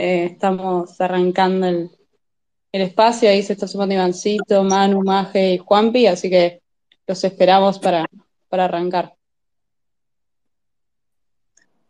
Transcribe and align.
eh, 0.00 0.26
estamos 0.26 1.00
arrancando 1.00 1.66
el, 1.66 1.90
espacio, 2.70 3.28
ahí 3.28 3.42
se 3.42 3.54
está 3.54 3.66
sumando 3.66 3.96
Ivancito, 3.96 4.62
Manu, 4.62 5.02
Maje 5.02 5.54
y 5.54 5.58
Juanpi, 5.58 6.06
así 6.06 6.30
que 6.30 6.62
los 7.04 7.24
esperamos 7.24 7.80
para, 7.80 8.06
para 8.48 8.66
arrancar. 8.66 9.16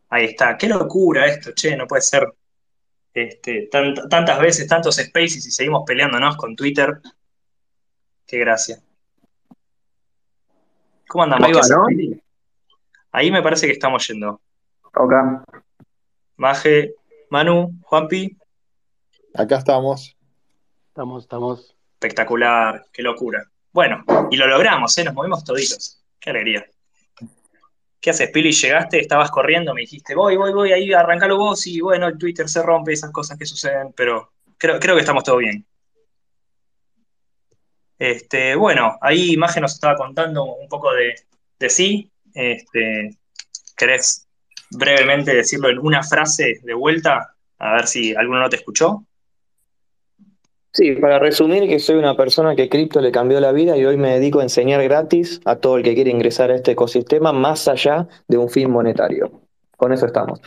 Ahí 0.09 0.25
está, 0.25 0.57
qué 0.57 0.69
locura 0.69 1.27
esto, 1.27 1.53
che, 1.53 1.77
no 1.77 1.87
puede 1.87 2.01
ser 2.01 2.27
este, 3.13 3.69
tantas 4.09 4.41
veces, 4.41 4.67
tantos 4.67 4.97
spaces 4.97 5.47
y 5.47 5.51
seguimos 5.51 5.83
peleándonos 5.87 6.39
con 6.39 6.57
Twitter. 6.57 7.01
Qué 8.27 8.39
gracia. 8.39 8.81
¿Cómo 11.07 11.25
andamos? 11.25 11.71
Ahí, 11.89 12.23
Ahí 13.13 13.31
me 13.31 13.43
parece 13.43 13.67
que 13.67 13.73
estamos 13.75 14.09
yendo. 14.09 14.41
Ok. 14.95 15.13
Maje, 16.37 16.95
Manu, 17.31 17.79
Juanpi. 17.83 18.37
Acá 19.35 19.59
estamos. 19.59 20.17
Estamos, 20.89 21.25
estamos. 21.25 21.75
Espectacular, 21.95 22.87
qué 22.93 23.03
locura. 23.03 23.45
Bueno, 23.73 24.05
y 24.31 24.37
lo 24.37 24.47
logramos, 24.47 24.97
¿eh? 24.99 25.05
nos 25.05 25.15
movimos 25.15 25.45
toditos. 25.45 26.03
Qué 26.19 26.31
alegría. 26.31 26.65
¿Qué 28.01 28.11
haces, 28.11 28.31
Pili? 28.31 28.53
Llegaste, 28.53 29.01
estabas 29.01 29.31
corriendo, 29.31 29.75
me 29.75 29.81
dijiste, 29.81 30.15
voy, 30.15 30.37
voy, 30.37 30.53
voy, 30.53 30.73
ahí 30.73 30.93
arrancalo 30.93 31.37
vos 31.37 31.67
y 31.67 31.81
bueno, 31.81 32.07
el 32.07 32.17
Twitter 32.17 32.49
se 32.49 32.63
rompe, 32.63 32.93
esas 32.93 33.11
cosas 33.11 33.37
que 33.37 33.45
suceden, 33.45 33.93
pero 33.93 34.33
creo, 34.57 34.79
creo 34.79 34.95
que 34.95 35.01
estamos 35.01 35.25
todo 35.25 35.39
bien. 35.39 35.67
Este, 37.99 38.55
bueno, 38.55 38.97
ahí 39.01 39.33
Imagen 39.33 39.63
nos 39.63 39.75
estaba 39.75 39.97
contando 39.97 40.45
un 40.45 40.69
poco 40.69 40.93
de, 40.93 41.15
de 41.59 41.69
sí. 41.69 42.11
Este, 42.33 43.19
¿Querés 43.77 44.28
brevemente 44.71 45.35
decirlo 45.35 45.69
en 45.69 45.79
una 45.79 46.03
frase 46.03 46.61
de 46.63 46.75
vuelta? 46.75 47.35
A 47.59 47.73
ver 47.75 47.87
si 47.87 48.15
alguno 48.15 48.41
no 48.41 48.49
te 48.49 48.57
escuchó. 48.57 49.05
Sí, 50.73 50.93
para 50.93 51.19
resumir 51.19 51.69
que 51.69 51.79
soy 51.79 51.97
una 51.97 52.17
persona 52.17 52.55
que 52.55 52.69
cripto 52.69 53.01
le 53.01 53.11
cambió 53.11 53.41
la 53.41 53.53
vida 53.53 53.77
y 53.77 53.85
hoy 53.85 53.97
me 53.97 54.13
dedico 54.13 54.41
a 54.41 54.43
enseñar 54.43 54.83
gratis 54.85 55.41
a 55.45 55.57
todo 55.57 55.77
el 55.79 55.83
que 55.83 55.95
quiere 55.95 56.11
ingresar 56.11 56.51
a 56.51 56.57
este 56.57 56.73
ecosistema 56.73 57.33
más 57.33 57.67
allá 57.69 58.07
de 58.29 58.37
un 58.37 58.49
fin 58.49 58.71
monetario. 58.71 59.43
Con 59.77 59.93
eso 59.93 60.07
estamos. 60.07 60.41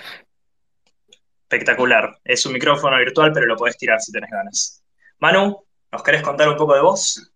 Espectacular. 1.42 2.18
Es 2.24 2.46
un 2.46 2.54
micrófono 2.54 2.98
virtual, 2.98 3.32
pero 3.34 3.46
lo 3.46 3.58
podés 3.58 3.78
tirar 3.78 4.00
si 4.00 4.12
tenés 4.12 4.30
ganas. 4.30 4.84
Manu, 5.20 5.66
¿nos 5.92 6.04
querés 6.04 6.22
contar 6.22 6.48
un 6.48 6.56
poco 6.56 6.76
de 6.76 6.82
vos? 6.82 7.32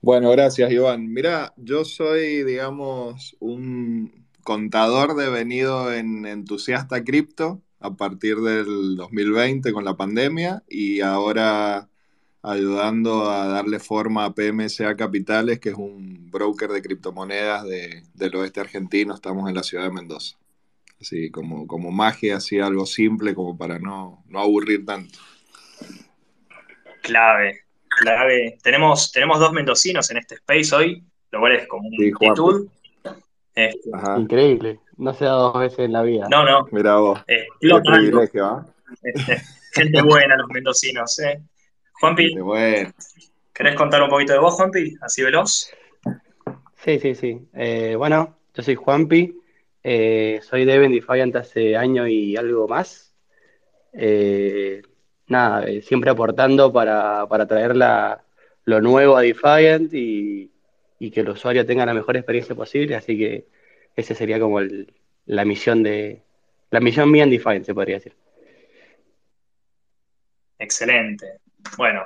Bueno, 0.00 0.30
gracias, 0.32 0.72
Iván. 0.72 1.12
Mira, 1.12 1.52
yo 1.56 1.84
soy, 1.84 2.42
digamos, 2.42 3.36
un 3.38 4.21
contador 4.42 5.16
devenido 5.16 5.92
en 5.92 6.26
entusiasta 6.26 7.04
cripto 7.04 7.62
a 7.80 7.94
partir 7.94 8.36
del 8.38 8.96
2020 8.96 9.72
con 9.72 9.84
la 9.84 9.96
pandemia 9.96 10.62
y 10.68 11.00
ahora 11.00 11.88
ayudando 12.42 13.30
a 13.30 13.46
darle 13.46 13.78
forma 13.78 14.24
a 14.24 14.34
PMSA 14.34 14.96
Capitales, 14.96 15.60
que 15.60 15.70
es 15.70 15.76
un 15.76 16.30
broker 16.30 16.70
de 16.70 16.82
criptomonedas 16.82 17.64
del 17.66 18.36
oeste 18.36 18.60
argentino. 18.60 19.14
Estamos 19.14 19.48
en 19.48 19.54
la 19.54 19.62
ciudad 19.62 19.84
de 19.84 19.92
Mendoza. 19.92 20.36
Así 21.00 21.30
como, 21.30 21.66
como 21.66 21.90
magia, 21.90 22.36
así 22.36 22.60
algo 22.60 22.86
simple 22.86 23.34
como 23.34 23.56
para 23.56 23.78
no, 23.78 24.24
aburrir 24.34 24.84
tanto. 24.84 25.18
Clave, 27.02 27.64
clave. 27.88 28.58
Tenemos, 28.62 29.10
tenemos 29.10 29.40
dos 29.40 29.52
mendocinos 29.52 30.10
en 30.10 30.18
este 30.18 30.36
space 30.36 30.74
hoy, 30.74 31.04
lo 31.30 31.40
cual 31.40 31.56
es 31.56 31.66
como 31.66 31.88
una 31.88 32.06
actitud. 32.06 32.68
Este, 33.54 33.90
Increíble. 34.16 34.80
No 34.96 35.12
se 35.12 35.24
da 35.24 35.32
dos 35.32 35.58
veces 35.58 35.80
en 35.80 35.92
la 35.92 36.02
vida. 36.02 36.26
No, 36.30 36.44
no. 36.44 36.66
Mira 36.70 36.96
vos. 36.96 37.20
Eh, 37.26 37.46
Qué 37.60 37.80
privilegio, 37.84 38.46
¿ah? 38.46 38.66
Este, 39.02 39.40
gente 39.72 40.02
buena, 40.02 40.36
los 40.36 40.48
mendocinos, 40.48 41.18
¿eh? 41.18 41.40
Juanpi. 42.00 42.38
Bueno. 42.38 42.92
¿Querés 43.52 43.76
contar 43.76 44.02
un 44.02 44.08
poquito 44.08 44.32
de 44.32 44.38
vos, 44.38 44.54
Juanpi? 44.54 44.96
Así 45.02 45.22
veloz. 45.22 45.70
Sí, 46.76 46.98
sí, 46.98 47.14
sí. 47.14 47.48
Eh, 47.54 47.94
bueno, 47.96 48.38
yo 48.54 48.62
soy 48.62 48.74
Juanpi. 48.74 49.38
Eh, 49.82 50.40
soy 50.42 50.64
de 50.64 50.88
Defiant 50.88 51.34
hace 51.36 51.76
año 51.76 52.06
y 52.08 52.36
algo 52.36 52.66
más. 52.68 53.14
Eh, 53.92 54.82
nada, 55.26 55.66
siempre 55.82 56.10
aportando 56.10 56.72
para, 56.72 57.26
para 57.28 57.46
traer 57.46 57.76
lo 58.64 58.80
nuevo 58.80 59.16
a 59.16 59.22
Defiant 59.22 59.92
y, 59.92 60.51
y 61.02 61.10
que 61.10 61.20
el 61.20 61.30
usuario 61.30 61.66
tenga 61.66 61.84
la 61.84 61.94
mejor 61.94 62.16
experiencia 62.16 62.54
posible. 62.54 62.94
Así 62.94 63.18
que 63.18 63.48
esa 63.96 64.14
sería 64.14 64.38
como 64.38 64.60
la 65.26 65.44
misión 65.44 65.82
de 65.82 66.22
la 66.70 66.78
misión 66.78 67.10
mía 67.10 67.24
en 67.24 67.30
Define, 67.30 67.64
se 67.64 67.74
podría 67.74 67.96
decir. 67.96 68.14
Excelente. 70.60 71.40
Bueno, 71.76 72.04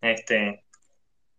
este, 0.00 0.64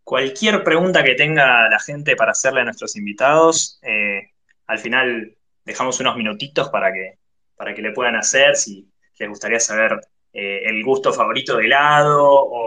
cualquier 0.06 0.64
pregunta 0.64 1.04
que 1.04 1.16
tenga 1.16 1.70
la 1.70 1.80
gente 1.82 2.16
para 2.16 2.32
hacerle 2.32 2.62
a 2.62 2.64
nuestros 2.64 2.96
invitados, 2.96 3.78
eh, 3.84 4.32
al 4.66 4.80
final 4.80 5.36
dejamos 5.66 6.00
unos 6.00 6.16
minutitos 6.16 6.70
para 6.70 6.94
que, 6.94 7.18
para 7.58 7.76
que 7.76 7.82
le 7.82 7.92
puedan 7.92 8.16
hacer, 8.16 8.56
si 8.56 8.90
les 9.20 9.28
gustaría 9.28 9.60
saber 9.60 10.00
eh, 10.32 10.62
el 10.64 10.82
gusto 10.82 11.12
favorito 11.12 11.58
de 11.58 11.66
helado 11.66 12.32
o 12.32 12.65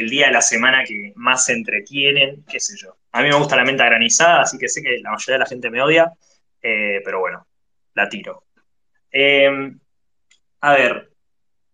el 0.00 0.10
día 0.10 0.26
de 0.26 0.32
la 0.32 0.42
semana 0.42 0.84
que 0.84 1.12
más 1.16 1.44
se 1.46 1.52
entretienen, 1.52 2.44
qué 2.48 2.60
sé 2.60 2.76
yo. 2.76 2.96
A 3.12 3.22
mí 3.22 3.28
me 3.28 3.36
gusta 3.36 3.56
la 3.56 3.64
menta 3.64 3.84
granizada, 3.84 4.42
así 4.42 4.58
que 4.58 4.68
sé 4.68 4.82
que 4.82 4.98
la 4.98 5.10
mayoría 5.10 5.34
de 5.34 5.38
la 5.40 5.46
gente 5.46 5.70
me 5.70 5.82
odia, 5.82 6.12
eh, 6.62 7.00
pero 7.04 7.20
bueno, 7.20 7.46
la 7.94 8.08
tiro. 8.08 8.44
Em, 9.10 9.78
a 10.60 10.72
ver, 10.74 11.10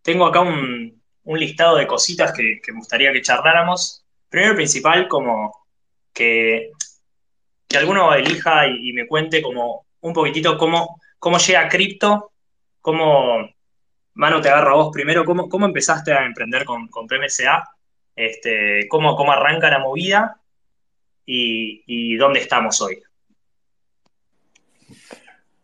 tengo 0.02 0.26
acá 0.26 0.40
un, 0.40 1.02
listado 1.26 1.76
de 1.76 1.86
cositas 1.86 2.32
que, 2.32 2.60
me 2.68 2.78
gustaría 2.78 3.12
que 3.12 3.22
charláramos. 3.22 4.04
Primero 4.28 4.54
principal, 4.54 5.08
como 5.08 5.66
que, 6.12 6.70
que 7.68 7.76
alguno 7.78 8.14
elija 8.14 8.66
y, 8.68 8.92
me 8.92 9.06
cuente 9.06 9.42
como 9.42 9.86
un 10.00 10.12
poquitito 10.12 10.56
cómo, 10.58 11.00
cómo 11.18 11.38
llega 11.38 11.68
cripto, 11.68 12.32
cómo, 12.80 13.48
Mano, 14.14 14.40
te 14.40 14.48
agarro 14.48 14.70
a 14.72 14.76
vos 14.84 14.90
primero, 14.92 15.24
cómo, 15.24 15.48
cómo 15.48 15.66
empezaste 15.66 16.12
a 16.12 16.24
emprender 16.24 16.64
con, 16.64 16.88
con 16.88 17.06
PMSA, 17.06 17.64
este, 18.16 18.86
cómo, 18.88 19.16
cómo 19.16 19.32
arranca 19.32 19.70
la 19.70 19.78
movida 19.78 20.40
y, 21.26 22.16
dónde 22.16 22.40
estamos 22.40 22.80
hoy. 22.80 23.02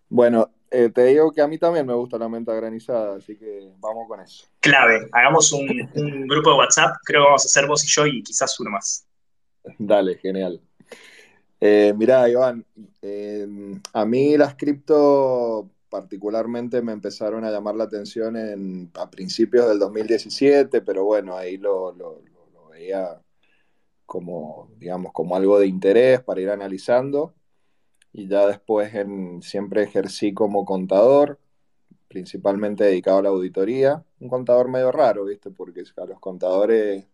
Bueno, 0.09 0.51
eh, 0.71 0.91
te 0.93 1.05
digo 1.05 1.33
que 1.33 1.43
a 1.43 1.49
mí 1.49 1.59
también 1.59 1.87
me 1.87 1.95
gusta 1.95 2.19
la 2.19 2.29
menta 2.29 2.55
granizada, 2.55 3.17
así 3.17 3.37
que 3.37 3.71
vamos 3.79 4.09
con 4.09 4.21
eso. 4.21 4.47
Clave, 4.61 5.09
hagamos 5.13 5.53
un, 5.53 5.67
grupo 6.27 6.51
de 6.51 6.59
WhatsApp, 6.59 6.97
creo 7.05 7.23
que 7.23 7.27
vamos 7.27 7.45
a 7.45 7.47
hacer 7.47 7.67
vos 7.67 7.85
y 7.85 7.89
yo 7.89 8.07
y 8.07 8.23
quizás 8.23 8.59
uno 8.61 8.71
más. 8.71 9.07
Dale, 9.79 10.17
genial. 10.17 10.61
Eh, 11.61 11.93
mirá, 11.97 12.29
Iván, 12.29 12.65
eh, 13.03 13.47
a 13.93 14.05
mí 14.07 14.37
las 14.37 14.55
cripto 14.55 15.69
particularmente 15.91 16.81
me 16.83 16.93
empezaron 16.93 17.45
a 17.45 17.51
llamar 17.51 17.75
la 17.75 17.85
atención 17.85 18.91
a 18.95 19.11
principios 19.11 19.69
del 19.69 19.79
2017, 19.81 20.81
pero 20.83 21.05
bueno, 21.05 21.37
ahí 21.37 21.59
lo 21.59 21.93
como, 24.07 24.71
digamos, 24.79 25.13
como 25.13 25.37
algo 25.37 25.59
de 25.59 25.67
interés 25.67 26.21
para 26.21 26.41
ir 26.41 26.51
analizando. 26.51 27.35
Y 28.13 28.29
ya 28.29 28.47
después 28.47 28.95
en, 28.95 29.43
siempre 29.43 29.85
ejercí 29.85 30.35
como 30.35 30.65
contador, 30.65 31.39
principalmente 32.09 32.85
dedicado 32.85 33.19
a 33.19 33.23
la 33.23 33.29
auditoría. 33.31 34.05
Un 34.21 34.29
contador 34.29 34.69
medio 34.69 34.93
raro, 34.93 35.27
¿viste? 35.27 35.51
Porque 35.51 35.85
a 35.97 36.07
los 36.07 36.19
contadores 36.21 37.07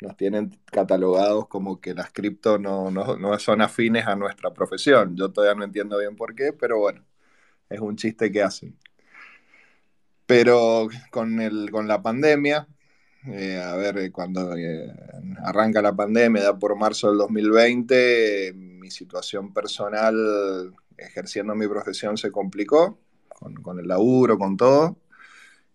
nos 0.00 0.16
tienen 0.16 0.58
catalogados 0.66 1.48
como 1.48 1.80
que 1.80 1.94
las 1.94 2.12
cripto 2.12 2.58
no, 2.58 2.90
no, 2.90 3.38
son 3.38 3.62
afines 3.62 4.06
a 4.06 4.16
nuestra 4.16 4.52
profesión. 4.52 5.16
Yo 5.16 5.30
todavía 5.32 5.54
no 5.58 5.64
entiendo 5.64 5.98
bien 5.98 6.16
por 6.16 6.34
qué, 6.34 6.52
pero 6.52 6.78
bueno, 6.78 7.04
es 7.70 7.80
un 7.80 7.96
chiste 7.96 8.30
que 8.32 8.42
hacen. 8.42 8.78
Pero 10.26 10.88
con, 11.10 11.40
el, 11.40 11.70
con 11.70 11.88
la 11.88 12.02
pandemia, 12.02 12.68
eh, 13.26 13.62
a 13.62 13.74
ver, 13.76 13.98
eh, 13.98 14.12
cuando 14.12 14.54
eh, 14.56 14.92
arranca 15.44 15.80
la 15.80 15.94
pandemia, 15.94 16.42
ya 16.42 16.58
por 16.58 16.76
marzo 16.76 17.08
del 17.08 17.18
2020, 17.18 18.52
mi 18.54 18.90
situación 18.90 19.52
personal 19.52 20.74
ejerciendo 20.96 21.54
mi 21.54 21.66
profesión 21.66 22.16
se 22.16 22.30
complicó, 22.30 22.98
con, 23.62 23.78
el 23.78 23.88
laburo, 23.88 24.38
con 24.38 24.56
todo, 24.56 24.96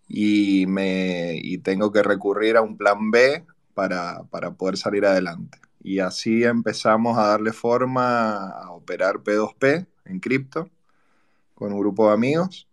y, 0.07 0.65
me, 0.67 1.41
tengo 1.63 1.91
que 1.91 2.03
recurrir 2.03 2.57
a 2.57 2.61
un 2.61 2.77
plan 2.77 3.11
B 3.11 3.45
para, 3.73 4.23
para 4.25 4.51
poder 4.51 4.77
salir 4.77 5.05
adelante. 5.05 5.59
Y 5.81 5.99
así 5.99 6.43
empezamos 6.43 7.17
a 7.17 7.27
darle 7.27 7.53
forma 7.53 8.49
a 8.49 8.71
operar 8.71 9.19
P2P 9.19 9.87
en 10.05 10.19
cripto 10.19 10.69
con 11.55 11.73
un 11.73 11.79
grupo 11.79 12.07
de 12.07 12.13
amigos 12.13 12.68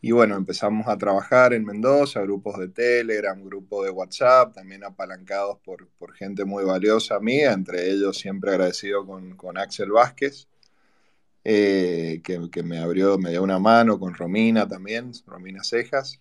y 0.00 0.12
bueno, 0.12 0.36
empezamos 0.36 0.86
a 0.86 0.96
trabajar 0.96 1.52
en 1.52 1.64
Mendoza, 1.64 2.20
grupos 2.22 2.58
de 2.58 2.68
Telegram, 2.68 3.42
grupos 3.42 3.84
de 3.84 3.90
WhatsApp, 3.90 4.54
también 4.54 4.84
apalancados 4.84 5.58
por, 5.58 5.88
gente 6.14 6.44
muy 6.44 6.64
valiosa 6.64 7.18
mía, 7.20 7.52
entre 7.52 7.90
ellos 7.90 8.16
siempre 8.18 8.52
agradecido 8.52 9.04
con, 9.06 9.58
Axel 9.58 9.90
Vázquez, 9.90 10.46
eh, 11.44 12.20
que, 12.22 12.62
me 12.62 12.78
abrió, 12.78 13.18
me 13.18 13.30
dio 13.30 13.42
una 13.42 13.58
mano, 13.58 13.98
con 13.98 14.14
Romina 14.14 14.68
también, 14.68 15.12
Romina 15.26 15.64
Cejas. 15.64 16.20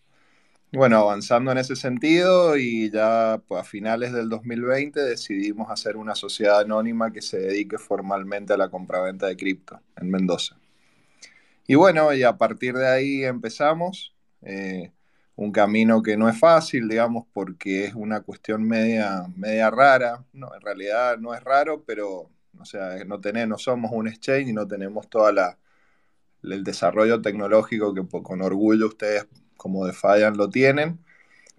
bueno, 0.72 0.98
avanzando 0.98 1.52
en 1.52 1.60
ese 1.60 1.76
sentido 1.76 2.58
y 2.58 2.92
ya 2.92 3.42
pues, 3.48 3.62
a 3.62 3.64
finales 3.64 4.12
del 4.14 4.30
2020 4.30 5.00
decidimos 5.02 5.70
hacer 5.70 5.98
una 5.98 6.16
sociedad 6.16 6.62
anónima 6.62 7.12
que 7.12 7.22
se 7.22 7.40
dedique 7.40 7.78
formalmente 7.78 8.54
a 8.54 8.58
la 8.58 8.70
compraventa 8.70 9.28
de 9.28 9.38
cripto 9.38 9.80
en 9.98 10.10
Mendoza. 10.10 10.58
Y 11.68 11.76
bueno, 11.76 12.14
y 12.14 12.24
a 12.24 12.38
partir 12.38 12.76
de 12.76 12.88
ahí 12.88 13.24
empezamos. 13.24 14.16
Eh, 14.42 14.92
un 15.36 15.52
camino 15.52 16.02
que 16.02 16.18
no 16.18 16.28
es 16.30 16.40
fácil, 16.40 16.90
digamos, 16.90 17.26
porque 17.32 17.86
es 17.86 17.94
una 17.94 18.22
cuestión 18.22 18.64
media, 18.64 19.24
media 19.36 19.70
rara. 19.70 20.26
No, 20.34 20.54
en 20.56 20.62
realidad 20.62 21.18
no 21.20 21.34
es 21.36 21.44
raro, 21.44 21.84
pero 21.86 22.32
o 22.60 22.66
sea, 22.66 23.04
no, 23.06 23.22
tenemos, 23.22 23.50
no 23.50 23.58
somos 23.60 23.92
un 23.94 24.08
exchange 24.08 24.50
y 24.50 24.54
no 24.54 24.68
tenemos 24.68 25.10
todo 25.10 25.30
el 25.30 26.64
desarrollo 26.64 27.22
tecnológico 27.22 27.94
que 27.94 28.04
con 28.24 28.42
orgullo 28.42 28.88
ustedes 28.88 29.28
como 29.58 29.86
Defiant 29.86 30.38
lo 30.38 30.50
tienen, 30.50 31.00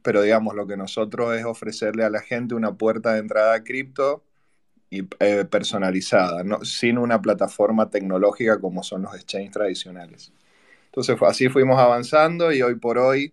pero 0.03 0.23
digamos, 0.23 0.55
lo 0.55 0.67
que 0.67 0.77
nosotros 0.77 1.37
es 1.37 1.45
ofrecerle 1.45 2.05
a 2.05 2.11
la 2.11 2.21
gente 2.21 2.55
una 2.55 2.77
puerta 2.77 3.15
de 3.15 3.21
entrada 3.21 3.55
a 3.55 3.65
cripto 3.65 4.25
eh, 4.91 5.45
personalizada, 5.45 6.43
sin 6.63 6.99
una 6.99 7.21
plataforma 7.21 7.91
tecnológica 7.91 8.61
como 8.61 8.83
son 8.83 9.03
los 9.03 9.15
exchanges 9.15 9.53
tradicionales. 9.53 10.33
Entonces, 10.87 11.17
así 11.23 11.49
fuimos 11.49 11.79
avanzando 11.79 12.53
y 12.53 12.63
hoy 12.63 12.77
por 12.77 12.99
hoy 12.99 13.33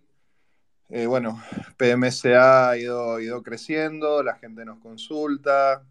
eh, 0.88 1.06
bueno, 1.06 1.42
PMSA 1.76 2.70
ha 2.70 2.78
ido, 2.78 3.42
creciendo, 3.42 4.22
la 4.22 4.36
gente 4.36 4.64
nos 4.64 4.78
consulta, 4.78 5.84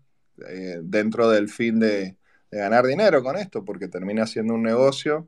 eh, 0.47 0.79
dentro 0.81 1.29
del 1.29 1.49
fin 1.49 1.79
de, 1.79 2.17
ganar 2.51 2.85
dinero 2.85 3.21
con 3.21 3.35
esto, 3.37 3.65
porque 3.65 3.89
termina 3.89 4.25
siendo 4.27 4.53
un 4.53 4.63
negocio. 4.63 5.27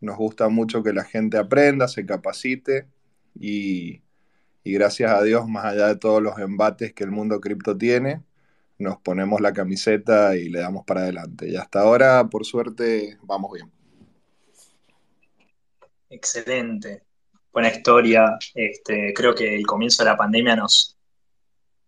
Nos 0.00 0.16
gusta 0.16 0.48
mucho 0.48 0.82
que 0.82 0.92
la 0.92 1.04
gente 1.04 1.38
aprenda, 1.38 1.88
se 1.88 2.04
capacite 2.06 2.88
y 3.38 4.02
gracias 4.64 5.12
a 5.12 5.22
Dios, 5.22 5.48
más 5.48 5.66
allá 5.66 5.88
de 5.88 5.96
todos 5.96 6.22
los 6.22 6.38
embates 6.38 6.92
que 6.92 7.04
el 7.04 7.12
mundo 7.12 7.40
cripto 7.40 7.76
tiene, 7.78 8.22
nos 8.78 8.98
ponemos 8.98 9.40
la 9.40 9.52
camiseta 9.52 10.36
y 10.36 10.48
le 10.48 10.60
damos 10.60 10.84
para 10.84 11.02
adelante. 11.02 11.48
Y 11.48 11.56
hasta 11.56 11.80
ahora, 11.80 12.28
por 12.28 12.44
suerte, 12.44 13.18
vamos 13.22 13.52
bien. 13.52 13.72
Excelente 16.10 17.06
buena 17.56 17.70
historia. 17.70 18.36
Este, 18.54 19.14
creo 19.14 19.34
que 19.34 19.54
el 19.54 19.66
comienzo 19.66 20.04
de 20.04 20.10
la 20.10 20.16
pandemia 20.18 20.54
nos, 20.56 20.98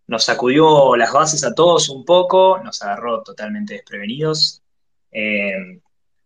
nos 0.06 0.24
sacudió 0.24 0.96
las 0.96 1.12
bases 1.12 1.44
a 1.44 1.54
todos 1.54 1.90
un 1.90 2.06
poco, 2.06 2.58
nos 2.64 2.80
agarró 2.80 3.22
totalmente 3.22 3.74
desprevenidos. 3.74 4.62
Eh, 5.12 5.78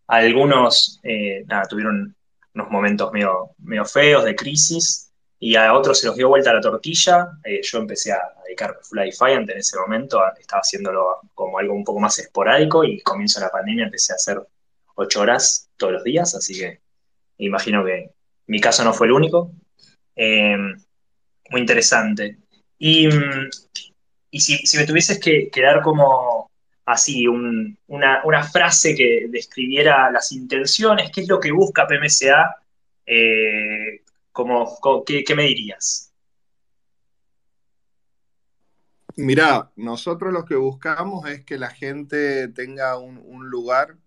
algunos 0.06 1.00
eh, 1.02 1.44
tuvieron 1.68 2.14
unos 2.54 2.70
momentos 2.70 3.12
medio, 3.12 3.50
medio, 3.58 3.84
feos 3.84 4.24
de 4.24 4.36
crisis 4.36 5.11
y 5.44 5.56
a 5.56 5.74
otros 5.74 5.98
se 5.98 6.06
los 6.06 6.14
dio 6.14 6.28
vuelta 6.28 6.54
la 6.54 6.60
tortilla. 6.60 7.32
Eh, 7.42 7.60
yo 7.64 7.78
empecé 7.78 8.12
a 8.12 8.20
dedicarme 8.44 8.76
full 8.80 9.00
a 9.00 9.02
Defiant 9.02 9.50
en 9.50 9.58
ese 9.58 9.76
momento, 9.76 10.22
estaba 10.38 10.60
haciéndolo 10.60 11.18
como 11.34 11.58
algo 11.58 11.74
un 11.74 11.82
poco 11.82 11.98
más 11.98 12.16
esporádico 12.20 12.84
y 12.84 13.00
comienzo 13.00 13.40
la 13.40 13.50
pandemia 13.50 13.86
empecé 13.86 14.12
a 14.12 14.16
hacer 14.16 14.40
ocho 14.94 15.20
horas 15.20 15.68
todos 15.76 15.94
los 15.94 16.04
días, 16.04 16.32
así 16.36 16.60
que 16.60 16.80
imagino 17.38 17.84
que 17.84 18.12
mi 18.46 18.60
caso 18.60 18.84
no 18.84 18.94
fue 18.94 19.08
el 19.08 19.14
único. 19.14 19.50
Eh, 20.14 20.56
muy 21.50 21.60
interesante. 21.60 22.38
Y, 22.78 23.08
si, 24.38 24.78
me 24.78 24.86
tuvieses 24.86 25.18
que, 25.18 25.50
dar 25.60 25.82
como 25.82 26.52
así 26.86 27.26
una, 27.26 28.44
frase 28.52 28.94
que 28.94 29.26
describiera 29.28 30.08
las 30.12 30.30
intenciones, 30.30 31.10
qué 31.12 31.22
es 31.22 31.28
lo 31.28 31.40
que 31.40 31.50
busca 31.50 31.88
PMSA, 31.88 32.58
eh, 33.06 34.01
como, 34.32 34.78
¿qué, 35.06 35.24
me 35.36 35.44
dirías? 35.44 36.12
Mirá, 39.16 39.70
nosotros 39.76 40.32
lo 40.32 40.44
que 40.44 40.56
buscamos 40.56 41.28
es 41.28 41.44
que 41.44 41.58
la 41.58 41.70
gente 41.70 42.48
tenga 42.48 42.98
un 42.98 43.50
lugar 43.50 43.98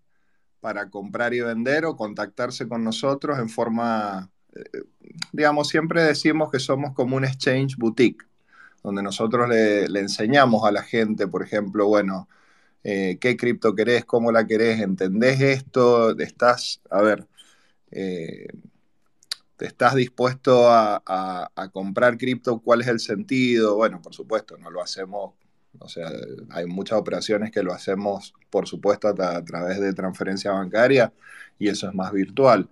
para 0.66 0.90
comprar 0.90 1.32
y 1.32 1.40
vender 1.40 1.84
o 1.84 1.96
contactarse 1.96 2.68
con 2.68 2.82
nosotros 2.82 3.38
en 3.38 3.48
forma, 3.48 4.32
eh, 4.52 4.82
digamos, 5.32 5.68
siempre 5.68 6.02
decimos 6.02 6.50
que 6.50 6.58
somos 6.58 6.92
como 6.92 7.14
un 7.14 7.24
exchange 7.24 7.76
boutique, 7.76 8.26
donde 8.82 9.00
nosotros 9.00 9.48
le, 9.48 9.84
enseñamos 10.00 10.64
a 10.64 10.72
la 10.72 10.82
gente, 10.82 11.28
por 11.28 11.44
ejemplo, 11.44 11.86
bueno, 11.86 12.28
eh, 12.82 13.18
qué 13.20 13.36
cripto 13.36 13.76
querés, 13.76 14.04
cómo 14.04 14.32
la 14.32 14.44
querés, 14.44 14.80
entendés 14.80 15.40
esto, 15.40 16.18
estás, 16.18 16.80
a 16.90 17.00
ver, 17.00 17.28
eh, 17.92 18.48
estás 19.60 19.94
dispuesto 19.94 20.68
a, 20.70 21.02
a 21.06 21.68
comprar 21.70 22.18
cripto, 22.18 22.60
cuál 22.60 22.82
es 22.82 22.88
el 22.88 23.00
sentido, 23.00 23.76
bueno, 23.76 24.02
por 24.02 24.14
supuesto, 24.14 24.56
no 24.58 24.70
lo 24.70 24.82
hacemos 24.82 25.34
o 25.80 25.88
sea, 25.88 26.10
hay 26.50 26.66
muchas 26.66 26.98
operaciones 26.98 27.50
que 27.50 27.62
lo 27.62 27.72
hacemos, 27.72 28.34
por 28.50 28.66
supuesto, 28.66 29.08
a, 29.08 29.44
través 29.44 29.80
de 29.80 29.92
transferencia 29.92 30.52
bancaria 30.52 31.12
y 31.58 31.68
eso 31.68 31.88
es 31.88 31.94
más 31.94 32.12
virtual. 32.12 32.68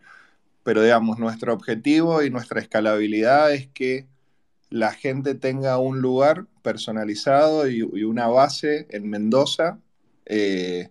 Pero 0.62 0.82
digamos, 0.82 1.18
nuestro 1.18 1.52
objetivo 1.52 2.22
y 2.22 2.30
nuestra 2.30 2.60
escalabilidad 2.60 3.52
es 3.52 3.68
que 3.68 4.06
la 4.70 4.92
gente 4.92 5.34
tenga 5.34 5.78
un 5.78 6.00
lugar 6.00 6.46
personalizado 6.62 7.68
y, 7.68 7.82
una 7.82 8.28
base 8.28 8.86
en 8.90 9.08
Mendoza 9.08 9.78
eh, 10.26 10.90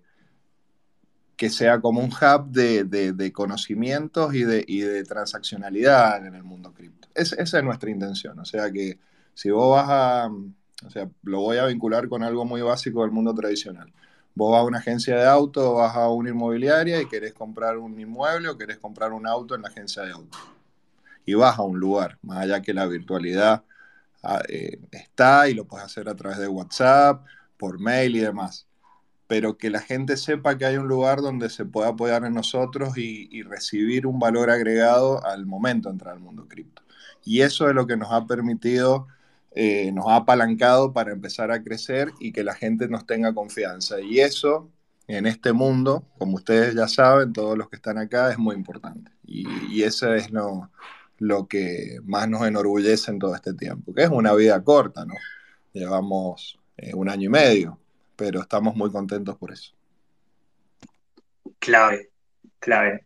que 1.35 1.49
sea 1.49 1.81
como 1.81 2.01
un 2.01 2.11
hub 2.11 2.51
de, 2.51 3.31
conocimientos 3.33 4.33
y 4.33 4.43
de, 4.43 4.63
de, 4.65 5.03
transaccionalidad 5.03 6.25
en 6.25 6.35
el 6.35 6.43
mundo 6.43 6.73
cripto. 6.73 7.07
esa 7.15 7.41
es 7.41 7.63
nuestra 7.63 7.89
intención. 7.89 8.39
O 8.39 8.45
sea 8.45 8.71
que 8.71 8.99
si 9.33 9.49
vos 9.49 9.75
vas 9.75 9.89
a, 9.89 10.31
o 10.85 10.89
sea, 10.89 11.09
lo 11.23 11.41
voy 11.41 11.57
a 11.57 11.65
vincular 11.65 12.07
con 12.07 12.23
algo 12.23 12.45
muy 12.45 12.61
básico 12.61 13.01
del 13.01 13.11
mundo 13.11 13.33
tradicional. 13.33 13.91
Vos 14.35 14.51
vas 14.51 14.61
a 14.61 14.63
una 14.63 14.79
agencia 14.79 15.15
de 15.15 15.25
auto, 15.25 15.75
vas 15.75 15.95
a 15.95 16.09
una 16.09 16.29
inmobiliaria 16.29 17.01
y 17.01 17.07
querés 17.07 17.33
comprar 17.33 17.77
un 17.77 17.99
inmueble 17.99 18.49
o 18.49 18.57
querés 18.57 18.77
comprar 18.77 19.13
un 19.13 19.27
auto 19.27 19.55
en 19.55 19.61
la 19.61 19.67
agencia 19.67 20.03
de 20.03 20.11
auto. 20.11 20.37
Y 21.25 21.35
vas 21.35 21.57
a 21.57 21.61
un 21.61 21.79
lugar, 21.79 22.17
más 22.21 22.39
allá 22.39 22.61
que 22.61 22.73
la 22.73 22.85
virtualidad 22.85 23.63
ah, 24.23 24.41
eh, 24.49 24.79
está 24.91 25.47
y 25.49 25.53
lo 25.53 25.65
puedes 25.65 25.85
hacer 25.85 26.09
a 26.09 26.15
través 26.15 26.39
de 26.39 26.47
WhatsApp, 26.47 27.23
por 27.57 27.79
mail 27.79 28.15
y 28.15 28.19
demás. 28.19 28.67
Pero 29.33 29.57
que 29.57 29.71
la 29.71 29.79
gente 29.79 30.15
sepa 30.15 30.59
que 30.59 30.65
hay 30.65 30.77
un 30.77 30.87
lugar 30.87 31.21
donde 31.21 31.49
se 31.49 31.65
puede 31.65 31.89
apoyar 31.89 32.23
en 32.23 32.35
nosotros 32.35 32.95
y, 32.99 33.27
y 33.31 33.41
recibir 33.41 34.05
un 34.05 34.19
valor 34.19 34.51
agregado 34.51 35.25
al 35.25 35.47
momento 35.47 35.89
de 35.89 35.93
entrar 35.93 36.13
al 36.13 36.19
mundo 36.19 36.47
cripto. 36.47 36.83
Y 37.25 37.41
eso 37.41 37.67
es 37.67 37.73
lo 37.73 37.87
que 37.87 37.97
nos 37.97 38.11
ha 38.11 38.27
permitido 38.27 39.07
eh, 39.55 39.91
nos 39.91 40.07
ha 40.07 40.15
apalancado 40.17 40.93
para 40.93 41.11
empezar 41.11 41.51
a 41.51 41.63
crecer 41.63 42.11
y 42.19 42.31
que 42.31 42.43
la 42.43 42.55
gente 42.55 42.87
nos 42.87 43.05
tenga 43.05 43.33
confianza. 43.35 44.01
Y 44.01 44.19
eso, 44.19 44.71
en 45.07 45.27
este 45.27 45.53
mundo, 45.53 46.07
como 46.17 46.35
ustedes 46.35 46.73
ya 46.73 46.87
saben, 46.87 47.33
todos 47.33 47.55
los 47.57 47.69
que 47.69 47.75
están 47.75 47.99
acá, 47.99 48.31
es 48.31 48.39
muy 48.39 48.55
importante. 48.55 49.11
Y, 49.25 49.83
eso 49.83 50.13
es 50.13 50.31
lo, 50.31 50.71
lo 51.19 51.47
que 51.47 51.99
más 52.03 52.27
nos 52.29 52.47
enorgullece 52.47 53.11
en 53.11 53.19
todo 53.19 53.35
este 53.35 53.53
tiempo, 53.53 53.93
que 53.93 54.03
es 54.03 54.09
una 54.09 54.33
vida 54.33 54.63
corta, 54.63 55.05
¿no? 55.05 55.13
Llevamos 55.73 56.59
eh, 56.77 56.93
un 56.95 57.09
año 57.09 57.27
y 57.27 57.29
medio, 57.29 57.79
pero 58.15 58.41
estamos 58.41 58.75
muy 58.75 58.91
contentos 58.91 59.37
por 59.37 59.51
eso. 59.51 59.73
Clave, 61.59 62.09
clave. 62.59 63.05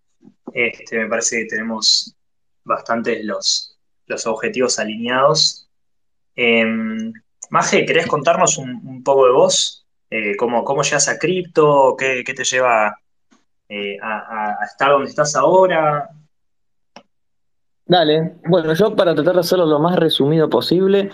Este, 0.54 1.00
me 1.00 1.08
parece 1.08 1.44
que 1.44 1.46
tenemos 1.46 2.16
bastantes 2.64 3.24
los, 3.24 3.78
los 4.08 4.26
objetivos 4.26 4.80
alineados 4.80 5.68
eh, 6.38 7.12
Maje, 7.50 7.86
¿querés 7.86 8.08
contarnos 8.08 8.58
un, 8.58 9.04
poco 9.04 9.26
de 9.26 9.32
vos? 9.32 9.86
Eh, 10.10 10.36
cómo, 10.38 10.64
¿Cómo 10.64 10.84
llegas 10.84 11.10
a 11.10 11.18
cripto? 11.18 11.96
¿Qué, 11.98 12.24
te 12.24 12.44
lleva 12.44 12.96
eh, 13.68 13.98
a, 14.02 14.58
estar 14.66 14.92
donde 14.92 15.10
estás 15.10 15.36
ahora? 15.36 16.10
Dale, 17.86 18.36
bueno, 18.46 18.74
yo 18.74 18.96
para 18.96 19.16
tratar 19.16 19.36
de 19.36 19.40
hacerlo 19.40 19.66
lo 19.66 19.80
más 19.80 19.96
resumido 19.96 20.50
posible, 20.50 21.10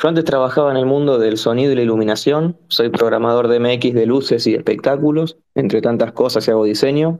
yo 0.00 0.08
antes 0.08 0.24
trabajaba 0.24 0.70
en 0.70 0.76
el 0.76 0.86
mundo 0.86 1.18
del 1.18 1.36
sonido 1.36 1.72
y 1.72 1.76
la 1.76 1.82
iluminación, 1.82 2.56
soy 2.68 2.88
programador 2.90 3.48
de 3.48 3.60
MX 3.60 3.94
de 3.94 4.06
luces 4.06 4.46
y 4.46 4.54
espectáculos, 4.54 5.36
entre 5.54 5.82
tantas 5.82 6.12
cosas 6.12 6.46
y 6.46 6.50
hago 6.50 6.64
diseño. 6.64 7.18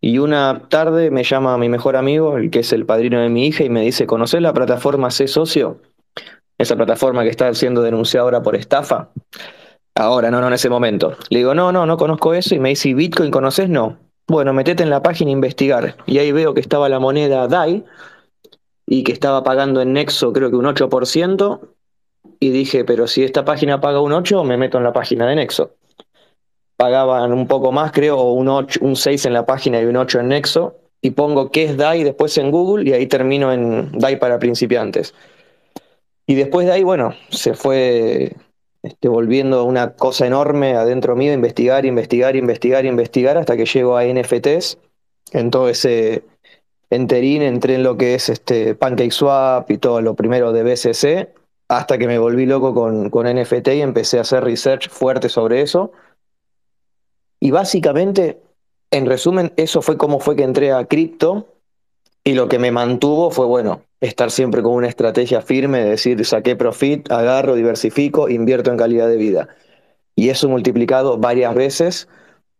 Y 0.00 0.18
una 0.18 0.68
tarde 0.68 1.10
me 1.10 1.24
llama 1.24 1.56
mi 1.58 1.68
mejor 1.68 1.96
amigo, 1.96 2.36
el 2.36 2.50
que 2.50 2.60
es 2.60 2.72
el 2.72 2.86
padrino 2.86 3.20
de 3.20 3.28
mi 3.28 3.46
hija, 3.46 3.64
y 3.64 3.70
me 3.70 3.82
dice, 3.82 4.06
¿conocés 4.06 4.42
la 4.42 4.52
plataforma 4.52 5.10
C 5.10 5.26
Socio? 5.26 5.80
esa 6.58 6.76
plataforma 6.76 7.22
que 7.22 7.30
está 7.30 7.54
siendo 7.54 7.82
denunciada 7.82 8.24
ahora 8.24 8.42
por 8.42 8.56
estafa. 8.56 9.10
Ahora, 9.94 10.30
no, 10.30 10.40
no, 10.40 10.48
en 10.48 10.52
ese 10.52 10.68
momento. 10.68 11.16
Le 11.30 11.38
digo, 11.38 11.54
no, 11.54 11.72
no, 11.72 11.86
no 11.86 11.96
conozco 11.96 12.34
eso. 12.34 12.54
Y 12.54 12.58
me 12.58 12.70
dice, 12.70 12.94
¿Bitcoin 12.94 13.30
conoces? 13.30 13.68
No. 13.68 13.96
Bueno, 14.26 14.52
metete 14.52 14.82
en 14.82 14.90
la 14.90 15.02
página 15.02 15.30
a 15.30 15.32
investigar. 15.32 15.96
Y 16.06 16.18
ahí 16.18 16.32
veo 16.32 16.54
que 16.54 16.60
estaba 16.60 16.88
la 16.88 16.98
moneda 16.98 17.48
DAI 17.48 17.84
y 18.86 19.04
que 19.04 19.12
estaba 19.12 19.42
pagando 19.42 19.80
en 19.80 19.92
Nexo 19.92 20.32
creo 20.32 20.50
que 20.50 20.56
un 20.56 20.66
8%. 20.66 21.60
Y 22.40 22.50
dije, 22.50 22.84
pero 22.84 23.06
si 23.06 23.24
esta 23.24 23.44
página 23.44 23.80
paga 23.80 24.00
un 24.00 24.12
8, 24.12 24.44
me 24.44 24.56
meto 24.56 24.78
en 24.78 24.84
la 24.84 24.92
página 24.92 25.26
de 25.26 25.36
Nexo. 25.36 25.74
Pagaban 26.76 27.32
un 27.32 27.48
poco 27.48 27.72
más, 27.72 27.90
creo, 27.90 28.22
un, 28.22 28.48
8, 28.48 28.80
un 28.82 28.94
6 28.94 29.26
en 29.26 29.32
la 29.32 29.44
página 29.44 29.80
y 29.80 29.86
un 29.86 29.96
8 29.96 30.20
en 30.20 30.28
Nexo. 30.28 30.76
Y 31.00 31.10
pongo 31.10 31.50
qué 31.50 31.64
es 31.64 31.76
DAI 31.76 32.04
después 32.04 32.36
en 32.38 32.50
Google 32.50 32.88
y 32.88 32.92
ahí 32.92 33.06
termino 33.06 33.52
en 33.52 33.92
DAI 33.92 34.18
para 34.18 34.38
principiantes. 34.38 35.14
Y 36.26 36.34
después 36.34 36.66
de 36.66 36.72
ahí, 36.72 36.82
bueno, 36.82 37.14
se 37.30 37.54
fue 37.54 38.34
este, 38.82 39.08
volviendo 39.08 39.64
una 39.64 39.94
cosa 39.94 40.26
enorme 40.26 40.74
adentro 40.74 41.16
mío, 41.16 41.32
investigar, 41.32 41.84
investigar, 41.84 42.36
investigar, 42.36 42.84
investigar, 42.84 43.36
hasta 43.36 43.56
que 43.56 43.66
llego 43.66 43.96
a 43.96 44.04
NFTs. 44.04 44.78
En 45.32 45.50
todo 45.50 45.68
ese 45.68 46.22
enterín 46.90 47.42
entré 47.42 47.74
en 47.74 47.82
lo 47.82 47.96
que 47.96 48.14
es 48.14 48.28
este 48.28 48.74
PancakeSwap 48.74 49.70
y 49.70 49.78
todo 49.78 50.00
lo 50.00 50.14
primero 50.14 50.52
de 50.52 50.62
BCC, 50.62 51.28
hasta 51.68 51.98
que 51.98 52.06
me 52.06 52.18
volví 52.18 52.46
loco 52.46 52.74
con, 52.74 53.10
con 53.10 53.26
NFT 53.26 53.68
y 53.68 53.82
empecé 53.82 54.18
a 54.18 54.22
hacer 54.22 54.42
research 54.42 54.88
fuerte 54.88 55.28
sobre 55.28 55.60
eso. 55.60 55.92
Y 57.40 57.50
básicamente, 57.50 58.40
en 58.90 59.06
resumen, 59.06 59.52
eso 59.56 59.82
fue 59.82 59.96
como 59.96 60.18
fue 60.18 60.34
que 60.34 60.44
entré 60.44 60.72
a 60.72 60.86
cripto 60.86 61.46
y 62.24 62.34
lo 62.34 62.48
que 62.48 62.58
me 62.58 62.70
mantuvo 62.70 63.30
fue, 63.30 63.46
bueno, 63.46 63.82
estar 64.00 64.30
siempre 64.30 64.62
con 64.62 64.72
una 64.72 64.88
estrategia 64.88 65.42
firme, 65.42 65.80
de 65.80 65.90
decir, 65.90 66.24
saqué 66.24 66.56
profit, 66.56 67.10
agarro, 67.10 67.54
diversifico, 67.54 68.28
invierto 68.28 68.70
en 68.70 68.76
calidad 68.76 69.08
de 69.08 69.16
vida. 69.16 69.48
Y 70.14 70.30
eso 70.30 70.48
multiplicado 70.48 71.18
varias 71.18 71.54
veces 71.54 72.08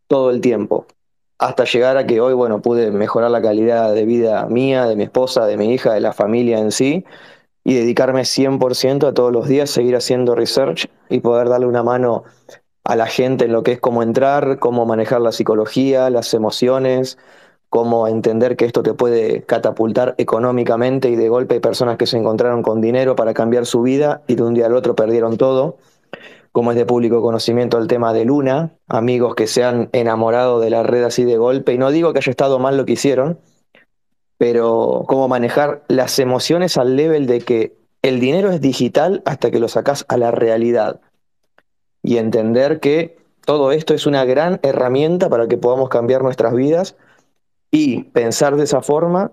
todo 0.07 0.31
el 0.31 0.41
tiempo, 0.41 0.87
hasta 1.39 1.65
llegar 1.65 1.97
a 1.97 2.07
que 2.07 2.21
hoy, 2.21 2.35
bueno, 2.35 2.63
pude 2.63 2.91
mejorar 2.91 3.31
la 3.31 3.43
calidad 3.43 3.93
de 3.93 4.05
vida 4.05 4.47
mía, 4.47 4.87
de 4.87 4.97
mi 4.97 5.05
esposa, 5.05 5.47
de 5.47 5.57
mi 5.57 5.73
hija, 5.73 5.93
de 5.93 6.01
la 6.01 6.13
familia 6.13 6.59
en 6.59 6.73
sí, 6.73 7.05
y 7.69 7.75
dedicarme 7.75 8.23
100% 8.23 9.09
a 9.09 9.13
todos 9.13 9.31
los 9.31 9.47
días 9.47 9.69
seguir 9.69 9.95
haciendo 9.95 10.35
research 10.35 10.89
y 11.11 11.21
poder 11.21 11.51
darle 11.51 11.67
una 11.67 11.83
mano 11.83 12.25
a 12.83 12.97
la 12.97 13.05
gente 13.05 13.45
en 13.45 13.53
lo 13.53 13.63
que 13.63 13.73
es 13.73 13.79
cómo 13.79 14.03
entrar, 14.03 14.59
cómo 14.59 14.87
manejar 14.87 15.21
la 15.21 15.33
psicología, 15.33 16.09
las 16.09 16.33
emociones, 16.33 17.19
cómo 17.69 18.09
entender 18.09 18.57
que 18.57 18.65
esto 18.65 18.83
te 18.83 18.95
puede 18.95 19.43
catapultar 19.43 20.15
económicamente 20.17 21.11
y 21.11 21.17
de 21.17 21.29
golpe 21.29 21.57
hay 21.57 21.61
personas 21.61 21.99
que 21.99 22.07
se 22.07 22.17
encontraron 22.17 22.63
con 22.63 22.81
dinero 22.81 23.17
para 23.17 23.35
cambiar 23.35 23.67
su 23.67 23.83
vida 23.83 24.23
y 24.27 24.37
de 24.37 24.45
un 24.45 24.55
día 24.55 24.65
al 24.65 24.75
otro 24.75 24.97
perdieron 24.97 25.37
todo, 25.37 25.77
como 26.53 26.71
es 26.71 26.79
de 26.79 26.87
público 26.87 27.21
conocimiento 27.21 27.77
el 27.77 27.87
tema 27.87 28.15
de 28.15 28.25
Luna, 28.25 28.71
amigos 28.87 29.35
que 29.35 29.47
se 29.47 29.63
han 29.63 29.91
enamorado 29.93 30.59
de 30.59 30.71
la 30.71 30.85
red 30.85 31.05
así 31.05 31.25
de 31.25 31.37
golpe, 31.37 31.75
y 31.75 31.79
no 31.79 31.91
digo 31.91 32.15
que 32.15 32.21
haya 32.21 32.31
estado 32.31 32.59
mal 32.59 32.79
lo 32.79 32.87
que 32.87 32.95
hicieron, 32.95 33.39
pero 34.39 35.05
cómo 35.07 35.29
manejar 35.29 35.83
las 35.89 36.19
emociones 36.19 36.79
al 36.79 36.97
level 36.97 37.27
de 37.27 37.41
que 37.41 37.77
el 38.03 38.21
dinero 38.21 38.51
es 38.51 38.61
digital 38.61 39.23
hasta 39.27 39.51
que 39.51 39.59
lo 39.59 39.69
sacas 39.69 40.07
a 40.09 40.17
la 40.17 40.31
realidad. 40.31 41.01
Y 42.03 42.17
entender 42.17 42.81
que 42.81 43.19
todo 43.45 43.73
esto 43.73 43.95
es 43.95 44.07
una 44.07 44.25
gran 44.25 44.61
herramienta 44.63 45.29
para 45.29 45.49
que 45.49 45.59
podamos 45.59 45.89
cambiar 45.89 46.23
nuestras 46.23 46.55
vidas. 46.55 46.97
Y 47.71 48.05
pensar 48.05 48.57
de 48.57 48.65
esa 48.65 48.81
forma 48.81 49.33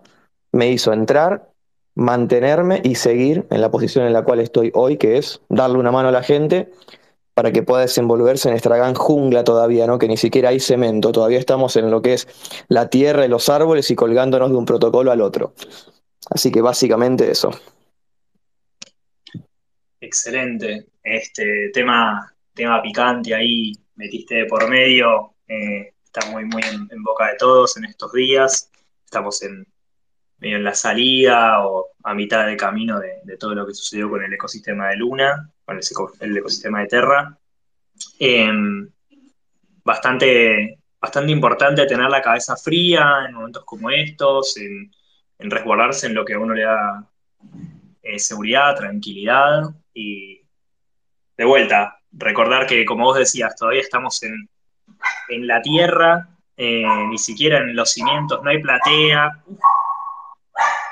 me 0.51 0.71
hizo 0.71 0.91
entrar, 0.91 1.51
mantenerme 1.93 2.81
y 2.83 2.95
seguir 2.95 3.45
en 3.51 3.61
la 3.61 3.71
posición 3.71 4.05
en 4.05 4.13
la 4.13 4.23
cual 4.23 4.39
estoy 4.39 4.71
hoy, 4.73 4.97
que 4.97 5.17
es 5.17 5.41
darle 5.49 5.77
una 5.77 5.91
mano 5.91 6.09
a 6.09 6.11
la 6.11 6.23
gente 6.23 6.71
para 7.35 7.51
que 7.51 7.63
pueda 7.63 7.81
desenvolverse 7.81 8.47
en 8.49 8.55
esta 8.55 8.75
gran 8.75 8.95
jungla 8.95 9.43
todavía, 9.43 9.85
¿no? 9.85 9.99
Que 9.99 10.07
ni 10.07 10.15
siquiera 10.15 10.49
hay 10.49 10.61
cemento, 10.61 11.11
todavía 11.11 11.37
estamos 11.37 11.75
en 11.75 11.91
lo 11.91 12.01
que 12.01 12.13
es 12.13 12.27
la 12.69 12.89
tierra 12.89 13.25
y 13.25 13.27
los 13.27 13.49
árboles 13.49 13.91
y 13.91 13.95
colgándonos 13.95 14.49
de 14.49 14.55
un 14.55 14.65
protocolo 14.65 15.11
al 15.11 15.19
otro. 15.19 15.53
Así 16.29 16.49
que 16.49 16.61
básicamente 16.61 17.29
eso. 17.29 17.51
Excelente. 19.99 20.87
Este 21.03 21.71
tema, 21.73 22.33
tema 22.53 22.81
picante 22.81 23.35
ahí 23.35 23.73
metiste 23.95 24.45
por 24.45 24.69
medio. 24.69 25.35
Eh, 25.45 25.93
está 26.05 26.31
muy, 26.31 26.45
muy 26.45 26.61
en, 26.63 27.03
boca 27.03 27.27
de 27.27 27.35
todos 27.37 27.75
en 27.75 27.83
estos 27.83 28.13
días. 28.13 28.71
Estamos 29.03 29.43
en 29.43 29.67
medio 30.37 30.55
en 30.55 30.63
la 30.63 30.73
salida 30.73 31.67
o 31.67 31.89
a 32.01 32.13
mitad 32.13 32.47
de 32.47 32.55
camino 32.55 32.97
de, 32.97 33.19
de 33.25 33.35
todo 33.35 33.53
lo 33.55 33.67
que 33.67 33.73
sucedió 33.73 34.09
con 34.09 34.23
el 34.23 34.33
ecosistema 34.33 34.87
de 34.87 34.95
Luna, 34.95 35.51
con 35.65 35.79
el, 36.19 36.37
ecosistema 36.37 36.81
de 36.81 36.87
Terra. 36.87 37.37
Eh, 38.19 38.51
bastante, 39.83 40.79
bastante 40.99 41.31
importante 41.31 41.85
tener 41.85 42.09
la 42.09 42.21
cabeza 42.21 42.55
fría 42.55 43.25
en 43.27 43.35
momentos 43.35 43.63
como 43.65 43.89
estos, 43.89 44.57
en, 44.57 44.91
en 45.39 45.51
resguardarse 45.51 46.07
en 46.07 46.15
lo 46.15 46.25
que 46.25 46.33
a 46.33 46.39
uno 46.39 46.53
le 46.53 46.63
da 46.63 47.09
eh, 48.01 48.19
seguridad, 48.19 48.75
tranquilidad 48.75 49.63
y 49.93 50.41
de 51.37 51.45
vuelta, 51.45 51.99
recordar 52.11 52.65
que 52.67 52.85
como 52.85 53.05
vos 53.05 53.17
decías, 53.17 53.55
todavía 53.55 53.81
estamos 53.81 54.21
en, 54.23 54.49
en 55.29 55.47
la 55.47 55.61
tierra, 55.61 56.29
eh, 56.57 56.85
ni 57.09 57.17
siquiera 57.17 57.57
en 57.57 57.75
los 57.75 57.91
cimientos, 57.91 58.41
no 58.43 58.49
hay 58.49 58.61
platea. 58.61 59.43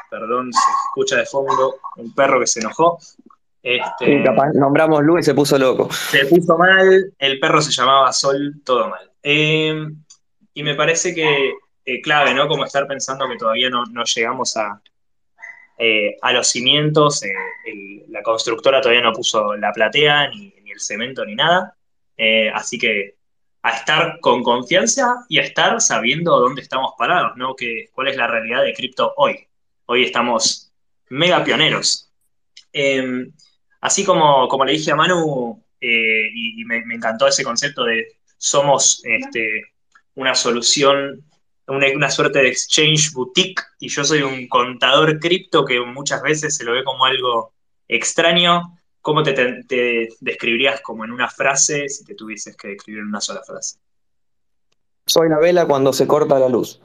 Perdón, 0.10 0.52
se 0.52 0.72
escucha 0.88 1.18
de 1.18 1.26
fondo 1.26 1.76
un 1.98 2.14
perro 2.14 2.40
que 2.40 2.48
se 2.48 2.60
enojó. 2.60 3.00
Este, 3.64 4.18
sí, 4.18 4.24
capaz, 4.26 4.52
nombramos 4.54 5.02
Lu 5.04 5.18
y 5.18 5.24
se 5.24 5.34
puso 5.34 5.58
loco. 5.58 5.90
Se 5.92 6.26
puso 6.26 6.58
mal, 6.58 7.14
el 7.18 7.40
perro 7.40 7.62
se 7.62 7.72
llamaba 7.72 8.12
Sol, 8.12 8.62
todo 8.66 8.90
mal. 8.90 9.10
Eh, 9.24 9.88
y 10.54 10.64
me 10.64 10.76
parece 10.76 11.16
que 11.16 11.54
eh, 11.86 12.02
clave, 12.02 12.34
¿no? 12.34 12.50
Como 12.50 12.66
estar 12.66 12.86
pensando 12.88 13.28
que 13.30 13.38
todavía 13.38 13.70
no, 13.70 13.86
no 13.86 14.04
llegamos 14.04 14.58
a, 14.58 14.82
eh, 15.78 16.18
a 16.22 16.34
los 16.34 16.50
cimientos, 16.50 17.24
el, 17.24 18.04
la 18.10 18.22
constructora 18.22 18.82
todavía 18.82 19.02
no 19.02 19.14
puso 19.14 19.56
la 19.56 19.72
platea, 19.72 20.28
ni, 20.28 20.54
ni 20.62 20.72
el 20.72 20.82
cemento, 20.82 21.26
ni 21.26 21.36
nada. 21.36 21.74
así 22.54 22.78
que 22.78 23.16
a 23.62 23.72
estar 23.72 24.20
con 24.20 24.44
confianza 24.44 25.24
y 25.30 25.40
a 25.40 25.44
estar 25.44 25.80
sabiendo 25.80 26.38
dónde 26.38 26.62
estamos 26.62 26.96
parados, 26.98 27.38
¿no? 27.38 27.56
Que, 27.56 27.86
cuál 27.94 28.10
es 28.10 28.18
la 28.18 28.28
realidad 28.28 28.62
de 28.62 28.74
cripto 28.74 29.14
hoy. 29.16 29.48
Hoy 29.86 30.04
estamos 30.04 30.70
mega 31.08 31.46
pioneros. 31.46 32.12
Eh, 32.74 33.28
así 33.84 34.06
como, 34.06 34.48
como 34.48 34.64
le 34.64 34.72
dije 34.72 34.92
a 34.92 34.96
Manu, 34.96 35.62
eh, 35.82 36.30
y, 36.34 36.62
y 36.62 36.66
me, 36.66 36.86
me, 36.86 36.96
encantó 36.96 37.28
ese 37.28 37.44
concepto 37.44 37.84
de 37.84 38.16
somos 38.38 39.02
este, 39.04 39.74
una 40.16 40.34
solución, 40.36 41.22
una, 41.68 41.88
una, 41.94 42.10
suerte 42.10 42.40
de 42.40 42.48
exchange 42.48 43.12
boutique, 43.12 43.62
y 43.80 43.90
yo 43.90 44.06
soy 44.06 44.22
un 44.22 44.48
contador 44.48 45.20
cripto 45.20 45.66
que 45.66 45.82
muchas 45.82 46.22
veces 46.22 46.56
se 46.56 46.64
lo 46.64 46.72
ve 46.72 46.86
como 46.86 47.06
algo 47.06 47.54
extraño. 47.90 48.80
¿Cómo 49.02 49.22
te, 49.22 49.34
te, 49.34 49.64
te, 49.64 50.08
describirías 50.22 50.80
como 50.80 51.04
en 51.04 51.12
una 51.12 51.30
frase 51.30 51.90
si 51.90 52.06
te 52.06 52.16
tuvieses 52.16 52.56
que 52.56 52.70
describir 52.70 53.02
en 53.02 53.08
una 53.08 53.20
sola 53.20 53.42
frase? 53.46 53.80
Soy 55.06 55.28
la 55.28 55.40
vela 55.40 55.66
cuando 55.66 55.92
se 55.92 56.08
corta 56.08 56.40
la 56.40 56.48
luz. 56.48 56.82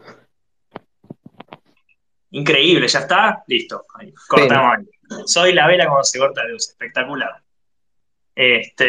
Increíble, 2.33 2.89
ya 2.89 2.99
está, 2.99 3.45
listo. 3.47 3.85
Ahí, 3.95 4.13
cortamos 4.27 4.79
ahí. 4.79 4.98
Soy 5.27 5.53
la 5.53 5.67
vela 5.67 5.87
cuando 5.87 6.05
se 6.05 6.19
corta 6.19 6.45
la 6.45 6.51
luz, 6.51 6.69
espectacular. 6.69 7.31
Este... 8.39 8.87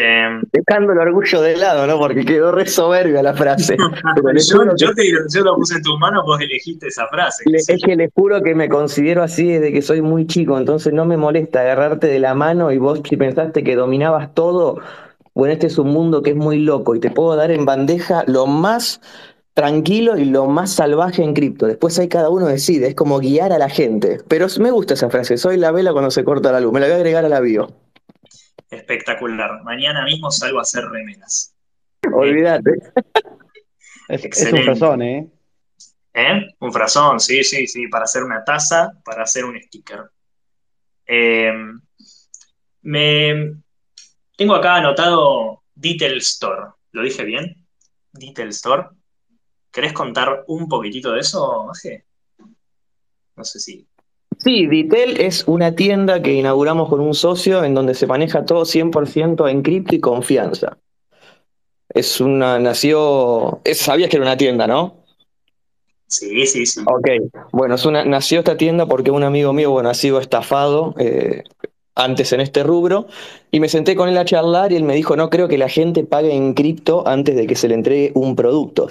Dejando 0.52 0.92
el 0.92 0.98
orgullo 0.98 1.42
de 1.42 1.56
lado, 1.56 1.84
¿no? 1.84 1.98
Porque 1.98 2.24
quedó 2.24 2.52
re 2.52 2.66
soberbia 2.66 3.20
la 3.20 3.34
frase. 3.34 3.76
yo, 4.48 4.64
yo, 4.76 4.94
te, 4.94 5.02
yo, 5.34 5.42
lo 5.42 5.56
puse 5.56 5.74
en 5.74 5.82
tus 5.82 5.98
manos, 5.98 6.22
vos 6.24 6.40
elegiste 6.40 6.86
esa 6.86 7.08
frase. 7.08 7.42
Le, 7.46 7.58
es 7.58 7.82
que 7.84 7.96
les 7.96 8.12
juro 8.14 8.42
que 8.42 8.54
me 8.54 8.68
considero 8.68 9.24
así 9.24 9.48
desde 9.48 9.72
que 9.72 9.82
soy 9.82 10.02
muy 10.02 10.28
chico, 10.28 10.56
entonces 10.56 10.92
no 10.92 11.04
me 11.04 11.16
molesta 11.16 11.62
agarrarte 11.62 12.06
de 12.06 12.20
la 12.20 12.34
mano 12.34 12.70
y 12.70 12.78
vos 12.78 13.00
si 13.08 13.16
pensaste 13.16 13.64
que 13.64 13.74
dominabas 13.74 14.32
todo, 14.34 14.80
bueno, 15.34 15.52
este 15.52 15.66
es 15.66 15.78
un 15.78 15.88
mundo 15.88 16.22
que 16.22 16.30
es 16.30 16.36
muy 16.36 16.60
loco 16.60 16.94
y 16.94 17.00
te 17.00 17.10
puedo 17.10 17.34
dar 17.34 17.50
en 17.50 17.64
bandeja 17.64 18.22
lo 18.28 18.46
más 18.46 19.00
tranquilo 19.54 20.16
y 20.16 20.24
lo 20.24 20.46
más 20.46 20.72
salvaje 20.72 21.22
en 21.22 21.34
cripto. 21.34 21.66
Después 21.66 21.98
ahí 21.98 22.08
cada 22.08 22.30
uno 22.30 22.46
decide, 22.46 22.88
es 22.88 22.94
como 22.94 23.18
guiar 23.18 23.52
a 23.52 23.58
la 23.58 23.68
gente. 23.68 24.18
Pero 24.28 24.46
me 24.58 24.70
gusta 24.70 24.94
esa 24.94 25.10
frase, 25.10 25.36
soy 25.36 25.56
la 25.56 25.72
vela 25.72 25.92
cuando 25.92 26.10
se 26.10 26.24
corta 26.24 26.52
la 26.52 26.60
luz, 26.60 26.72
me 26.72 26.80
la 26.80 26.86
voy 26.86 26.94
a 26.94 26.96
agregar 26.96 27.24
a 27.24 27.28
la 27.28 27.40
bio. 27.40 27.68
Espectacular. 28.70 29.62
Mañana 29.64 30.04
mismo 30.04 30.30
salgo 30.30 30.58
a 30.58 30.62
hacer 30.62 30.84
remeras. 30.84 31.54
Olvídate. 32.12 32.70
es, 34.08 34.24
es, 34.24 34.52
un 34.52 34.62
frazón, 34.62 35.02
¿eh? 35.02 35.30
¿eh? 36.14 36.46
Un 36.60 36.72
frazón, 36.72 37.20
sí, 37.20 37.42
sí, 37.42 37.66
sí, 37.66 37.88
para 37.88 38.04
hacer 38.04 38.22
una 38.22 38.44
taza, 38.44 38.92
para 39.04 39.24
hacer 39.24 39.44
un 39.44 39.60
sticker. 39.60 40.10
Eh, 41.06 41.52
me 42.82 43.54
tengo 44.36 44.54
acá 44.54 44.76
anotado 44.76 45.64
Detail 45.74 46.18
Store. 46.18 46.70
¿Lo 46.92 47.02
dije 47.02 47.24
bien? 47.24 47.66
Detail 48.12 48.48
Store. 48.50 48.84
¿Querés 49.70 49.92
contar 49.92 50.44
un 50.48 50.68
poquitito 50.68 51.12
de 51.12 51.20
eso, 51.20 51.64
Maje? 51.66 52.04
No 53.36 53.44
sé 53.44 53.60
si 53.60 53.86
Sí, 54.42 54.66
Ditel 54.66 55.20
es 55.20 55.44
una 55.46 55.74
tienda 55.74 56.22
que 56.22 56.32
inauguramos 56.32 56.88
con 56.88 57.00
un 57.00 57.12
socio 57.12 57.62
en 57.62 57.74
donde 57.74 57.94
se 57.94 58.06
maneja 58.06 58.44
todo 58.44 58.64
100% 58.64 59.50
en 59.50 59.62
cripto 59.62 59.94
y 59.94 60.00
confianza. 60.00 60.78
Es 61.90 62.20
una, 62.20 62.58
nació, 62.58 63.60
es, 63.64 63.78
sabías 63.78 64.08
que 64.08 64.16
era 64.16 64.24
una 64.24 64.38
tienda, 64.38 64.66
¿no? 64.66 65.04
Sí, 66.06 66.46
sí, 66.46 66.64
sí. 66.64 66.80
Ok, 66.86 67.08
bueno, 67.52 67.74
es 67.74 67.84
una, 67.84 68.04
nació 68.04 68.38
esta 68.38 68.56
tienda 68.56 68.86
porque 68.86 69.10
un 69.10 69.24
amigo 69.24 69.52
mío, 69.52 69.70
bueno, 69.72 69.90
ha 69.90 69.94
sido 69.94 70.18
estafado 70.20 70.94
eh, 70.98 71.44
antes 71.94 72.32
en 72.32 72.40
este 72.40 72.62
rubro 72.62 73.08
y 73.50 73.60
me 73.60 73.68
senté 73.68 73.94
con 73.94 74.08
él 74.08 74.16
a 74.16 74.24
charlar 74.24 74.72
y 74.72 74.76
él 74.76 74.84
me 74.84 74.94
dijo, 74.94 75.16
no 75.16 75.28
creo 75.28 75.48
que 75.48 75.58
la 75.58 75.68
gente 75.68 76.04
pague 76.04 76.32
en 76.32 76.54
cripto 76.54 77.06
antes 77.06 77.36
de 77.36 77.46
que 77.46 77.56
se 77.56 77.68
le 77.68 77.74
entregue 77.74 78.12
un 78.14 78.34
producto. 78.34 78.88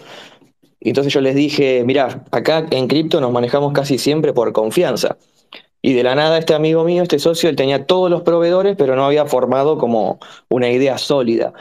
Entonces 0.82 1.14
yo 1.14 1.22
les 1.22 1.36
dije, 1.36 1.84
mira, 1.86 2.24
acá 2.32 2.66
en 2.72 2.88
cripto 2.88 3.20
nos 3.22 3.32
manejamos 3.32 3.74
casi 3.74 3.98
siempre 3.98 4.34
por 4.34 4.54
confianza. 4.54 5.18
Y 5.82 5.94
de 5.94 6.04
la 6.04 6.16
nada 6.16 6.38
este 6.38 6.54
amigo 6.54 6.84
mío, 6.84 7.04
este 7.04 7.20
socio, 7.20 7.50
él 7.50 7.56
tenía 7.56 7.86
todos 7.86 8.10
los 8.10 8.22
proveedores, 8.22 8.76
pero 8.78 8.96
no 8.96 9.06
había 9.06 9.26
formado 9.26 9.78
como 9.78 10.20
una 10.50 10.70
idea 10.70 10.98
sólida. 10.98 11.54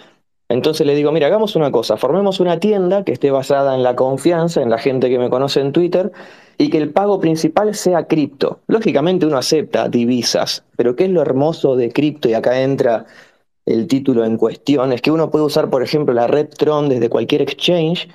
Entonces 0.49 0.87
le 0.87 0.95
digo, 0.95 1.13
mira, 1.13 1.27
hagamos 1.27 1.57
una 1.57 1.71
cosa, 1.71 1.97
formemos 1.97 2.41
una 2.41 2.59
tienda 2.59 3.05
que 3.05 3.13
esté 3.13 3.31
basada 3.31 3.75
en 3.75 3.83
la 3.83 3.95
confianza, 3.95 4.63
en 4.63 4.71
la 4.71 4.79
gente 4.79 5.11
que 5.11 5.19
me 5.19 5.29
conoce 5.29 5.61
en 5.61 5.73
Twitter, 5.73 6.11
y 6.57 6.71
que 6.71 6.79
el 6.79 6.91
pago 6.91 7.21
principal 7.21 7.75
sea 7.75 8.07
cripto. 8.07 8.61
Lógicamente 8.67 9.27
uno 9.27 9.37
acepta 9.37 9.89
divisas, 9.89 10.65
pero 10.77 10.97
¿qué 10.97 11.05
es 11.05 11.11
lo 11.11 11.21
hermoso 11.23 11.77
de 11.77 11.93
cripto? 11.93 12.29
Y 12.29 12.35
acá 12.35 12.61
entra 12.61 13.07
el 13.67 13.87
título 13.87 14.25
en 14.25 14.39
cuestión, 14.39 14.93
es 14.93 15.03
que 15.03 15.11
uno 15.11 15.31
puede 15.31 15.45
usar, 15.45 15.69
por 15.69 15.83
ejemplo, 15.83 16.15
la 16.15 16.27
red 16.27 16.49
Tron 16.49 16.89
desde 16.89 17.11
cualquier 17.11 17.43
exchange, 17.43 18.09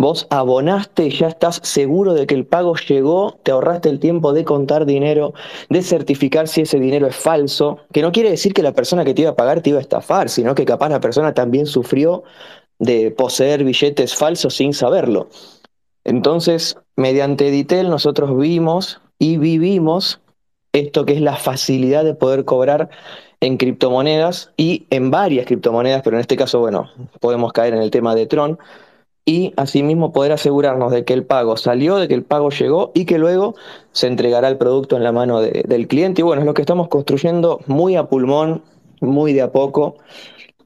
vos 0.00 0.26
abonaste 0.30 1.10
ya 1.10 1.28
estás 1.28 1.60
seguro 1.62 2.14
de 2.14 2.26
que 2.26 2.34
el 2.34 2.46
pago 2.46 2.74
llegó, 2.74 3.38
te 3.42 3.50
ahorraste 3.50 3.90
el 3.90 4.00
tiempo 4.00 4.32
de 4.32 4.46
contar 4.46 4.86
dinero, 4.86 5.34
de 5.68 5.82
certificar 5.82 6.48
si 6.48 6.62
ese 6.62 6.80
dinero 6.80 7.06
es 7.06 7.14
falso, 7.14 7.80
que 7.92 8.00
no 8.00 8.10
quiere 8.10 8.30
decir 8.30 8.54
que 8.54 8.62
la 8.62 8.72
persona 8.72 9.04
que 9.04 9.12
te 9.12 9.22
iba 9.22 9.32
a 9.32 9.36
pagar 9.36 9.60
te 9.60 9.68
iba 9.68 9.78
a 9.78 9.82
estafar, 9.82 10.30
sino 10.30 10.54
que 10.54 10.64
capaz 10.64 10.88
la 10.88 11.00
persona 11.00 11.34
también 11.34 11.66
sufrió 11.66 12.22
de 12.78 13.10
poseer 13.10 13.62
billetes 13.62 14.16
falsos 14.16 14.56
sin 14.56 14.72
saberlo. 14.72 15.28
Entonces, 16.04 16.78
mediante 16.96 17.50
Ditel 17.50 17.90
nosotros 17.90 18.34
vimos 18.38 19.02
y 19.18 19.36
vivimos 19.36 20.22
esto 20.72 21.04
que 21.04 21.12
es 21.12 21.20
la 21.20 21.36
facilidad 21.36 22.04
de 22.04 22.14
poder 22.14 22.46
cobrar 22.46 22.88
en 23.40 23.58
criptomonedas 23.58 24.50
y 24.56 24.86
en 24.88 25.10
varias 25.10 25.44
criptomonedas, 25.44 26.00
pero 26.00 26.16
en 26.16 26.22
este 26.22 26.38
caso, 26.38 26.58
bueno, 26.58 26.88
podemos 27.20 27.52
caer 27.52 27.74
en 27.74 27.82
el 27.82 27.90
tema 27.90 28.14
de 28.14 28.24
Tron, 28.24 28.58
y 29.30 29.52
asimismo 29.56 30.12
poder 30.12 30.32
asegurarnos 30.32 30.90
de 30.90 31.04
que 31.04 31.12
el 31.12 31.24
pago 31.24 31.56
salió, 31.56 31.98
de 31.98 32.08
que 32.08 32.14
el 32.14 32.24
pago 32.24 32.50
llegó 32.50 32.90
y 32.94 33.04
que 33.04 33.16
luego 33.16 33.54
se 33.92 34.08
entregará 34.08 34.48
el 34.48 34.56
producto 34.56 34.96
en 34.96 35.04
la 35.04 35.12
mano 35.12 35.40
de, 35.40 35.62
del 35.68 35.86
cliente. 35.86 36.20
Y 36.20 36.24
bueno, 36.24 36.42
es 36.42 36.46
lo 36.46 36.52
que 36.52 36.62
estamos 36.62 36.88
construyendo 36.88 37.60
muy 37.68 37.94
a 37.94 38.08
pulmón, 38.08 38.64
muy 39.00 39.32
de 39.32 39.42
a 39.42 39.52
poco, 39.52 39.98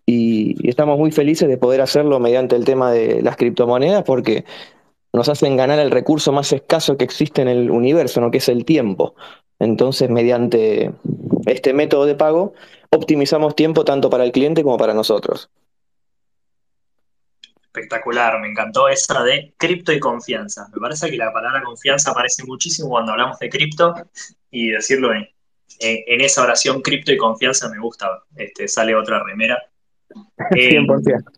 y, 0.06 0.56
y 0.66 0.70
estamos 0.70 0.98
muy 0.98 1.12
felices 1.12 1.46
de 1.46 1.58
poder 1.58 1.82
hacerlo 1.82 2.18
mediante 2.20 2.56
el 2.56 2.64
tema 2.64 2.90
de 2.90 3.20
las 3.20 3.36
criptomonedas 3.36 4.02
porque 4.02 4.46
nos 5.12 5.28
hacen 5.28 5.58
ganar 5.58 5.78
el 5.78 5.90
recurso 5.90 6.32
más 6.32 6.50
escaso 6.54 6.96
que 6.96 7.04
existe 7.04 7.42
en 7.42 7.48
el 7.48 7.70
universo, 7.70 8.22
¿no? 8.22 8.30
que 8.30 8.38
es 8.38 8.48
el 8.48 8.64
tiempo. 8.64 9.14
Entonces, 9.58 10.08
mediante 10.08 10.90
este 11.44 11.74
método 11.74 12.06
de 12.06 12.14
pago, 12.14 12.54
optimizamos 12.90 13.54
tiempo 13.54 13.84
tanto 13.84 14.08
para 14.08 14.24
el 14.24 14.32
cliente 14.32 14.62
como 14.62 14.78
para 14.78 14.94
nosotros. 14.94 15.50
Espectacular, 17.74 18.40
me 18.40 18.48
encantó 18.48 18.88
esa 18.88 19.24
de 19.24 19.52
cripto 19.56 19.92
y 19.92 19.98
confianza. 19.98 20.68
Me 20.72 20.80
parece 20.80 21.10
que 21.10 21.16
la 21.16 21.32
palabra 21.32 21.60
confianza 21.64 22.12
aparece 22.12 22.44
muchísimo 22.44 22.90
cuando 22.90 23.10
hablamos 23.10 23.36
de 23.40 23.50
cripto 23.50 23.94
y 24.48 24.70
decirlo 24.70 25.12
en, 25.12 25.28
en, 25.80 26.20
esa 26.20 26.44
oración 26.44 26.80
cripto 26.82 27.10
y 27.10 27.16
confianza 27.16 27.68
me 27.68 27.80
gusta. 27.80 28.22
Este, 28.36 28.68
sale 28.68 28.94
otra 28.94 29.24
remera. 29.24 29.58
100%. 30.50 31.24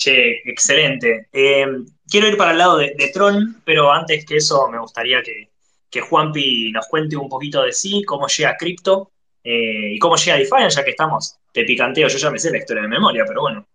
Eh, 0.00 0.04
che, 0.04 0.48
excelente. 0.48 1.28
Eh, 1.32 1.66
quiero 2.08 2.28
ir 2.28 2.36
para 2.36 2.52
el 2.52 2.58
lado 2.58 2.76
de, 2.76 2.94
de, 2.96 3.08
Tron, 3.08 3.60
pero 3.64 3.90
antes 3.90 4.24
que 4.24 4.36
eso 4.36 4.68
me 4.68 4.78
gustaría 4.78 5.20
que, 5.24 5.50
que 5.90 6.00
Juanpi 6.00 6.70
nos 6.70 6.86
cuente 6.86 7.16
un 7.16 7.28
poquito 7.28 7.64
de 7.64 7.72
sí, 7.72 8.04
cómo 8.04 8.28
llega 8.28 8.50
a 8.50 8.56
cripto 8.56 9.10
eh, 9.42 9.94
y 9.94 9.98
cómo 9.98 10.14
llega 10.14 10.36
a 10.36 10.38
Defiant, 10.38 10.70
ya 10.70 10.84
que 10.84 10.90
estamos 10.90 11.36
de 11.52 11.64
picanteo. 11.64 12.06
Yo 12.06 12.18
ya 12.18 12.30
me 12.30 12.38
sé 12.38 12.52
la 12.52 12.58
historia 12.58 12.84
de 12.84 12.88
memoria, 12.88 13.24
pero 13.26 13.40
bueno, 13.40 13.66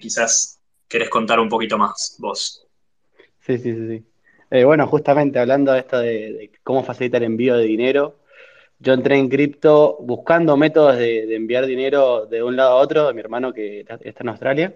quizás 0.00 0.55
querés 0.88 1.08
contar 1.08 1.40
un 1.40 1.48
poquito 1.48 1.78
más 1.78 2.16
vos. 2.18 2.66
Sí, 3.40 3.58
sí, 3.58 3.74
sí. 3.74 3.88
sí. 3.88 4.04
Eh, 4.50 4.64
bueno, 4.64 4.86
justamente 4.86 5.38
hablando 5.38 5.72
de 5.72 5.80
esto 5.80 5.98
de, 5.98 6.32
de, 6.32 6.52
cómo 6.62 6.84
facilitar 6.84 7.22
el 7.22 7.26
envío 7.26 7.56
de 7.56 7.64
dinero, 7.64 8.20
yo 8.78 8.92
entré 8.92 9.16
en 9.16 9.28
cripto 9.28 9.98
buscando 10.00 10.56
métodos 10.56 10.96
de, 10.98 11.26
de, 11.26 11.34
enviar 11.34 11.66
dinero 11.66 12.26
de 12.26 12.42
un 12.42 12.56
lado 12.56 12.72
a 12.72 12.76
otro, 12.76 13.08
de 13.08 13.14
mi 13.14 13.20
hermano 13.20 13.52
que 13.52 13.80
está 13.80 14.22
en 14.22 14.28
Australia, 14.28 14.74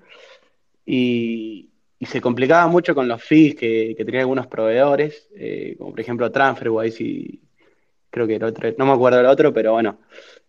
y, 0.85 1.71
y 1.99 2.07
se 2.07 2.21
complicaba 2.21 2.67
mucho 2.67 2.95
con 2.95 3.07
los 3.07 3.23
fees 3.23 3.55
que, 3.55 3.95
que 3.97 4.05
tenían 4.05 4.23
algunos 4.23 4.47
proveedores, 4.47 5.29
eh, 5.37 5.77
como 5.79 5.91
por 5.91 6.01
ejemplo 6.01 6.33
TransferWise 6.33 7.05
y 7.05 7.41
creo 8.09 8.27
que 8.27 8.37
el 8.37 8.45
otro, 8.45 8.73
no 8.79 8.87
me 8.87 8.93
acuerdo 8.93 9.21
el 9.21 9.27
otro, 9.27 9.53
pero 9.53 9.73
bueno. 9.73 10.01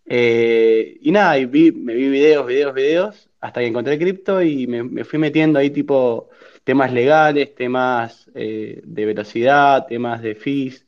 Eh, 0.05 0.97
y 1.01 1.11
nada, 1.11 1.37
y 1.37 1.45
vi, 1.45 1.71
me 1.71 1.93
vi 1.93 2.09
videos, 2.09 2.47
videos, 2.47 2.73
videos, 2.73 3.29
hasta 3.41 3.59
que 3.59 3.67
encontré 3.67 3.97
cripto 3.97 4.41
y 4.41 4.67
me, 4.67 4.83
me, 4.83 5.03
fui 5.03 5.19
metiendo 5.19 5.59
ahí 5.59 5.71
tipo 5.71 6.29
temas 6.63 6.93
legales, 6.93 7.55
temas 7.55 8.29
eh, 8.35 8.81
de 8.83 9.05
velocidad, 9.05 9.87
temas 9.87 10.21
de 10.21 10.35
fees, 10.35 10.85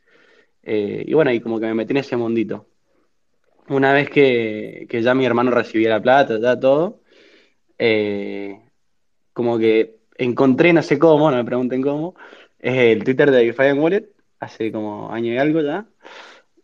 eh, 0.64 1.04
y 1.08 1.14
bueno, 1.14 1.32
y 1.32 1.42
como 1.42 1.60
que 1.60 1.66
me 1.66 1.74
metí 1.74 1.92
en 1.92 1.98
ese 1.98 2.16
mundito. 2.16 2.68
Una 3.70 3.94
vez 3.94 4.10
que, 4.10 4.88
que 4.90 5.02
ya 5.02 5.14
mi 5.16 5.26
hermano 5.26 5.52
recibía 5.52 5.90
la 5.90 6.02
plata, 6.02 6.40
ya 6.40 6.60
todo, 6.60 7.02
eh, 7.78 8.60
como 9.34 9.58
que 9.58 9.98
encontré, 10.18 10.74
no 10.74 10.84
sé 10.84 11.00
cómo, 11.00 11.32
no 11.32 11.38
me 11.38 11.46
pregunten 11.46 11.82
cómo, 11.82 12.16
el 12.60 13.04
Twitter 13.04 13.32
de 13.32 13.46
Defiant 13.46 13.80
Wallet, 13.80 14.10
hace 14.40 14.72
como 14.72 15.12
año 15.12 15.34
y 15.34 15.38
algo 15.38 15.62
ya. 15.62 15.88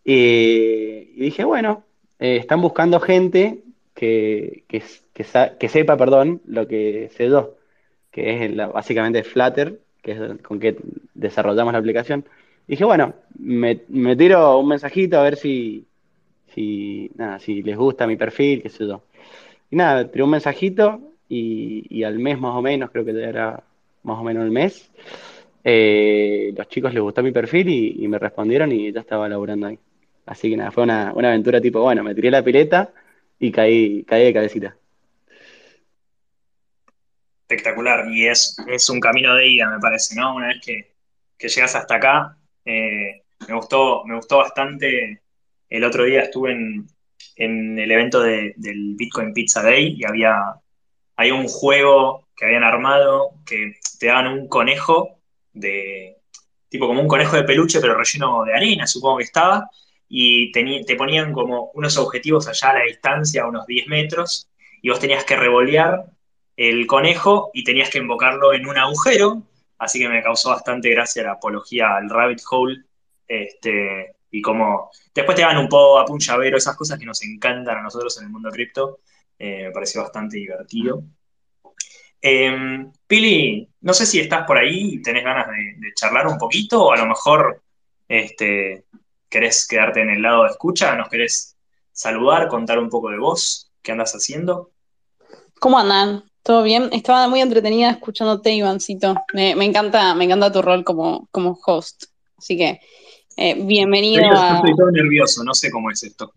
Y 0.04 1.21
dije, 1.21 1.43
bueno, 1.43 1.86
eh, 2.19 2.38
están 2.38 2.62
buscando 2.62 2.99
gente 2.99 3.63
que, 3.99 4.63
que, 5.57 5.67
sepa, 5.67 5.97
perdón, 5.97 6.41
lo 6.47 6.65
que 6.69 7.09
sé 7.17 7.27
yo, 7.27 7.57
que 8.09 8.45
es 8.45 8.55
básicamente 8.71 9.23
Flutter, 9.23 9.77
que 10.01 10.13
es 10.13 10.41
con 10.41 10.57
que 10.57 10.77
desarrollamos 11.13 11.73
la 11.73 11.79
aplicación. 11.79 12.23
Y 12.65 12.71
dije, 12.71 12.85
bueno, 12.85 13.13
me, 13.38 13.81
me, 13.89 14.15
tiro 14.15 14.57
un 14.57 14.69
mensajito 14.69 15.19
a 15.19 15.23
ver 15.23 15.35
si, 15.35 15.85
si, 16.53 17.12
nada, 17.15 17.39
si 17.39 17.62
les 17.62 17.75
gusta 17.75 18.07
mi 18.07 18.15
perfil, 18.15 18.62
qué 18.62 18.69
sé 18.69 18.88
yo. 18.88 19.01
Y 19.69 19.75
nada, 19.75 20.09
tiré 20.09 20.23
un 20.23 20.29
mensajito 20.29 21.01
y, 21.27 21.85
y, 21.89 22.03
al 22.03 22.19
mes 22.19 22.39
más 22.39 22.55
o 22.55 22.62
menos, 22.62 22.91
creo 22.91 23.03
que 23.03 23.12
era 23.21 23.62
más 24.03 24.17
o 24.17 24.23
menos 24.23 24.45
el 24.45 24.51
mes, 24.51 24.89
eh, 25.65 26.53
los 26.55 26.69
chicos 26.69 26.93
les 26.93 27.03
gustó 27.03 27.21
mi 27.21 27.33
perfil 27.33 27.67
y, 27.67 28.05
y, 28.05 28.07
me 28.07 28.17
respondieron 28.17 28.71
y 28.71 28.93
ya 28.93 29.01
estaba 29.01 29.27
laburando 29.27 29.67
ahí. 29.67 29.79
Así 30.25 30.49
que 30.49 30.55
nada, 30.55 30.71
fue 30.71 30.83
una, 30.83 31.12
una, 31.13 31.29
aventura 31.29 31.59
tipo, 31.59 31.81
bueno, 31.81 32.01
me 32.01 32.15
tiré 32.15 32.31
la 32.31 32.43
pileta 32.43 32.93
y 33.39 33.52
caí, 33.52 34.04
caí 34.04 34.25
de 34.25 34.34
cabecita. 34.34 34.75
Espectacular, 37.41 38.08
y 38.12 38.28
es, 38.28 38.58
es 38.67 38.89
un 38.89 38.99
camino 38.99 39.34
de 39.36 39.47
ida, 39.47 39.69
me 39.69 39.80
parece, 39.80 40.15
¿no? 40.15 40.36
Una 40.36 40.47
vez 40.49 40.62
que, 40.63 40.93
que 41.38 41.49
llegas 41.49 41.75
hasta 41.75 41.95
acá, 41.95 42.38
eh, 42.65 43.23
me, 43.47 43.56
gustó, 43.56 44.04
me 44.06 44.15
gustó 44.15 44.38
bastante. 44.38 45.21
El 45.67 45.84
otro 45.84 46.04
día 46.04 46.21
estuve 46.21 46.52
en, 46.52 46.88
en 47.36 47.80
el 47.80 47.91
evento 47.91 48.21
de, 48.21 48.54
del 48.58 48.95
Bitcoin 48.95 49.34
Pizza 49.34 49.63
Day 49.63 49.95
y 49.97 50.06
había 50.06 50.36
hay 51.15 51.32
un 51.32 51.47
juego 51.49 52.30
que 52.34 52.45
habían 52.45 52.63
armado 52.63 53.32
que 53.45 53.73
te 53.99 54.08
daban 54.08 54.28
un 54.28 54.47
conejo 54.47 55.19
de 55.52 56.17
tipo 56.69 56.88
como 56.88 57.02
un 57.02 57.10
conejo 57.10 57.36
de 57.36 57.43
peluche 57.43 57.82
pero 57.82 57.97
relleno 57.97 58.45
de 58.45 58.54
arena, 58.54 58.88
supongo 58.88 59.17
que 59.17 59.25
estaba, 59.25 59.69
y 60.10 60.52
te, 60.52 60.95
ponían 60.95 61.32
como 61.32 61.69
unos 61.76 61.98
objetivos 61.98 62.48
allá 62.48 62.72
a 62.72 62.80
la 62.80 62.86
distancia, 62.86 63.43
a 63.43 63.48
unos 63.48 63.67
10 63.67 63.88
metros, 63.88 64.50
y 64.82 64.89
vos 64.89 65.00
tenías 65.00 65.24
que 65.24 65.36
revolear 65.36 66.06
el 66.58 66.88
conejo 66.88 67.52
y 67.54 67.63
tenías 67.63 67.89
que 67.91 68.00
invocarlo 68.00 68.52
en 68.54 68.67
un 68.67 68.78
agujero, 68.78 69.43
así 69.78 70.00
que 70.00 70.10
me 70.10 70.24
causó 70.24 70.50
bastante 70.50 70.89
gracia 70.89 71.24
la 71.24 71.34
apología 71.34 71.95
al 71.95 72.10
rabbit 72.10 72.41
hole, 72.50 72.84
este, 73.28 74.15
y 74.32 74.41
como 74.41 74.89
después 75.13 75.36
te 75.36 75.43
dan 75.43 75.58
un 75.60 75.69
pop-up, 75.69 76.12
un 76.12 76.19
llavero, 76.19 76.58
esas 76.58 76.76
cosas 76.76 76.98
que 76.98 77.06
nos 77.06 77.24
encantan 77.24 77.78
a 77.78 77.84
nosotros 77.84 78.17
en 78.17 78.26
el 78.26 78.32
mundo 78.32 78.50
cripto, 78.50 79.02
eh, 79.38 79.65
me 79.65 79.72
pareció 79.72 80.02
bastante 80.02 80.38
divertido. 80.38 81.04
Eh, 82.22 82.86
Pili, 83.08 83.69
no 83.82 83.93
sé 83.93 84.06
si 84.06 84.19
estás 84.19 84.45
por 84.45 84.58
ahí 84.58 84.95
y 84.95 85.02
tenés 85.02 85.24
ganas 85.24 85.48
de, 85.48 85.76
de, 85.78 85.93
charlar 85.93 86.28
un 86.28 86.38
poquito, 86.38 86.86
o 86.86 86.91
a 86.91 86.98
lo 86.98 87.06
mejor 87.06 87.62
este, 88.10 88.86
querés 89.30 89.68
quedarte 89.68 90.02
en 90.02 90.10
el 90.10 90.22
lado 90.22 90.44
de 90.44 90.50
escucha, 90.50 90.96
nos 90.96 91.10
querés 91.10 91.56
saludar, 91.92 92.48
contar 92.48 92.80
un 92.80 92.89
poco 92.89 93.10
de 93.10 93.18
vos, 93.18 93.72
qué 93.82 93.92
andas 93.92 94.13
haciendo. 94.13 94.72
¿Cómo 95.60 95.78
andan? 95.78 96.24
¿Todo 96.44 96.63
bien? 96.63 96.89
Estaba 96.92 97.28
muy 97.28 97.42
entretenida 97.42 97.92
escuchándote, 97.92 98.54
Ivancito. 98.54 99.15
Me, 99.34 99.56
me 99.56 99.65
encanta, 99.65 100.15
me 100.15 100.26
encanta 100.26 100.52
tu 100.52 100.62
rol 100.62 100.84
como, 100.84 101.28
como 101.32 101.60
host. 101.65 102.06
Así 102.38 102.58
que, 102.58 102.80
eh, 103.38 103.56
bienvenido 103.62 104.26
a... 104.32 104.56
Estoy 104.56 104.76
todo 104.76 104.92
nervioso, 104.92 105.44
no 105.44 105.54
sé 105.54 105.70
cómo 105.70 105.92
es 105.92 106.02
esto. 106.04 106.34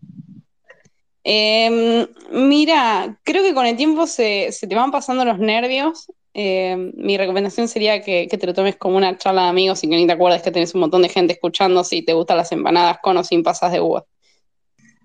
Eh, 1.23 2.07
mira, 2.31 3.17
creo 3.23 3.43
que 3.43 3.53
con 3.53 3.65
el 3.65 3.77
tiempo 3.77 4.05
se, 4.05 4.51
se 4.51 4.67
te 4.67 4.75
van 4.75 4.91
pasando 4.91 5.23
los 5.23 5.39
nervios. 5.39 6.11
Eh, 6.33 6.91
mi 6.95 7.17
recomendación 7.17 7.67
sería 7.67 8.01
que, 8.01 8.27
que, 8.27 8.37
te 8.37 8.47
lo 8.47 8.53
tomes 8.53 8.75
como 8.75 8.97
una 8.97 9.17
charla 9.17 9.43
de 9.43 9.49
amigos 9.49 9.83
y 9.83 9.89
que 9.89 9.95
ni 9.95 10.07
te 10.07 10.13
acuerdes 10.13 10.41
que 10.41 10.51
tenés 10.51 10.73
un 10.73 10.81
montón 10.81 11.03
de 11.03 11.09
gente 11.09 11.33
escuchando 11.33 11.83
si 11.83 12.01
te 12.01 12.13
gustan 12.13 12.37
las 12.37 12.51
empanadas 12.51 12.97
con 13.03 13.17
o 13.17 13.23
sin 13.23 13.43
pasas 13.43 13.71
de 13.71 13.79
uva. 13.79 14.03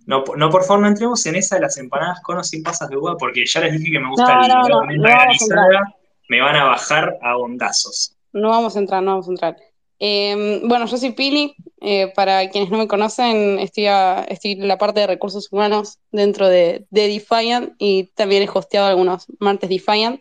No, 0.07 0.25
no, 0.37 0.49
por 0.49 0.65
favor, 0.65 0.81
no 0.81 0.89
entremos 0.89 1.25
en 1.27 1.37
esa 1.37 1.57
de 1.57 1.63
las 1.63 1.77
empanadas 1.77 2.21
con 2.23 2.39
o 2.39 2.45
sin 2.45 2.63
pasas 2.63 2.89
de 2.89 2.97
uva, 2.97 3.17
porque 3.19 3.45
ya 3.45 3.61
les 3.61 3.79
dije 3.79 3.93
que 3.93 4.01
me 4.01 4.09
gusta 4.09 4.35
no, 4.35 4.43
el 4.43 4.49
no, 4.49 4.69
no 4.69 5.99
me 6.29 6.41
van 6.41 6.57
a 6.57 6.65
bajar 6.65 7.19
a 7.23 7.37
bondazos. 7.37 8.15
No 8.33 8.51
vamos 8.51 8.77
a 8.77 8.79
entrar, 8.79 9.03
no 9.03 9.13
vamos 9.13 9.29
a 9.29 9.31
entrar. 9.31 9.57
Eh, 9.99 10.61
bueno, 10.65 10.87
yo 10.87 10.97
soy 10.97 11.13
Pili, 11.13 11.55
Eh, 11.81 12.13
para 12.17 12.51
quienes 12.51 12.71
no 12.71 12.79
me 12.79 12.89
conocen, 12.89 13.61
estoy, 13.61 13.87
a, 13.87 14.25
estoy, 14.29 14.53
en 14.53 14.67
la 14.67 14.79
parte 14.79 14.99
de 14.99 15.07
recursos 15.07 15.53
humanos 15.53 15.99
dentro 16.11 16.49
de, 16.49 16.87
de 16.91 17.07
Defiant 17.07 17.75
y 17.79 18.11
también 18.17 18.43
he 18.43 18.49
hosteado 18.53 18.89
algunos 18.89 19.27
martes 19.39 19.71
Defiant. 19.71 20.21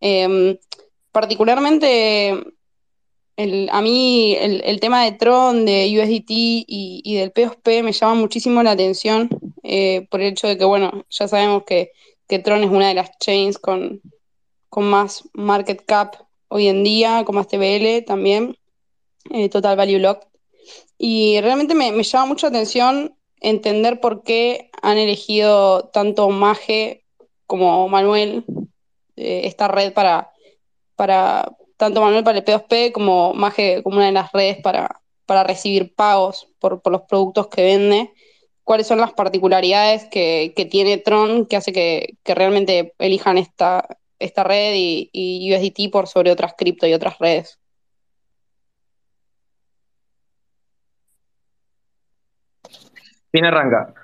Eh, 0.00 0.58
particularmente, 1.12 2.42
el, 3.36 3.68
a 3.72 3.80
mí 3.80 4.36
el, 4.38 4.62
el, 4.64 4.80
tema 4.80 5.04
de 5.04 5.12
Tron, 5.12 5.64
de 5.64 5.98
USDT 5.98 6.30
y, 6.30 7.02
y, 7.04 7.14
del 7.14 7.32
P2P 7.32 7.82
me 7.82 7.92
llama 7.92 8.14
muchísimo 8.14 8.62
la 8.62 8.72
atención 8.72 9.28
eh, 9.62 10.06
por 10.10 10.20
el 10.20 10.32
hecho 10.32 10.46
de 10.46 10.58
que, 10.58 10.64
bueno, 10.64 11.04
ya 11.10 11.28
sabemos 11.28 11.64
que, 11.64 11.92
que 12.28 12.38
Tron 12.38 12.62
es 12.62 12.70
una 12.70 12.88
de 12.88 12.94
las 12.94 13.16
chains 13.18 13.58
con, 13.58 14.00
con 14.68 14.84
más 14.84 15.24
market 15.32 15.84
cap 15.86 16.16
hoy 16.48 16.68
en 16.68 16.84
día, 16.84 17.24
con 17.24 17.36
más 17.36 17.48
TBL 17.48 18.04
también, 18.06 18.56
eh, 19.30 19.48
Total 19.48 19.76
Value 19.76 19.98
Locked. 19.98 20.28
Y 20.98 21.40
realmente 21.40 21.74
me, 21.74 21.92
me, 21.92 22.02
llama 22.02 22.26
mucho 22.26 22.46
la 22.46 22.58
atención 22.58 23.16
entender 23.40 24.00
por 24.00 24.22
qué 24.22 24.70
han 24.82 24.98
elegido 24.98 25.88
tanto 25.92 26.28
Mage 26.28 27.04
como 27.46 27.88
Manuel 27.88 28.44
eh, 29.20 29.46
esta 29.46 29.68
red 29.68 29.92
para, 29.92 30.30
para, 30.96 31.52
tanto 31.76 32.00
Manuel 32.00 32.24
para 32.24 32.38
el 32.38 32.44
P2P 32.44 32.92
como 32.92 33.34
Mage 33.34 33.82
como 33.82 33.96
una 33.96 34.06
de 34.06 34.12
las 34.12 34.32
redes 34.32 34.58
para, 34.62 35.00
para 35.26 35.44
recibir 35.44 35.94
pagos 35.94 36.48
por, 36.58 36.80
por, 36.82 36.92
los 36.92 37.02
productos 37.02 37.48
que 37.48 37.62
vende. 37.62 38.12
¿Cuáles 38.64 38.86
son 38.86 38.98
las 38.98 39.12
particularidades 39.12 40.04
que, 40.06 40.52
que 40.56 40.64
tiene 40.64 40.98
Tron 40.98 41.46
que 41.46 41.56
hace 41.56 41.72
que, 41.72 42.16
que 42.22 42.34
realmente 42.34 42.94
elijan 42.98 43.36
esta, 43.38 43.86
esta 44.18 44.44
red 44.44 44.74
y, 44.74 45.10
y 45.12 45.54
USDT 45.54 45.90
por 45.92 46.06
sobre 46.06 46.30
otras 46.30 46.54
cripto 46.56 46.86
y 46.86 46.94
otras 46.94 47.18
redes? 47.18 47.58
¿Quién 53.32 53.44
arranca? 53.44 53.94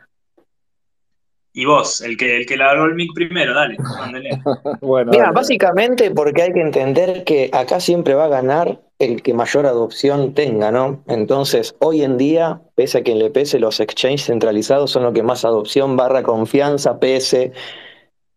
Y 1.59 1.65
vos, 1.65 2.03
el 2.03 2.19
que, 2.19 2.37
el 2.37 2.45
que 2.45 2.55
largó 2.59 2.85
el 2.85 2.95
mic 2.95 3.15
primero, 3.15 3.55
dale, 3.55 3.79
mándale. 3.79 4.29
bueno, 4.83 5.11
Mira, 5.11 5.25
dale. 5.25 5.35
básicamente 5.37 6.11
porque 6.11 6.43
hay 6.43 6.53
que 6.53 6.61
entender 6.61 7.25
que 7.25 7.49
acá 7.51 7.81
siempre 7.81 8.13
va 8.13 8.27
a 8.27 8.29
ganar 8.29 8.79
el 8.99 9.23
que 9.23 9.33
mayor 9.33 9.65
adopción 9.65 10.35
tenga, 10.35 10.71
¿no? 10.71 11.03
Entonces, 11.07 11.75
hoy 11.79 12.03
en 12.03 12.19
día, 12.19 12.61
pese 12.75 12.99
a 12.99 13.03
que 13.03 13.13
en 13.13 13.21
le 13.21 13.31
pese, 13.31 13.59
los 13.59 13.81
exchanges 13.81 14.27
centralizados 14.27 14.91
son 14.91 15.05
los 15.05 15.15
que 15.15 15.23
más 15.23 15.47
adopción 15.47 15.97
barra 15.97 16.23
confianza, 16.23 17.01
pese 17.01 17.53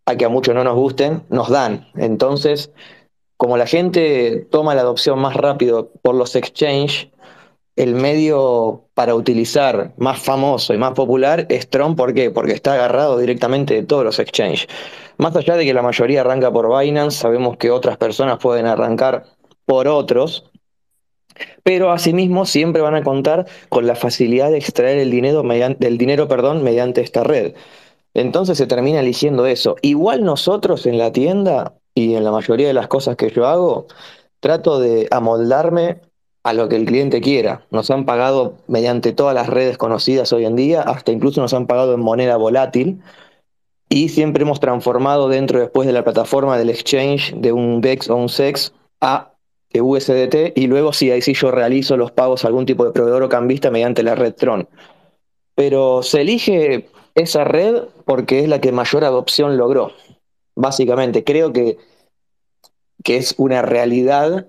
a 0.06 0.16
que 0.16 0.24
a 0.24 0.30
muchos 0.30 0.56
no 0.56 0.64
nos 0.64 0.76
gusten, 0.76 1.24
nos 1.28 1.50
dan. 1.50 1.90
Entonces, 1.98 2.72
como 3.36 3.58
la 3.58 3.68
gente 3.68 4.48
toma 4.50 4.76
la 4.76 4.82
adopción 4.82 5.20
más 5.20 5.36
rápido 5.36 5.92
por 6.02 6.16
los 6.16 6.38
exchanges, 6.38 7.10
el 7.80 7.96
medio 7.96 8.90
para 8.94 9.16
utilizar 9.16 9.94
más 9.96 10.20
famoso 10.20 10.74
y 10.74 10.78
más 10.78 10.92
popular 10.92 11.46
es 11.48 11.70
Tron, 11.70 11.96
¿por 11.96 12.14
qué? 12.14 12.30
Porque 12.30 12.52
está 12.52 12.74
agarrado 12.74 13.18
directamente 13.18 13.74
de 13.74 13.84
todos 13.84 14.04
los 14.04 14.20
exchanges. 14.20 14.68
Más 15.18 15.34
allá 15.38 15.56
de 15.56 15.64
que 15.64 15.74
la 15.74 15.82
mayoría 15.82 16.20
arranca 16.20 16.52
por 16.52 16.78
Binance, 16.78 17.18
sabemos 17.18 17.56
que 17.56 17.72
otras 17.72 17.96
personas 17.96 18.38
pueden 18.40 18.66
arrancar 18.66 19.28
por 19.64 19.88
otros, 19.88 20.52
pero 21.64 21.92
asimismo 21.92 22.46
siempre 22.46 22.82
van 22.82 22.96
a 22.96 23.04
contar 23.04 23.46
con 23.70 23.88
la 23.88 23.96
facilidad 23.96 24.52
de 24.52 24.58
extraer 24.58 24.98
el 24.98 25.10
dinero, 25.10 25.44
mediante, 25.44 25.90
dinero 25.92 26.28
perdón, 26.28 26.64
mediante 26.64 27.00
esta 27.00 27.24
red. 27.24 27.54
Entonces 28.14 28.58
se 28.58 28.68
termina 28.68 29.00
eligiendo 29.00 29.46
eso. 29.46 29.78
Igual 29.82 30.26
nosotros 30.26 30.86
en 30.86 30.98
la 30.98 31.14
tienda 31.14 31.76
y 31.96 32.16
en 32.16 32.26
la 32.26 32.32
mayoría 32.34 32.68
de 32.68 32.74
las 32.74 32.90
cosas 32.90 33.16
que 33.16 33.30
yo 33.30 33.48
hago, 33.48 33.88
trato 34.42 34.82
de 34.82 35.08
amoldarme 35.12 36.02
a 36.44 36.54
lo 36.54 36.70
que 36.70 36.76
el 36.76 36.86
cliente 36.86 37.22
quiera. 37.22 37.66
Nos 37.72 37.92
han 37.92 38.06
pagado 38.06 38.56
mediante 38.68 39.12
todas 39.12 39.36
las 39.36 39.48
redes 39.48 39.78
conocidas 39.78 40.32
hoy 40.34 40.46
en 40.46 40.56
día, 40.56 40.82
hasta 40.82 41.12
incluso 41.12 41.42
nos 41.42 41.54
han 41.54 41.68
pagado 41.68 41.94
en 41.94 42.00
moneda 42.00 42.38
volátil. 42.38 43.02
Y 43.90 44.10
siempre 44.10 44.44
hemos 44.44 44.60
transformado 44.60 45.30
dentro 45.30 45.60
después 45.60 45.88
de 45.88 45.94
la 45.94 46.04
plataforma 46.04 46.58
del 46.58 46.70
exchange 46.70 47.34
de 47.36 47.52
un 47.52 47.82
DEX 47.82 48.10
o 48.10 48.16
un 48.16 48.30
SEX 48.30 48.72
a 49.02 49.34
USDT 49.74 50.58
y 50.58 50.68
luego 50.68 50.94
sí, 50.94 51.12
ahí 51.12 51.22
sí 51.22 51.34
yo 51.34 51.52
realizo 51.52 51.96
los 51.98 52.12
pagos 52.12 52.44
a 52.44 52.48
algún 52.48 52.66
tipo 52.66 52.86
de 52.86 52.92
proveedor 52.92 53.24
o 53.24 53.30
cambista 53.30 53.70
mediante 53.70 54.04
la 54.04 54.16
red 54.16 54.34
Tron. 54.34 54.68
Pero 55.56 56.02
se 56.04 56.22
elige 56.22 56.90
esa 57.16 57.44
red 57.44 57.84
porque 58.06 58.40
es 58.40 58.48
la 58.48 58.62
que 58.62 58.72
mayor 58.72 59.04
adopción 59.04 59.58
logró. 59.58 59.92
Básicamente, 60.56 61.24
creo 61.24 61.54
que, 61.54 61.78
que 63.04 63.18
es 63.18 63.36
una 63.38 63.62
realidad 63.62 64.48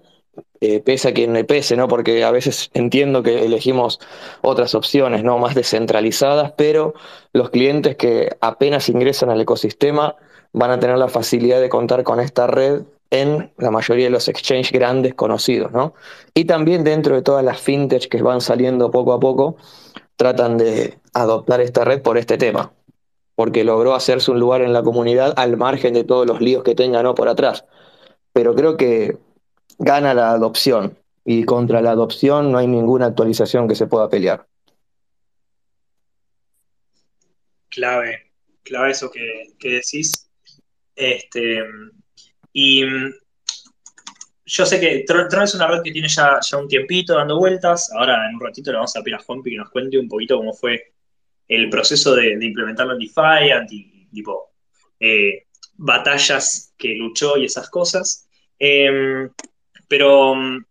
eh, 0.61 0.81
pese 0.81 1.09
a 1.09 1.15
quien 1.15 1.33
le 1.33 1.45
pese, 1.45 1.77
¿no? 1.77 1.89
Porque 1.89 2.23
a 2.23 2.31
veces 2.31 2.71
entiendo 2.75 3.23
que 3.23 3.45
elegimos 3.47 3.99
otras 4.43 4.75
opciones, 4.75 5.25
¿no? 5.25 5.39
Más 5.39 5.55
descentralizadas, 5.55 6.53
pero 6.57 6.95
los 7.33 7.51
clientes 7.51 7.97
que 7.97 8.37
apenas 8.41 8.89
ingresan 8.89 9.31
al 9.31 9.41
ecosistema 9.41 10.17
van 10.53 10.71
a 10.71 10.79
tener 10.79 10.99
la 10.99 11.09
facilidad 11.09 11.61
de 11.61 11.69
contar 11.69 12.03
con 12.03 12.21
esta 12.21 12.47
red 12.47 12.83
en 13.11 13.53
la 13.57 13.71
mayoría 13.71 14.05
de 14.05 14.11
los 14.11 14.29
exchanges 14.29 14.71
grandes 14.71 15.15
conocidos, 15.15 15.73
¿no? 15.73 15.95
Y 16.35 16.45
también 16.45 16.85
dentro 16.85 17.15
de 17.15 17.23
todas 17.23 17.45
las 17.45 17.61
fintech 17.61 18.09
que 18.09 18.23
van 18.23 18.41
saliendo 18.41 18.91
poco 18.91 19.13
a 19.13 19.21
poco, 19.21 19.57
tratan 20.17 20.59
de 20.59 20.99
adoptar 21.15 21.61
esta 21.61 21.85
red 21.85 22.03
por 22.03 22.19
este 22.19 22.37
tema, 22.37 22.73
porque 23.35 23.65
logró 23.65 23.95
hacerse 23.95 24.31
un 24.31 24.39
lugar 24.39 24.63
en 24.63 24.73
la 24.73 24.83
comunidad 24.83 25.33
al 25.37 25.57
margen 25.57 25.95
de 25.95 26.05
todos 26.05 26.27
los 26.27 26.41
líos 26.41 26.63
que 26.63 26.75
tengan 26.75 27.05
¿no? 27.05 27.15
por 27.15 27.29
atrás. 27.29 27.65
Pero 28.33 28.55
creo 28.55 28.77
que 28.77 29.19
gana 29.81 30.13
la 30.15 30.31
adopción 30.31 30.97
y 31.25 31.45
contra 31.45 31.81
la 31.81 31.91
adopción 31.91 32.53
no 32.53 32.59
hay 32.59 32.67
ninguna 32.67 33.07
actualización 33.07 33.67
que 33.67 33.75
se 33.75 33.87
pueda 33.87 34.09
pelear. 34.09 34.47
Clave, 37.71 38.33
clave 38.63 38.91
eso 38.91 39.11
que, 39.11 39.55
que 39.59 39.71
decís. 39.71 40.29
Este, 40.95 41.65
y 42.53 42.85
yo 44.45 44.67
sé 44.67 44.81
que 44.81 45.05
Tron, 45.07 45.43
es 45.43 45.55
una 45.55 45.69
red 45.69 45.83
que 45.83 45.93
tiene 45.93 46.09
ya, 46.09 46.39
ya, 46.43 46.59
un 46.59 46.69
tiempito 46.69 47.15
dando 47.15 47.39
vueltas. 47.39 47.91
Ahora 47.93 48.29
en 48.29 48.35
un 48.35 48.41
ratito 48.41 48.71
le 48.71 48.77
vamos 48.77 48.95
a 48.97 49.03
pedir 49.03 49.15
a 49.15 49.23
Juanpi 49.23 49.51
que 49.51 49.57
nos 49.57 49.71
cuente 49.71 49.99
un 49.99 50.09
poquito 50.09 50.37
cómo 50.37 50.53
fue 50.53 50.93
el 51.49 51.71
proceso 51.71 52.15
de, 52.15 52.37
de 52.37 52.47
implementarlo 52.47 52.93
en 52.93 52.99
Defiant 52.99 53.73
y 53.73 54.09
tipo 54.13 54.51
eh, 54.99 55.47
batallas 55.75 56.75
que 56.77 56.95
luchó 56.95 57.39
y 57.39 57.47
esas 57.47 57.71
cosas. 57.71 58.29
Eh, 58.59 59.31
pero 59.91 60.31
um, 60.31 60.65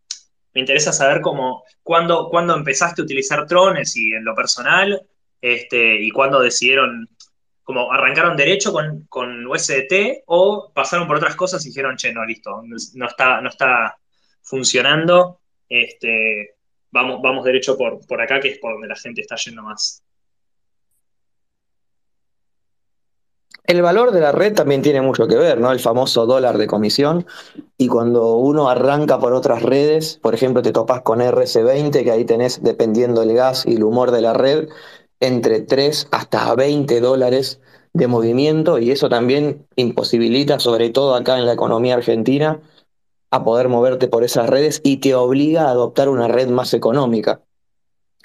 me 0.54 0.62
interesa 0.62 0.94
saber 0.94 1.20
cómo, 1.20 1.66
cuándo, 1.84 2.30
cuándo 2.30 2.56
empezaste 2.56 3.02
a 3.02 3.04
utilizar 3.04 3.46
Trones 3.46 3.98
y 3.98 4.14
en 4.14 4.24
lo 4.24 4.34
personal, 4.34 5.06
este, 5.42 6.02
y 6.02 6.10
cuándo 6.10 6.40
decidieron, 6.40 7.10
como 7.62 7.92
arrancaron 7.92 8.38
derecho 8.38 8.72
con, 8.72 9.06
con 9.10 9.46
USDT 9.46 10.24
o 10.28 10.72
pasaron 10.74 11.06
por 11.06 11.18
otras 11.18 11.36
cosas 11.36 11.66
y 11.66 11.70
dijeron, 11.70 11.98
che, 11.98 12.14
no, 12.14 12.24
listo, 12.24 12.64
no 12.94 13.08
está, 13.08 13.42
no 13.42 13.50
está 13.50 13.98
funcionando, 14.42 15.42
este, 15.68 16.56
vamos, 16.90 17.22
vamos 17.22 17.44
derecho 17.44 17.78
por, 17.78 18.00
por 18.08 18.22
acá, 18.22 18.40
que 18.40 18.54
es 18.54 18.60
por 18.60 18.72
donde 18.72 18.88
la 18.88 18.96
gente 18.96 19.20
está 19.20 19.36
yendo 19.36 19.64
más. 19.64 20.02
El 23.70 23.84
valor 23.84 24.10
de 24.10 24.20
la 24.20 24.32
red 24.32 24.56
también 24.56 24.82
tiene 24.82 25.00
mucho 25.00 25.28
que 25.28 25.36
ver, 25.36 25.60
¿no? 25.60 25.72
El 25.72 25.80
famoso 25.80 26.26
dólar 26.26 26.58
de 26.58 26.66
comisión. 26.66 27.28
Y 27.78 27.88
cuando 27.88 28.38
uno 28.38 28.68
arranca 28.68 29.20
por 29.20 29.34
otras 29.34 29.62
redes, 29.62 30.18
por 30.24 30.34
ejemplo, 30.34 30.64
te 30.64 30.72
topas 30.72 31.04
con 31.04 31.20
RC20, 31.20 32.04
que 32.04 32.10
ahí 32.10 32.26
tenés, 32.26 32.64
dependiendo 32.64 33.22
del 33.22 33.36
gas 33.36 33.68
y 33.68 33.76
el 33.76 33.84
humor 33.84 34.10
de 34.10 34.22
la 34.22 34.34
red, 34.34 34.70
entre 35.20 35.62
3 35.62 36.08
hasta 36.10 36.56
20 36.56 37.00
dólares 37.00 37.62
de 37.94 38.08
movimiento. 38.08 38.80
Y 38.80 38.90
eso 38.90 39.08
también 39.08 39.68
imposibilita, 39.76 40.60
sobre 40.60 40.90
todo 40.90 41.14
acá 41.14 41.38
en 41.38 41.46
la 41.46 41.54
economía 41.54 41.94
argentina, 41.94 42.60
a 43.30 43.44
poder 43.44 43.70
moverte 43.70 44.08
por 44.08 44.24
esas 44.24 44.50
redes 44.50 44.82
y 44.84 44.98
te 44.98 45.14
obliga 45.14 45.66
a 45.66 45.70
adoptar 45.70 46.10
una 46.10 46.28
red 46.28 46.48
más 46.48 46.74
económica. 46.74 47.42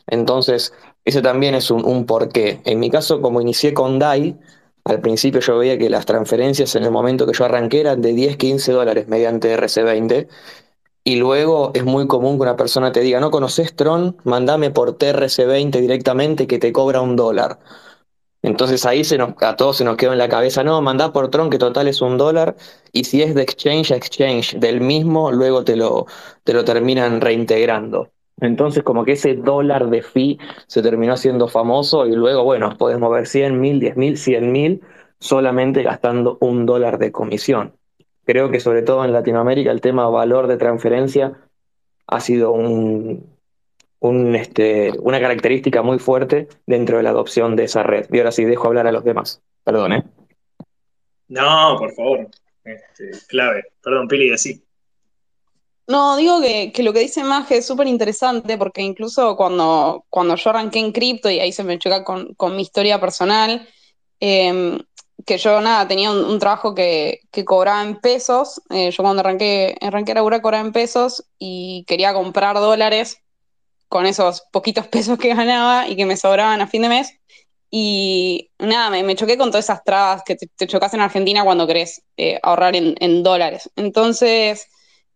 Entonces, 0.07 0.72
ese 1.04 1.20
también 1.20 1.54
es 1.54 1.70
un, 1.70 1.85
un 1.85 2.07
porqué. 2.07 2.62
En 2.64 2.80
mi 2.80 2.88
caso, 2.88 3.20
como 3.20 3.42
inicié 3.42 3.74
con 3.74 3.98
DAI, 3.98 4.38
al 4.85 5.01
principio 5.01 5.40
yo 5.40 5.59
veía 5.59 5.79
que 5.79 5.90
las 5.90 6.07
transferencias 6.07 6.75
en 6.77 6.85
el 6.85 6.90
momento 6.90 7.27
que 7.27 7.33
yo 7.33 7.44
arranqué 7.44 7.81
eran 7.81 8.03
de 8.03 8.12
10, 8.12 8.37
15 8.37 8.73
dólares 8.73 9.09
mediante 9.09 9.57
RC20. 9.57 10.29
Y 11.05 11.16
luego 11.16 11.70
es 11.75 11.85
muy 11.85 12.07
común 12.07 12.37
que 12.37 12.42
una 12.42 12.57
persona 12.57 12.92
te 12.92 13.01
diga, 13.01 13.20
no 13.20 13.31
conoces 13.31 13.75
Tron, 13.77 14.16
mandame 14.25 14.70
por 14.70 14.97
TRC20 14.99 15.81
directamente 15.81 16.47
que 16.47 16.59
te 16.59 16.73
cobra 16.73 17.01
un 17.03 17.16
dólar. 17.16 17.59
Entonces 18.42 18.85
ahí 18.87 19.05
se 19.05 19.16
nos, 19.18 19.35
a 19.42 19.57
todos 19.57 19.79
se 19.79 19.85
nos 19.85 19.97
quedó 19.97 20.12
en 20.12 20.18
la 20.18 20.29
cabeza, 20.29 20.62
no, 20.64 20.83
mandá 20.83 21.12
por 21.12 21.31
Tron 21.31 21.51
que 21.51 21.59
total 21.59 21.88
es 21.88 22.03
un 22.03 22.18
dólar. 22.18 22.57
Y 22.92 23.05
si 23.05 23.23
es 23.23 23.35
de 23.35 23.42
exchange 23.42 23.92
a 23.92 23.97
exchange 23.97 24.59
del 24.59 24.81
mismo, 24.81 25.33
luego 25.33 25.64
te 25.64 25.77
lo, 25.77 26.07
te 26.44 26.53
lo 26.53 26.64
terminan 26.64 27.20
reintegrando. 27.23 28.11
Entonces, 28.40 28.83
como 28.83 29.05
que 29.05 29.12
ese 29.12 29.35
dólar 29.35 29.88
de 29.90 30.03
fee 30.03 30.38
se 30.66 30.83
terminó 30.83 31.12
haciendo 31.12 31.49
famoso 31.49 32.07
y 32.07 32.12
luego, 32.12 32.44
bueno, 32.44 32.77
podés 32.77 32.99
mover 32.99 33.27
100 33.27 33.61
mil, 33.61 33.81
10 33.81 33.97
mil, 33.97 34.16
100 34.16 34.53
mil 34.53 34.81
solamente 35.18 35.83
gastando 35.83 36.37
un 36.40 36.66
dólar 36.66 36.99
de 36.99 37.12
comisión. 37.12 37.77
Creo 38.25 38.51
que 38.51 38.61
sobre 38.61 38.83
todo 38.83 39.05
en 39.05 39.12
Latinoamérica 39.12 39.70
el 39.70 39.81
tema 39.81 40.09
valor 40.09 40.47
de 40.47 40.57
transferencia 40.57 41.33
ha 42.07 42.20
sido 42.20 42.53
un, 42.53 43.25
este, 44.35 44.92
una 44.99 45.20
característica 45.20 45.83
muy 45.83 45.99
fuerte 45.99 46.49
dentro 46.66 46.97
de 46.97 47.03
la 47.03 47.11
adopción 47.11 47.57
de 47.57 47.64
esa 47.64 47.83
red. 47.83 48.07
Y 48.11 48.18
ahora 48.18 48.33
sí, 48.33 48.44
dejo 48.44 48.66
hablar 48.66 48.87
a 48.87 48.92
los 48.92 49.05
demás. 49.05 49.42
Perdón, 49.62 49.92
¿eh? 49.92 50.05
No, 51.29 51.77
por 51.79 51.92
favor. 51.92 52.29
Este, 52.64 53.11
clave. 53.29 53.64
Perdón, 53.83 54.09
Pili, 54.09 54.33
así. 54.33 54.62
No, 55.87 56.16
digo 56.16 56.40
que, 56.40 56.73
lo 56.83 56.92
que 56.92 57.01
dice 57.01 57.23
Maje 57.25 57.59
es 57.59 57.66
súper 57.66 57.87
interesante 57.87 58.57
porque 58.57 58.81
incluso 58.83 59.37
cuando, 59.37 60.07
cuando 60.09 60.35
yo 60.37 60.51
arranqué 60.51 60.79
en 60.79 60.92
cripto 60.92 61.31
y 61.31 61.40
ahí 61.40 61.53
se 61.53 61.64
me 61.64 61.79
choca 61.79 62.05
con, 62.05 62.35
con 62.35 62.57
mi 62.57 62.62
historia 62.62 63.01
personal, 63.01 63.68
eh, 64.20 64.79
que 65.27 65.38
yo 65.38 65.61
nada, 65.61 65.87
tenía 65.88 66.11
un, 66.11 66.38
trabajo 66.38 66.75
que, 66.75 67.20
que, 67.31 67.44
cobraba 67.44 67.83
en 67.83 68.01
pesos, 68.01 68.61
eh, 68.70 68.90
yo 68.90 69.03
cuando 69.03 69.20
arranqué, 69.20 69.77
arranqué 69.81 70.12
a 70.12 70.16
laburar 70.16 70.42
cobraba 70.42 70.64
en 70.64 70.73
pesos 70.73 71.25
y 71.38 71.85
quería 71.87 72.12
comprar 72.12 72.57
dólares 72.57 73.18
con 73.88 74.07
esos 74.07 74.42
poquitos 74.53 74.87
pesos 74.88 75.18
que 75.18 75.35
ganaba 75.35 75.88
y 75.88 75.97
que 75.97 76.07
me 76.07 76.16
sobraban 76.16 76.61
a 76.61 76.66
fin 76.66 76.83
de 76.83 76.88
mes. 76.88 77.12
Y 77.70 78.51
nada, 78.59 78.90
me, 78.90 79.03
me 79.03 79.16
choqué 79.16 79.37
con 79.37 79.51
todas 79.51 79.64
esas 79.64 79.83
trabas 79.83 80.23
que 80.25 80.37
te, 80.37 80.66
chocas 80.66 80.94
en 80.94 81.01
Argentina 81.01 81.42
cuando 81.44 81.66
querés 81.66 82.03
eh, 82.16 82.38
ahorrar 82.42 82.77
en, 82.77 83.23
dólares. 83.25 83.68
Entonces, 83.75 84.68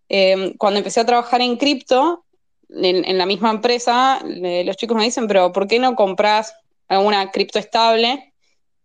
eh, 0.08 0.54
cuando 0.58 0.78
empecé 0.78 1.00
a 1.00 1.06
trabajar 1.06 1.40
en 1.40 1.56
cripto, 1.56 2.24
en, 2.70 3.16
la 3.16 3.26
misma 3.26 3.50
empresa, 3.50 4.20
los 4.24 4.76
chicos 4.76 4.96
me 4.96 5.04
dicen, 5.04 5.26
pero 5.26 5.52
¿por 5.52 5.66
qué 5.66 5.78
no 5.78 5.96
compras 5.96 6.52
alguna 6.88 7.30
cripto 7.30 7.58
estable? 7.58 8.34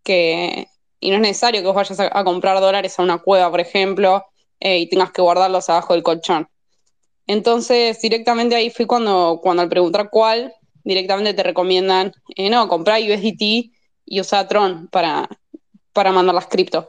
Que, 0.03 0.67
y 0.99 1.09
no 1.09 1.15
es 1.15 1.21
necesario 1.21 1.61
que 1.61 1.67
vos 1.67 1.75
vayas 1.75 1.99
a, 1.99 2.17
a 2.17 2.23
comprar 2.23 2.59
dólares 2.61 2.97
a 2.97 3.03
una 3.03 3.17
cueva, 3.17 3.51
por 3.51 3.59
ejemplo, 3.59 4.25
eh, 4.65 4.79
y 4.79 4.87
tengas 4.87 5.11
que 5.11 5.21
guardarlos 5.21 5.69
abajo 5.69 5.93
del 5.93 6.03
colchón. 6.03 6.47
Entonces, 7.27 8.01
directamente 8.01 8.55
ahí 8.55 8.69
fui 8.69 8.85
cuando, 8.85 9.41
cuando 9.43 9.61
al 9.61 9.67
preguntar 9.67 10.09
cuál, 10.09 10.53
directamente 10.85 11.33
te 11.33 11.43
recomiendan, 11.43 12.13
eh, 12.37 12.49
no, 12.49 12.69
comprar 12.69 13.01
USDT 13.01 13.71
y 14.05 14.21
usar 14.21 14.47
Tron 14.47 14.87
para, 14.87 15.27
para 15.91 16.13
mandar 16.13 16.35
las 16.35 16.47
cripto. 16.47 16.87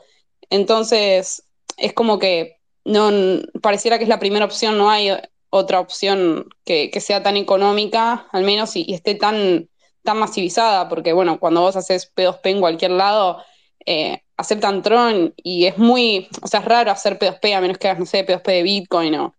Entonces, 0.50 1.44
es 1.76 1.92
como 1.94 2.20
que 2.20 2.60
no 2.84 3.10
pareciera 3.62 3.98
que 3.98 4.04
es 4.04 4.08
la 4.08 4.18
primera 4.18 4.44
opción, 4.44 4.78
no 4.78 4.90
hay 4.90 5.10
otra 5.50 5.80
opción 5.80 6.48
que, 6.64 6.90
que 6.90 7.00
sea 7.00 7.22
tan 7.22 7.36
económica, 7.36 8.26
al 8.32 8.44
menos, 8.44 8.76
y, 8.76 8.92
esté 8.92 9.14
tan, 9.14 9.68
tan 10.02 10.18
masivizada, 10.18 10.88
porque 10.88 11.12
bueno, 11.12 11.38
cuando 11.38 11.60
vos 11.60 11.76
haces 11.76 12.12
P2P 12.14 12.40
en 12.50 12.60
cualquier 12.60 12.90
lado, 12.92 13.42
eh, 13.86 14.22
aceptan 14.36 14.82
Tron 14.82 15.32
y 15.36 15.66
es 15.66 15.78
muy, 15.78 16.28
o 16.42 16.46
sea, 16.48 16.60
es 16.60 16.66
raro 16.66 16.90
hacer 16.90 17.18
P2P 17.18 17.54
a 17.54 17.60
menos 17.60 17.78
que 17.78 17.88
hagas, 17.88 18.00
no 18.00 18.06
sé, 18.06 18.26
P2P 18.26 18.44
de 18.44 18.62
Bitcoin 18.62 19.14
o, 19.14 19.34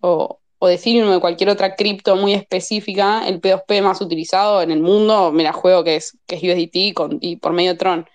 o, 0.00 0.40
o 0.58 0.66
de 0.68 0.74
Ethereum 0.74 1.08
o 1.08 1.12
de 1.12 1.20
cualquier 1.20 1.50
otra 1.50 1.74
cripto 1.74 2.16
muy 2.16 2.34
específica, 2.34 3.26
el 3.26 3.40
P2P 3.40 3.82
más 3.82 4.00
utilizado 4.00 4.62
en 4.62 4.70
el 4.70 4.80
mundo, 4.80 5.32
me 5.32 5.42
la 5.42 5.52
juego 5.52 5.84
que 5.84 5.96
es, 5.96 6.16
que 6.26 6.36
es 6.36 6.42
USDT 6.42 6.94
con, 6.94 7.18
y 7.20 7.36
por 7.36 7.52
medio 7.52 7.76
Tron. 7.76 8.06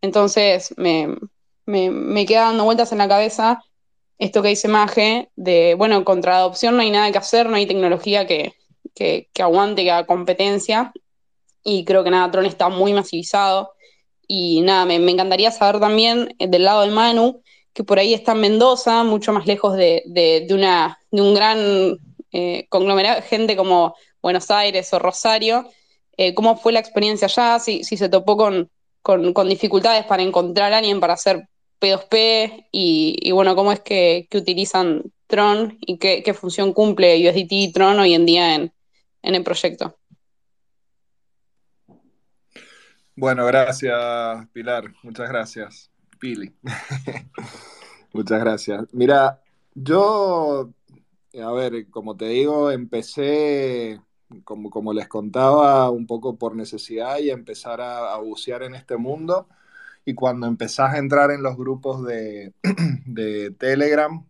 Entonces 0.00 0.74
me, 0.76 1.16
me, 1.66 1.90
me, 1.90 2.26
queda 2.26 2.42
dando 2.42 2.64
vueltas 2.64 2.92
en 2.92 2.98
la 2.98 3.08
cabeza 3.08 3.62
esto 4.18 4.42
que 4.42 4.48
dice 4.48 4.68
Maje, 4.68 5.30
de, 5.36 5.74
bueno, 5.74 6.04
contra 6.04 6.36
adopción 6.36 6.76
no 6.76 6.82
hay 6.82 6.90
nada 6.90 7.10
que 7.10 7.18
hacer, 7.18 7.48
no 7.48 7.56
hay 7.56 7.66
tecnología 7.66 8.26
que, 8.26 8.54
que, 8.94 9.28
aguante, 9.40 9.82
que 9.82 9.90
haga 9.90 10.06
competencia, 10.06 10.92
y 11.62 11.84
creo 11.84 12.04
que 12.04 12.10
nada, 12.10 12.30
Tron 12.30 12.46
está 12.46 12.68
muy 12.68 12.92
masivizado, 12.92 13.72
y 14.26 14.60
nada, 14.62 14.84
me, 14.84 14.98
me 14.98 15.12
encantaría 15.12 15.50
saber 15.50 15.80
también 15.80 16.34
eh, 16.38 16.46
del 16.48 16.64
lado 16.64 16.82
del 16.82 16.92
Manu, 16.92 17.42
que 17.72 17.84
por 17.84 17.98
ahí 17.98 18.14
está 18.14 18.32
en 18.32 18.40
Mendoza, 18.40 19.02
mucho 19.02 19.32
más 19.32 19.46
lejos 19.46 19.76
de, 19.76 20.02
de, 20.06 20.46
de 20.48 20.54
una, 20.54 20.98
de 21.10 21.20
un 21.20 21.34
gran 21.34 21.98
eh, 22.32 22.66
conglomerado 22.68 23.20
gente 23.22 23.56
como 23.56 23.94
Buenos 24.22 24.50
Aires 24.50 24.92
o 24.92 24.98
Rosario. 24.98 25.68
Eh, 26.16 26.34
¿Cómo 26.34 26.56
fue 26.56 26.72
la 26.72 26.78
experiencia 26.78 27.26
allá? 27.26 27.58
Si, 27.58 27.84
si 27.84 27.96
se 27.96 28.08
topó 28.08 28.36
con, 28.36 28.70
con, 29.02 29.32
con, 29.32 29.48
dificultades 29.48 30.04
para 30.06 30.22
encontrar 30.22 30.72
a 30.72 30.78
alguien 30.78 31.00
para 31.00 31.14
hacer 31.14 31.48
P2P 31.84 32.68
y, 32.72 33.30
bueno, 33.32 33.54
cómo 33.54 33.72
es 33.72 33.80
que, 33.80 34.28
utilizan 34.34 35.02
Tron 35.26 35.76
y 35.80 35.98
qué, 35.98 36.34
función 36.34 36.72
cumple 36.72 37.28
USDT 37.28 37.52
y 37.52 37.72
Tron 37.72 37.98
hoy 37.98 38.14
en 38.14 38.26
día 38.26 38.54
en, 38.54 38.72
el 39.22 39.42
proyecto. 39.42 39.98
Bueno, 43.16 43.44
gracias 43.46 44.48
Pilar, 44.52 44.92
muchas 45.02 45.28
gracias. 45.28 45.90
Pili. 46.18 46.54
Muchas 48.14 48.40
gracias. 48.40 48.86
Mira, 48.92 49.42
yo, 49.74 50.70
a 51.42 51.52
ver, 51.52 51.90
como 51.90 52.16
te 52.16 52.28
digo, 52.28 52.70
empecé, 52.70 54.00
como, 54.44 54.92
les 54.92 55.08
contaba, 55.08 55.90
un 55.90 56.06
poco 56.06 56.36
por 56.38 56.54
necesidad 56.54 57.18
y 57.18 57.30
empezar 57.30 57.80
a, 57.80 58.16
bucear 58.18 58.62
en 58.62 58.76
este 58.76 58.96
mundo. 58.96 59.48
Y 60.04 60.14
cuando 60.14 60.46
empezás 60.46 60.94
a 60.94 60.98
entrar 60.98 61.30
en 61.30 61.42
los 61.42 61.56
grupos 61.56 62.04
de, 62.04 62.52
de 63.06 63.50
Telegram 63.52 64.26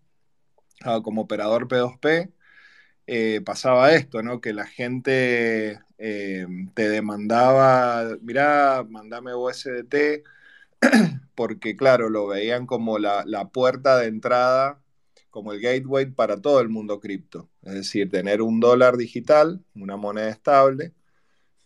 uh, 0.86 1.02
como 1.02 1.22
operador 1.22 1.68
P2P, 1.68 2.32
eh, 3.06 3.40
pasaba 3.44 3.92
esto, 3.92 4.22
¿no? 4.22 4.40
Que 4.40 4.52
la 4.52 4.66
gente 4.66 5.80
eh, 5.98 6.46
te 6.74 6.88
demandaba, 6.88 8.16
mira, 8.22 8.84
mandame 8.88 9.34
USDT 9.34 10.24
porque 11.34 11.76
claro, 11.76 12.08
lo 12.10 12.26
veían 12.26 12.66
como 12.66 12.98
la, 12.98 13.24
la, 13.26 13.48
puerta 13.48 13.98
de 13.98 14.06
entrada, 14.08 14.80
como 15.30 15.52
el 15.52 15.60
gateway 15.60 16.06
para 16.06 16.40
todo 16.40 16.60
el 16.60 16.68
mundo 16.68 17.00
cripto. 17.00 17.50
Es 17.62 17.74
decir, 17.74 18.10
tener 18.10 18.42
un 18.42 18.60
dólar 18.60 18.96
digital, 18.96 19.64
una 19.74 19.96
moneda 19.96 20.28
estable, 20.30 20.94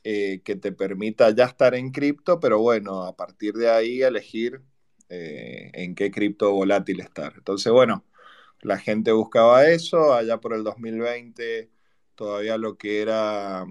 eh, 0.04 0.42
que 0.44 0.56
te 0.56 0.72
permita 0.72 1.30
ya 1.30 1.44
estar 1.46 1.74
en 1.74 1.90
cripto, 1.92 2.40
pero 2.40 2.60
bueno, 2.60 3.04
a 3.04 3.16
partir 3.16 3.54
de 3.54 3.70
ahí 3.70 4.02
elegir 4.02 4.62
eh, 5.08 5.70
en 5.74 5.94
qué 5.94 6.10
cripto 6.10 6.52
volátil 6.52 7.00
estar. 7.00 7.34
Entonces, 7.36 7.72
bueno, 7.72 8.04
la 8.62 8.78
gente 8.78 9.12
buscaba 9.12 9.68
eso, 9.68 10.14
allá 10.14 10.38
por 10.40 10.54
el 10.54 10.64
2020 10.64 11.70
todavía 12.14 12.58
lo 12.58 12.76
que 12.78 13.02
era 13.02 13.64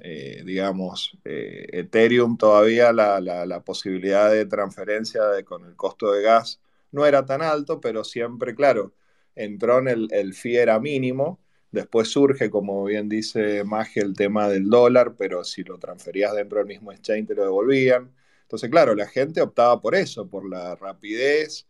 eh, 0.00 0.42
digamos, 0.44 1.18
Ethereum 1.24 2.36
todavía 2.38 2.92
la, 2.92 3.20
la, 3.20 3.64
posibilidad 3.64 4.30
de 4.30 4.46
transferencia 4.46 5.22
con 5.44 5.64
el 5.66 5.76
costo 5.76 6.12
de 6.12 6.22
gas 6.22 6.60
no 6.92 7.06
era 7.06 7.26
tan 7.26 7.42
alto, 7.42 7.80
pero 7.80 8.04
siempre, 8.04 8.54
claro, 8.54 8.94
en 9.34 9.58
Tron 9.58 9.88
el, 9.88 10.08
el 10.12 10.34
fee 10.34 10.56
era 10.56 10.78
mínimo, 10.80 11.40
después 11.72 12.08
surge, 12.08 12.50
como 12.50 12.84
bien 12.84 13.08
dice 13.08 13.64
Magia, 13.64 14.02
el 14.02 14.14
tema 14.14 14.48
del 14.48 14.70
dólar, 14.70 15.14
pero 15.16 15.42
si 15.44 15.64
lo 15.64 15.78
transferías 15.78 16.34
dentro 16.34 16.58
del 16.58 16.68
mismo 16.68 16.92
exchange 16.92 17.28
te 17.28 17.34
lo 17.34 17.44
devolvían. 17.44 18.12
Entonces, 18.42 18.70
claro, 18.70 18.94
la 18.94 19.08
gente 19.08 19.40
optaba 19.40 19.80
por 19.80 19.94
eso, 19.94 20.28
por 20.28 20.48
la 20.48 20.76
rapidez, 20.76 21.66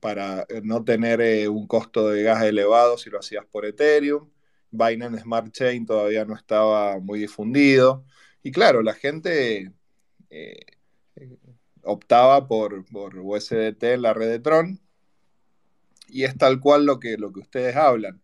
para 0.00 0.46
no 0.64 0.84
tener 0.84 1.20
eh, 1.20 1.48
un 1.48 1.66
costo 1.66 2.08
de 2.08 2.22
gas 2.24 2.42
elevado 2.42 2.98
si 2.98 3.10
lo 3.10 3.20
hacías 3.20 3.46
por 3.46 3.66
Ethereum. 3.66 4.28
Binance 4.70 5.20
Smart 5.20 5.52
Chain 5.52 5.86
todavía 5.86 6.24
no 6.24 6.34
estaba 6.34 6.98
muy 6.98 7.20
difundido. 7.20 8.04
Y 8.42 8.50
claro, 8.50 8.82
la 8.82 8.94
gente 8.94 9.72
eh, 10.30 10.66
optaba 11.82 12.48
por, 12.48 12.84
por, 12.86 13.18
USDT 13.18 13.82
en 13.84 14.02
la 14.02 14.14
red 14.14 14.30
de 14.30 14.38
Tron. 14.40 14.80
Y 16.08 16.24
es 16.24 16.36
tal 16.36 16.60
cual 16.60 16.86
lo 16.86 16.98
que, 16.98 17.16
lo 17.18 17.32
que 17.32 17.40
ustedes 17.40 17.76
hablan. 17.76 18.22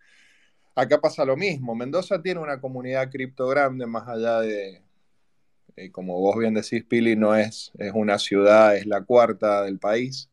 Acá 0.78 1.00
pasa 1.00 1.24
lo 1.24 1.36
mismo. 1.36 1.74
Mendoza 1.74 2.22
tiene 2.22 2.38
una 2.38 2.60
comunidad 2.60 3.10
cripto 3.10 3.48
grande, 3.48 3.84
más 3.84 4.06
allá 4.06 4.38
de, 4.42 4.80
eh, 5.74 5.90
como 5.90 6.20
vos 6.20 6.38
bien 6.38 6.54
decís, 6.54 6.84
Pili, 6.84 7.16
no 7.16 7.34
es, 7.34 7.72
es 7.78 7.90
una 7.92 8.16
ciudad, 8.16 8.76
es 8.76 8.86
la 8.86 9.02
cuarta 9.02 9.64
del 9.64 9.80
país, 9.80 10.30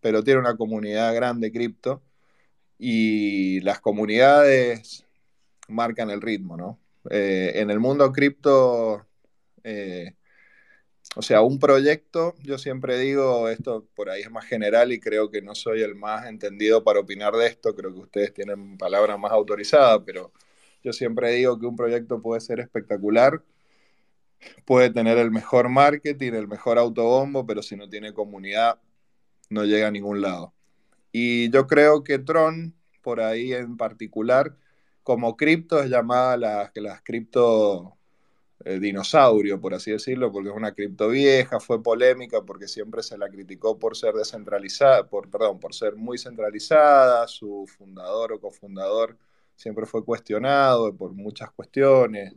pero 0.00 0.22
tiene 0.22 0.38
una 0.38 0.56
comunidad 0.56 1.12
grande 1.12 1.50
cripto. 1.50 2.02
Y 2.78 3.58
las 3.62 3.80
comunidades 3.80 5.04
marcan 5.66 6.10
el 6.10 6.20
ritmo, 6.20 6.56
¿no? 6.56 6.78
Eh, 7.10 7.54
en 7.56 7.70
el 7.70 7.80
mundo 7.80 8.12
cripto, 8.12 9.04
eh, 9.64 10.14
o 11.16 11.22
sea, 11.22 11.42
un 11.42 11.58
proyecto, 11.58 12.34
yo 12.42 12.56
siempre 12.58 12.98
digo, 12.98 13.48
esto 13.48 13.86
por 13.94 14.10
ahí 14.10 14.22
es 14.22 14.30
más 14.30 14.46
general 14.46 14.92
y 14.92 15.00
creo 15.00 15.30
que 15.30 15.42
no 15.42 15.54
soy 15.54 15.82
el 15.82 15.96
más 15.96 16.26
entendido 16.26 16.84
para 16.84 17.00
opinar 17.00 17.34
de 17.34 17.46
esto, 17.48 17.74
creo 17.74 17.92
que 17.92 18.00
ustedes 18.00 18.32
tienen 18.32 18.78
palabras 18.78 19.18
más 19.18 19.32
autorizadas, 19.32 20.02
pero 20.06 20.32
yo 20.84 20.92
siempre 20.92 21.32
digo 21.32 21.58
que 21.58 21.66
un 21.66 21.76
proyecto 21.76 22.22
puede 22.22 22.40
ser 22.40 22.60
espectacular, 22.60 23.42
puede 24.64 24.90
tener 24.90 25.18
el 25.18 25.30
mejor 25.30 25.68
marketing, 25.68 26.32
el 26.32 26.48
mejor 26.48 26.78
autobombo, 26.78 27.46
pero 27.46 27.62
si 27.62 27.76
no 27.76 27.88
tiene 27.88 28.14
comunidad, 28.14 28.80
no 29.50 29.64
llega 29.64 29.88
a 29.88 29.90
ningún 29.90 30.20
lado. 30.22 30.54
Y 31.12 31.50
yo 31.50 31.66
creo 31.66 32.04
que 32.04 32.18
Tron, 32.18 32.74
por 33.02 33.20
ahí 33.20 33.52
en 33.52 33.76
particular, 33.76 34.56
como 35.02 35.36
cripto 35.36 35.82
es 35.82 35.90
llamada 35.90 36.36
las, 36.36 36.70
las 36.76 37.02
cripto 37.02 37.98
eh, 38.64 38.78
dinosaurio, 38.78 39.60
por 39.60 39.74
así 39.74 39.90
decirlo, 39.90 40.30
porque 40.30 40.50
es 40.50 40.54
una 40.54 40.74
cripto 40.74 41.08
vieja, 41.08 41.60
fue 41.60 41.82
polémica 41.82 42.42
porque 42.42 42.68
siempre 42.68 43.02
se 43.02 43.16
la 43.16 43.28
criticó 43.30 43.78
por 43.78 43.96
ser 43.96 44.14
descentralizada, 44.14 45.08
por, 45.08 45.30
perdón, 45.30 45.58
por 45.60 45.74
ser 45.74 45.96
muy 45.96 46.18
centralizada, 46.18 47.26
su 47.26 47.66
fundador 47.78 48.32
o 48.34 48.40
cofundador 48.40 49.16
siempre 49.56 49.86
fue 49.86 50.04
cuestionado 50.04 50.94
por 50.96 51.12
muchas 51.12 51.50
cuestiones. 51.52 52.34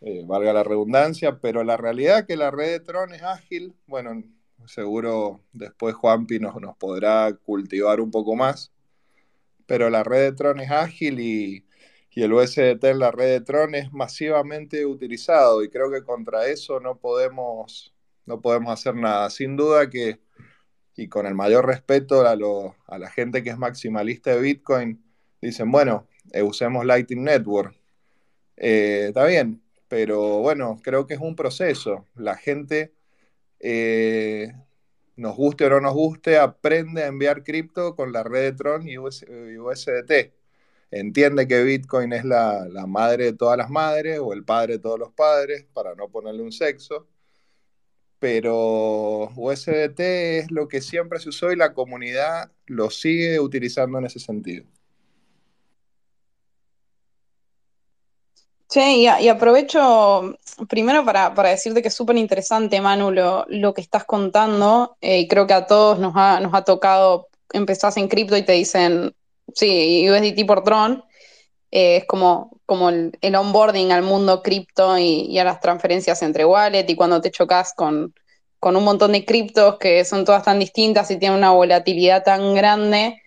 eh, 0.00 0.24
valga 0.26 0.52
la 0.52 0.64
redundancia, 0.64 1.40
pero 1.40 1.64
la 1.64 1.76
realidad 1.76 2.20
es 2.20 2.26
que 2.26 2.36
la 2.36 2.50
red 2.50 2.72
de 2.72 2.80
Tron 2.80 3.14
es 3.14 3.22
ágil, 3.22 3.74
bueno, 3.86 4.22
seguro 4.66 5.44
después 5.52 5.94
Juanpi 5.94 6.38
nos, 6.40 6.60
nos 6.60 6.76
podrá 6.76 7.32
cultivar 7.44 8.00
un 8.00 8.10
poco 8.10 8.36
más, 8.36 8.72
pero 9.66 9.90
la 9.90 10.04
red 10.04 10.22
de 10.30 10.32
Tron 10.32 10.60
es 10.60 10.70
ágil 10.70 11.20
y, 11.20 11.67
y 12.18 12.24
el 12.24 12.32
USDT 12.32 12.82
en 12.82 12.98
la 12.98 13.12
red 13.12 13.28
de 13.28 13.40
Tron 13.42 13.76
es 13.76 13.92
masivamente 13.92 14.84
utilizado 14.84 15.62
y 15.62 15.70
creo 15.70 15.88
que 15.88 16.02
contra 16.02 16.48
eso 16.48 16.80
no 16.80 16.98
podemos, 16.98 17.94
no 18.26 18.40
podemos 18.40 18.72
hacer 18.72 18.96
nada. 18.96 19.30
Sin 19.30 19.56
duda 19.56 19.88
que, 19.88 20.18
y 20.96 21.06
con 21.08 21.26
el 21.26 21.36
mayor 21.36 21.66
respeto 21.66 22.26
a, 22.26 22.34
lo, 22.34 22.74
a 22.88 22.98
la 22.98 23.08
gente 23.08 23.44
que 23.44 23.50
es 23.50 23.56
maximalista 23.56 24.34
de 24.34 24.40
Bitcoin, 24.40 25.00
dicen, 25.40 25.70
bueno, 25.70 26.08
eh, 26.32 26.42
usemos 26.42 26.84
Lightning 26.84 27.22
Network. 27.22 27.76
Eh, 28.56 29.04
está 29.10 29.24
bien, 29.24 29.62
pero 29.86 30.40
bueno, 30.40 30.80
creo 30.82 31.06
que 31.06 31.14
es 31.14 31.20
un 31.20 31.36
proceso. 31.36 32.04
La 32.16 32.34
gente, 32.34 32.94
eh, 33.60 34.52
nos 35.14 35.36
guste 35.36 35.66
o 35.66 35.70
no 35.70 35.80
nos 35.82 35.94
guste, 35.94 36.36
aprende 36.36 37.04
a 37.04 37.06
enviar 37.06 37.44
cripto 37.44 37.94
con 37.94 38.12
la 38.12 38.24
red 38.24 38.42
de 38.42 38.52
Tron 38.54 38.88
y, 38.88 38.98
USDT. 38.98 40.37
Entiende 40.90 41.46
que 41.46 41.62
Bitcoin 41.64 42.12
es 42.12 42.24
la, 42.24 42.66
la, 42.70 42.86
madre 42.86 43.24
de 43.26 43.32
todas 43.34 43.58
las 43.58 43.68
madres 43.70 44.18
o 44.20 44.32
el 44.32 44.44
padre 44.44 44.74
de 44.74 44.78
todos 44.78 44.98
los 44.98 45.12
padres, 45.12 45.66
para 45.74 45.94
no 45.94 46.08
ponerle 46.08 46.42
un 46.42 46.52
sexo. 46.52 47.06
Pero 48.18 49.30
USDT 49.36 50.00
es 50.00 50.50
lo 50.50 50.66
que 50.68 50.80
siempre 50.80 51.20
se 51.20 51.28
usó 51.28 51.52
y 51.52 51.56
la 51.56 51.74
comunidad 51.74 52.50
lo 52.66 52.90
sigue 52.90 53.38
utilizando 53.38 53.98
en 53.98 54.06
ese 54.06 54.18
sentido. 54.18 54.64
Sí, 58.70 59.08
y, 59.20 59.28
aprovecho 59.28 60.36
primero 60.68 61.02
para, 61.04 61.30
decirte 61.48 61.80
que 61.80 61.88
es 61.88 61.94
súper 61.94 62.16
interesante, 62.16 62.80
Manu, 62.82 63.10
lo, 63.10 63.74
que 63.74 63.80
estás 63.80 64.04
contando. 64.04 64.96
Eh, 65.00 65.26
creo 65.26 65.46
que 65.46 65.54
a 65.54 65.66
todos 65.66 65.98
nos 65.98 66.12
ha, 66.16 66.38
nos 66.40 66.52
ha 66.52 66.64
tocado, 66.64 67.28
empezás 67.52 67.96
en 67.96 68.08
cripto 68.08 68.36
y 68.36 68.44
te 68.44 68.52
dicen, 68.52 69.14
sí, 69.58 70.08
USDT 70.10 70.46
por 70.46 70.64
Tron. 70.64 71.04
Eh, 71.70 71.98
es 71.98 72.04
como, 72.06 72.60
como 72.66 72.88
el, 72.90 73.34
onboarding 73.36 73.92
al 73.92 74.02
mundo 74.02 74.42
cripto 74.42 74.96
y, 74.98 75.38
a 75.38 75.44
las 75.44 75.60
transferencias 75.60 76.22
entre 76.22 76.44
wallet. 76.44 76.86
Y 76.88 76.96
cuando 76.96 77.20
te 77.20 77.30
chocas 77.30 77.72
con, 77.74 78.14
con 78.60 78.76
un 78.76 78.84
montón 78.84 79.12
de 79.12 79.24
criptos 79.24 79.78
que 79.78 80.04
son 80.04 80.24
todas 80.24 80.44
tan 80.44 80.58
distintas 80.58 81.10
y 81.10 81.18
tienen 81.18 81.38
una 81.38 81.50
volatilidad 81.50 82.24
tan 82.24 82.54
grande 82.54 83.20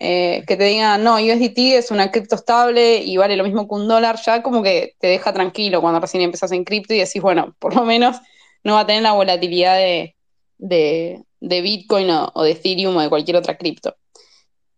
eh, 0.00 0.44
que 0.46 0.56
te 0.56 0.64
digan, 0.64 1.02
no, 1.02 1.16
USDT 1.16 1.58
es 1.76 1.90
una 1.90 2.12
cripto 2.12 2.36
estable 2.36 2.98
y 2.98 3.16
vale 3.16 3.36
lo 3.36 3.42
mismo 3.42 3.66
que 3.66 3.74
un 3.74 3.88
dólar, 3.88 4.16
ya 4.24 4.42
como 4.42 4.62
que 4.62 4.94
te 5.00 5.08
deja 5.08 5.32
tranquilo 5.32 5.80
cuando 5.80 5.98
recién 5.98 6.22
empezás 6.22 6.52
en 6.52 6.64
cripto 6.64 6.94
y 6.94 6.98
decís, 6.98 7.20
bueno, 7.20 7.56
por 7.58 7.74
lo 7.74 7.84
menos 7.84 8.18
no 8.62 8.74
va 8.74 8.80
a 8.80 8.86
tener 8.86 9.02
la 9.02 9.12
volatilidad 9.12 9.76
de, 9.76 11.24
Bitcoin 11.40 12.10
o, 12.10 12.42
de 12.42 12.52
Ethereum 12.52 12.96
o 12.96 13.00
de 13.00 13.08
cualquier 13.08 13.36
otra 13.36 13.56
cripto. 13.56 13.96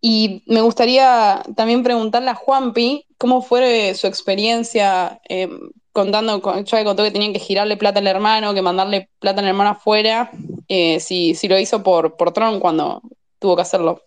Y 0.01 0.43
me 0.47 0.63
gustaría 0.63 1.43
también 1.57 1.83
preguntarle 1.83 2.31
a 2.31 2.35
Juanpi 2.35 3.07
cómo 3.19 3.43
fue 3.43 3.95
su 3.95 4.07
experiencia 4.07 5.21
eh, 5.29 5.49
contando, 5.93 6.41
ya 6.65 6.85
contó 6.85 7.03
que 7.03 7.11
tenían 7.11 7.33
que 7.33 7.39
girarle 7.39 7.77
plata 7.77 8.01
al 8.01 8.07
hermano, 8.07 8.55
que 8.55 8.63
mandarle 8.63 9.11
plata 9.19 9.41
al 9.41 9.49
hermano 9.49 9.71
afuera, 9.71 10.31
eh, 10.69 11.01
si, 11.01 11.37
lo 11.49 11.59
hizo 11.59 11.83
por, 11.83 12.17
por 12.17 12.33
Tron 12.33 12.61
cuando 12.61 13.03
tuvo 13.39 13.57
que 13.57 13.63
hacerlo. 13.63 14.03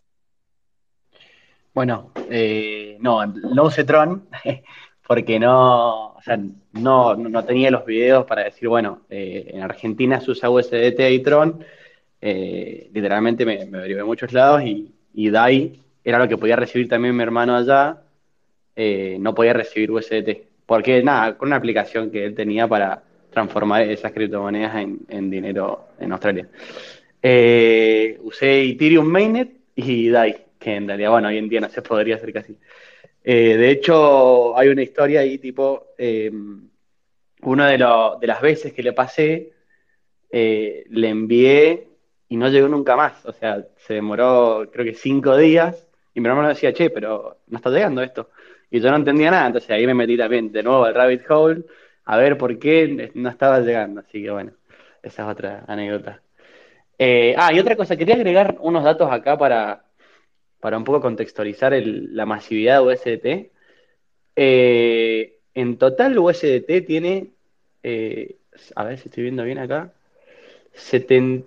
Bueno, 1.73 2.11
eh, 2.29 2.97
no, 2.99 3.25
no 3.25 3.63
usé 3.63 3.83
Tron 3.83 4.27
porque 5.07 5.39
no, 5.39 6.13
o 6.13 6.21
sea, 6.23 6.39
no, 6.73 7.15
no, 7.15 7.43
tenía 7.43 7.71
los 7.71 7.85
videos 7.85 8.25
para 8.25 8.45
decir, 8.45 8.69
bueno, 8.69 9.01
eh, 9.09 9.51
en 9.53 9.61
Argentina 9.61 10.21
se 10.21 10.31
usa 10.31 10.49
USDT 10.49 10.99
y 11.11 11.19
Tron. 11.19 11.63
Literalmente 12.21 13.45
me, 13.45 13.65
me 13.65 13.79
de 13.79 14.03
muchos 14.03 14.31
lados 14.31 14.63
y, 14.63 14.93
y 15.13 15.29
DAI 15.29 15.82
era 16.03 16.19
lo 16.19 16.27
que 16.27 16.37
podía 16.37 16.55
recibir 16.55 16.87
también 16.87 17.15
mi 17.15 17.23
hermano 17.23 17.55
allá. 17.55 18.01
no 18.75 19.35
podía 19.35 19.53
recibir 19.53 19.91
USDT. 19.91 20.65
Porque 20.65 21.03
nada, 21.03 21.37
con 21.37 21.49
una 21.49 21.57
aplicación 21.57 22.09
que 22.09 22.25
él 22.25 22.35
tenía 22.35 22.67
para 22.67 23.03
transformar 23.31 23.83
esas 23.83 24.11
criptomonedas 24.11 24.75
en, 24.75 24.99
en 25.09 25.29
dinero 25.29 25.87
en 25.99 26.11
Australia. 26.11 26.47
usé 27.21 28.63
Ethereum 28.63 29.05
Mainnet 29.05 29.51
y 29.75 30.09
DAI 30.09 30.43
que 30.63 30.75
en 30.75 30.87
realidad, 30.87 31.11
bueno, 31.11 31.27
hoy 31.27 31.37
en 31.37 31.49
día 31.49 31.59
no 31.59 31.69
se 31.69 31.81
podría 31.81 32.15
hacer 32.15 32.31
casi. 32.31 32.57
Eh, 33.23 33.57
de 33.57 33.69
hecho, 33.69 34.57
hay 34.57 34.69
una 34.69 34.81
historia 34.81 35.19
ahí, 35.19 35.37
tipo, 35.37 35.87
eh, 35.97 36.31
una 37.41 37.67
de, 37.67 37.77
de, 37.77 38.27
las 38.27 38.41
veces 38.41 38.73
que 38.73 38.81
le 38.81 38.93
pasé, 38.93 39.51
eh, 40.31 40.85
le 40.89 41.09
envié 41.09 41.87
y 42.29 42.37
no 42.37 42.47
llegó 42.49 42.69
nunca 42.69 42.95
más. 42.95 43.25
O 43.25 43.33
sea, 43.33 43.65
se 43.75 43.95
demoró 43.95 44.69
creo 44.71 44.85
que 44.85 44.93
cinco 44.93 45.35
días 45.37 45.85
y 46.13 46.21
mi 46.21 46.27
hermano 46.27 46.49
decía, 46.49 46.73
che, 46.73 46.89
pero 46.89 47.39
no 47.47 47.57
está 47.57 47.69
llegando 47.69 48.01
esto. 48.01 48.29
Y 48.69 48.79
yo 48.79 48.89
no 48.89 48.97
entendía 48.97 49.31
nada, 49.31 49.47
entonces 49.47 49.69
ahí 49.71 49.85
me 49.85 49.93
metí 49.93 50.17
también 50.17 50.51
de 50.51 50.63
nuevo 50.63 50.83
al 50.85 50.95
rabbit 50.95 51.29
hole 51.29 51.63
a 52.05 52.17
ver 52.17 52.37
por 52.37 52.57
qué 52.59 53.11
no 53.13 53.29
estaba 53.29 53.59
llegando. 53.59 54.01
Así 54.01 54.23
que 54.23 54.31
bueno, 54.31 54.53
esa 55.01 55.23
es 55.23 55.29
otra 55.29 55.63
anécdota. 55.67 56.21
ah, 57.37 57.51
y 57.53 57.59
otra 57.59 57.75
cosa, 57.75 57.95
quería 57.97 58.15
agregar 58.15 58.57
unos 58.61 58.83
datos 58.83 59.11
acá 59.11 59.37
para, 59.37 59.85
para 60.59 60.77
un 60.77 60.83
poco 60.85 61.01
contextualizar 61.01 61.73
la 61.85 62.25
masividad 62.25 62.79
de 62.79 62.87
USDT. 62.87 63.51
Eh, 64.35 65.39
en 65.53 65.77
total, 65.77 66.17
USDT 66.17 66.85
tiene, 66.87 67.31
eh, 67.83 68.37
a 68.75 68.85
ver 68.85 68.97
si 68.97 69.09
estoy 69.09 69.23
viendo 69.23 69.43
bien 69.43 69.59
acá, 69.59 69.93
70, 70.73 71.45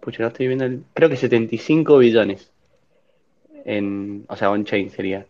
pucha, 0.00 0.22
no 0.22 0.28
estoy 0.28 0.46
viendo, 0.48 0.84
creo 0.94 1.08
que 1.08 1.16
75 1.16 1.98
billones. 1.98 2.52
En, 3.66 4.24
o 4.28 4.36
sea, 4.36 4.50
on-chain 4.50 4.88
sería. 4.90 5.26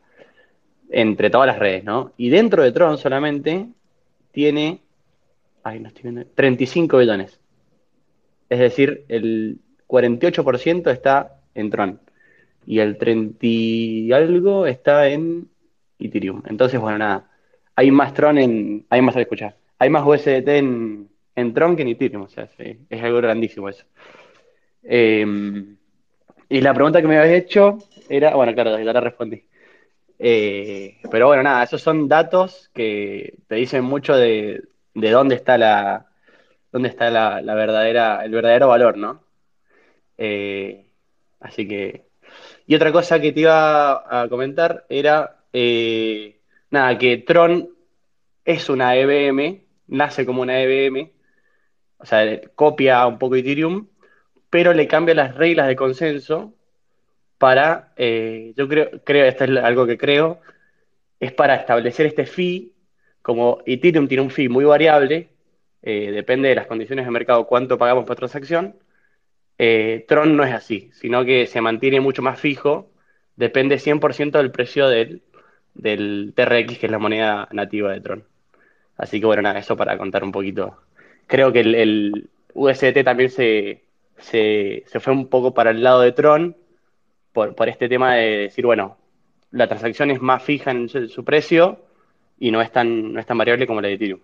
Entre 0.89 1.31
todas 1.31 1.49
las 1.49 1.59
redes, 1.59 1.83
¿no? 1.83 2.13
Y 2.17 2.29
dentro 2.29 2.63
de 2.63 2.71
Tron 2.71 2.97
solamente 2.97 3.67
tiene, 4.31 4.83
ay, 5.65 5.81
no 5.81 5.89
estoy 5.89 6.05
viendo, 6.05 6.25
35 6.33 6.99
billones. 6.99 7.41
Es 8.49 8.61
decir, 8.61 9.05
el 9.09 9.59
48% 9.89 10.93
está 10.93 11.41
en 11.55 11.71
Tron 11.71 12.01
y 12.67 12.81
el 12.81 12.99
30 12.99 13.39
y 13.41 14.13
algo 14.13 14.67
está 14.67 15.09
en 15.09 15.49
Ethereum. 15.99 16.43
Entonces, 16.47 16.81
bueno, 16.81 16.99
nada, 16.99 17.31
hay 17.75 17.91
más 17.91 18.15
Tron 18.15 18.39
en, 18.39 18.87
hay 18.91 19.03
más 19.03 19.17
escuchar, 19.17 19.57
hay 19.79 19.91
más 19.91 20.07
USDT 20.07 20.49
en, 20.49 21.09
en 21.35 21.55
Tron 21.55 21.77
que 21.77 21.83
en 21.83 21.89
Ethereum, 21.89 22.23
o 22.23 22.29
sea, 22.29 22.49
es 22.59 23.03
algo 23.03 23.19
grandísimo 23.19 23.69
eso. 23.69 23.85
Em, 24.83 25.77
y 26.49 26.61
la 26.61 26.73
pregunta 26.75 27.01
que 27.01 27.09
me 27.09 27.19
habías 27.19 27.43
hecho 27.43 27.79
era, 28.09 28.35
bueno, 28.35 28.55
claro, 28.55 28.79
ya 28.79 28.93
la 28.93 29.01
respondí. 29.01 29.45
Eh, 30.19 30.99
pero 31.11 31.27
bueno, 31.29 31.43
nada, 31.43 31.65
esos 31.65 31.83
son 31.83 32.09
datos 32.09 32.71
que 32.75 33.39
te 33.49 33.57
dicen 33.57 33.85
mucho 33.85 34.17
de, 34.17 34.63
de 34.95 35.11
dónde 35.11 35.35
está 35.35 35.59
la 35.59 36.07
dónde 36.73 36.89
está 36.89 37.11
la, 37.11 37.41
la, 37.43 37.55
verdadera, 37.55 38.25
el 38.25 38.33
verdadero 38.33 38.69
valor, 38.69 38.97
¿no? 38.99 39.23
Eh, 40.19 40.87
así 41.41 41.69
que 41.69 42.07
y 42.67 42.75
otra 42.75 42.93
cosa 42.93 43.21
que 43.21 43.33
te 43.33 43.41
iba 43.41 44.23
a 44.23 44.29
comentar 44.29 44.87
era, 44.89 45.45
eh, 45.53 46.41
nada, 46.71 46.99
que 46.99 47.19
Tron 47.19 47.71
es 48.45 48.69
una 48.69 48.97
EVM, 48.97 49.63
nace 49.89 50.27
como 50.27 50.43
una 50.43 50.61
EVM, 50.61 51.13
o 51.99 52.07
sea, 52.07 52.41
copia 52.55 53.07
un 53.07 53.19
poco 53.19 53.37
Ethereum, 53.37 53.89
pero 54.51 54.73
le 54.73 54.89
cambia 54.89 55.15
las 55.15 55.35
reglas 55.37 55.69
de 55.69 55.77
consenso 55.77 56.55
para, 57.39 57.93
eh, 57.97 58.53
yo 58.57 58.69
creo, 58.69 58.91
creo, 59.05 59.27
esto 59.27 59.45
es 59.45 59.57
algo 59.59 59.87
que 59.87 59.99
creo, 59.99 60.41
es 61.21 61.33
para 61.33 61.57
establecer 61.57 62.07
este 62.07 62.27
fee, 62.27 62.73
como 63.23 63.59
Ethereum 63.67 64.09
tiene 64.09 64.23
un 64.23 64.31
fee 64.31 64.49
muy 64.49 64.65
variable, 64.65 65.31
eh, 65.83 66.11
depende 66.13 66.49
de 66.49 66.55
las 66.55 66.67
condiciones 66.67 67.05
de 67.05 67.11
mercado 67.11 67.47
cuánto 67.47 67.79
pagamos 67.79 68.05
por 68.05 68.17
transacción, 68.17 68.77
eh, 69.59 70.05
Tron 70.09 70.37
no 70.37 70.45
es 70.45 70.53
así, 70.53 70.91
sino 70.93 71.25
que 71.25 71.47
se 71.47 71.61
mantiene 71.61 72.01
mucho 72.01 72.23
más 72.23 72.41
fijo, 72.41 72.91
depende 73.37 73.79
100% 73.79 74.39
del 74.39 74.51
precio 74.51 74.89
del, 74.89 75.23
TRX, 76.35 76.79
que 76.79 76.87
es 76.87 76.93
la 76.93 76.99
moneda 76.99 77.49
nativa 77.53 77.93
de 77.93 78.01
Tron. 78.01 78.25
Así 78.97 79.21
que 79.21 79.27
bueno, 79.27 79.43
nada, 79.43 79.59
eso 79.59 79.77
para 79.77 79.99
contar 79.99 80.25
un 80.25 80.33
poquito. 80.33 80.79
Creo 81.27 81.53
que 81.53 81.61
el, 81.61 82.29
USDT 82.55 83.05
también 83.05 83.31
se, 83.31 83.85
se, 84.19 84.85
fue 85.01 85.13
un 85.13 85.29
poco 85.29 85.53
para 85.55 85.71
el 85.71 85.83
lado 85.83 86.01
de 86.01 86.13
Tron 86.13 86.57
por, 87.37 87.69
este 87.69 87.89
tema 87.89 88.15
de 88.15 88.39
decir, 88.39 88.65
bueno, 88.65 88.97
la 89.51 89.69
transacción 89.69 90.11
es 90.11 90.23
más 90.23 90.43
fija 90.43 90.71
en 90.71 90.89
su, 90.89 91.25
precio 91.25 91.85
y 92.39 92.51
no 92.51 92.63
es, 92.63 92.73
tan, 92.73 93.13
no 93.13 93.21
es 93.21 93.27
tan 93.27 93.37
variable 93.37 93.67
como 93.67 93.83
la 93.83 93.89
de 93.89 93.95
Ethereum. 93.95 94.21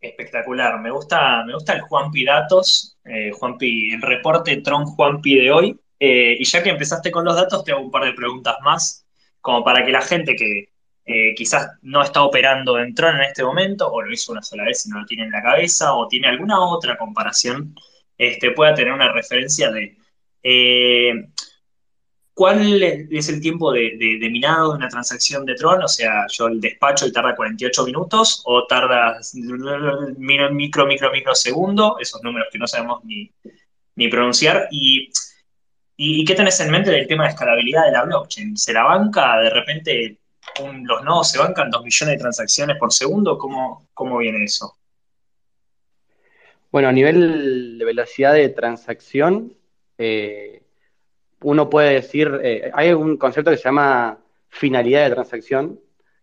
Espectacular, 0.00 0.80
me 0.80 0.90
gusta, 0.90 1.42
me 1.44 1.54
gusta 1.54 1.72
el 1.72 1.80
Juanpi 1.80 2.24
Datos, 2.24 2.96
eh, 3.04 3.32
Juanpi, 3.32 3.94
el 3.94 4.02
reporte 4.02 4.58
Tron 4.58 4.84
Juanpi 4.84 5.36
de 5.36 5.50
hoy. 5.50 5.80
Eh, 5.98 6.36
y 6.38 6.44
ya 6.44 6.62
que 6.62 6.70
empezaste 6.70 7.10
con 7.10 7.24
los 7.24 7.34
datos, 7.34 7.64
te 7.64 7.72
hago 7.72 7.80
un 7.80 7.90
par 7.90 8.04
de 8.04 8.12
preguntas 8.12 8.56
más, 8.62 9.06
como 9.40 9.64
para 9.64 9.84
que 9.84 9.90
la 9.90 10.02
gente 10.02 10.36
que, 10.36 10.68
eh, 11.06 11.34
quizás 11.34 11.70
no 11.82 12.02
está 12.02 12.22
operando 12.22 12.78
en 12.78 12.94
Tron 12.94 13.16
en 13.16 13.22
este 13.22 13.42
momento, 13.42 13.90
o 13.90 14.02
lo 14.02 14.12
hizo 14.12 14.32
una 14.32 14.42
sola 14.42 14.64
vez 14.64 14.86
y 14.86 14.90
no 14.90 15.00
lo 15.00 15.06
tiene 15.06 15.24
en 15.24 15.30
la 15.30 15.42
cabeza, 15.42 15.94
o 15.94 16.06
tiene 16.06 16.28
alguna 16.28 16.60
otra 16.60 16.96
comparación, 16.96 17.74
este, 18.18 18.52
pueda 18.52 18.74
tener 18.74 18.92
una 18.92 19.12
referencia 19.12 19.70
de 19.70 19.96
eh, 20.44 21.12
cuál 22.34 22.82
es 22.82 23.28
el 23.28 23.40
tiempo 23.40 23.72
de, 23.72 24.18
minado 24.30 24.72
de 24.72 24.76
una 24.76 24.88
transacción 24.88 25.46
de 25.46 25.54
Tron, 25.54 25.82
o 25.82 25.88
sea, 25.88 26.26
yo 26.28 26.48
el 26.48 26.60
despacho 26.60 27.06
y 27.06 27.12
tarda 27.12 27.34
48 27.34 27.86
minutos, 27.86 28.42
o 28.44 28.66
tarda 28.66 29.18
micro, 30.18 30.86
micro, 30.86 31.10
micro 31.10 31.34
segundo, 31.34 31.96
esos 32.00 32.22
números 32.22 32.48
que 32.52 32.58
no 32.58 32.66
sabemos 32.66 33.02
ni, 33.04 34.08
pronunciar, 34.08 34.68
y 34.70 35.10
¿Y, 35.96 36.24
qué 36.24 36.34
tenés 36.34 36.58
en 36.58 36.72
mente 36.72 36.90
del 36.90 37.06
tema 37.06 37.22
de 37.22 37.30
escalabilidad 37.30 37.84
de 37.86 37.92
la 37.92 38.02
blockchain? 38.02 38.56
¿Se 38.56 38.72
la 38.72 38.82
banca 38.82 39.38
de 39.38 39.50
repente 39.50 40.18
los 40.82 41.04
nodos 41.04 41.30
se 41.30 41.38
bancan 41.38 41.70
dos 41.70 41.84
millones 41.84 42.16
de 42.16 42.20
transacciones 42.20 42.76
por 42.78 42.92
segundo? 42.92 43.38
¿Cómo, 43.38 43.86
cómo 43.94 44.18
viene 44.18 44.44
eso? 44.44 44.76
Bueno, 46.72 46.88
a 46.88 46.92
nivel 46.92 47.78
de 47.78 47.84
velocidad 47.84 48.34
de 48.34 48.48
transacción, 48.48 49.54
eh, 49.98 50.62
uno 51.42 51.68
puede 51.68 51.94
decir, 51.94 52.40
eh, 52.42 52.70
hay 52.72 52.92
un 52.92 53.16
concepto 53.16 53.50
que 53.50 53.56
se 53.56 53.64
llama 53.64 54.18
finalidad 54.48 55.04
de 55.04 55.14
transacción, 55.14 55.80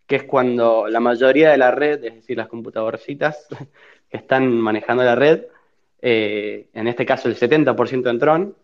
que 0.08 0.18
es 0.18 0.24
cuando 0.24 0.88
la 0.88 1.00
mayoría 1.00 1.52
de 1.52 1.58
la 1.58 1.72
red, 1.72 2.04
es 2.04 2.16
decir, 2.16 2.38
las 2.38 2.48
computadorcitas 2.48 3.48
que 4.10 4.18
están 4.18 4.50
manejando 4.50 5.04
la 5.04 5.16
red, 5.16 5.46
eh, 6.02 6.68
en 6.74 6.88
este 6.88 7.06
caso 7.06 7.30
el 7.30 7.36
70% 7.36 8.10
en 8.10 8.20
Tron, 8.20 8.56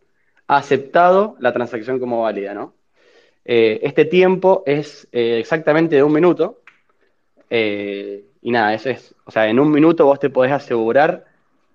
ha 0.47 0.57
aceptado 0.57 1.35
la 1.39 1.53
transacción 1.53 1.99
como 1.99 2.23
válida, 2.23 2.53
¿no? 2.53 2.73
Este 3.49 4.03
tiempo 4.03 4.63
es 4.65 5.07
exactamente 5.11 5.95
de 5.95 6.03
un 6.03 6.11
minuto. 6.11 6.63
Y 7.49 8.51
nada, 8.51 8.73
eso 8.73 8.89
es, 8.89 9.15
o 9.23 9.31
sea, 9.31 9.47
en 9.47 9.57
un 9.57 9.71
minuto 9.71 10.05
vos 10.05 10.19
te 10.19 10.29
podés 10.29 10.51
asegurar 10.51 11.25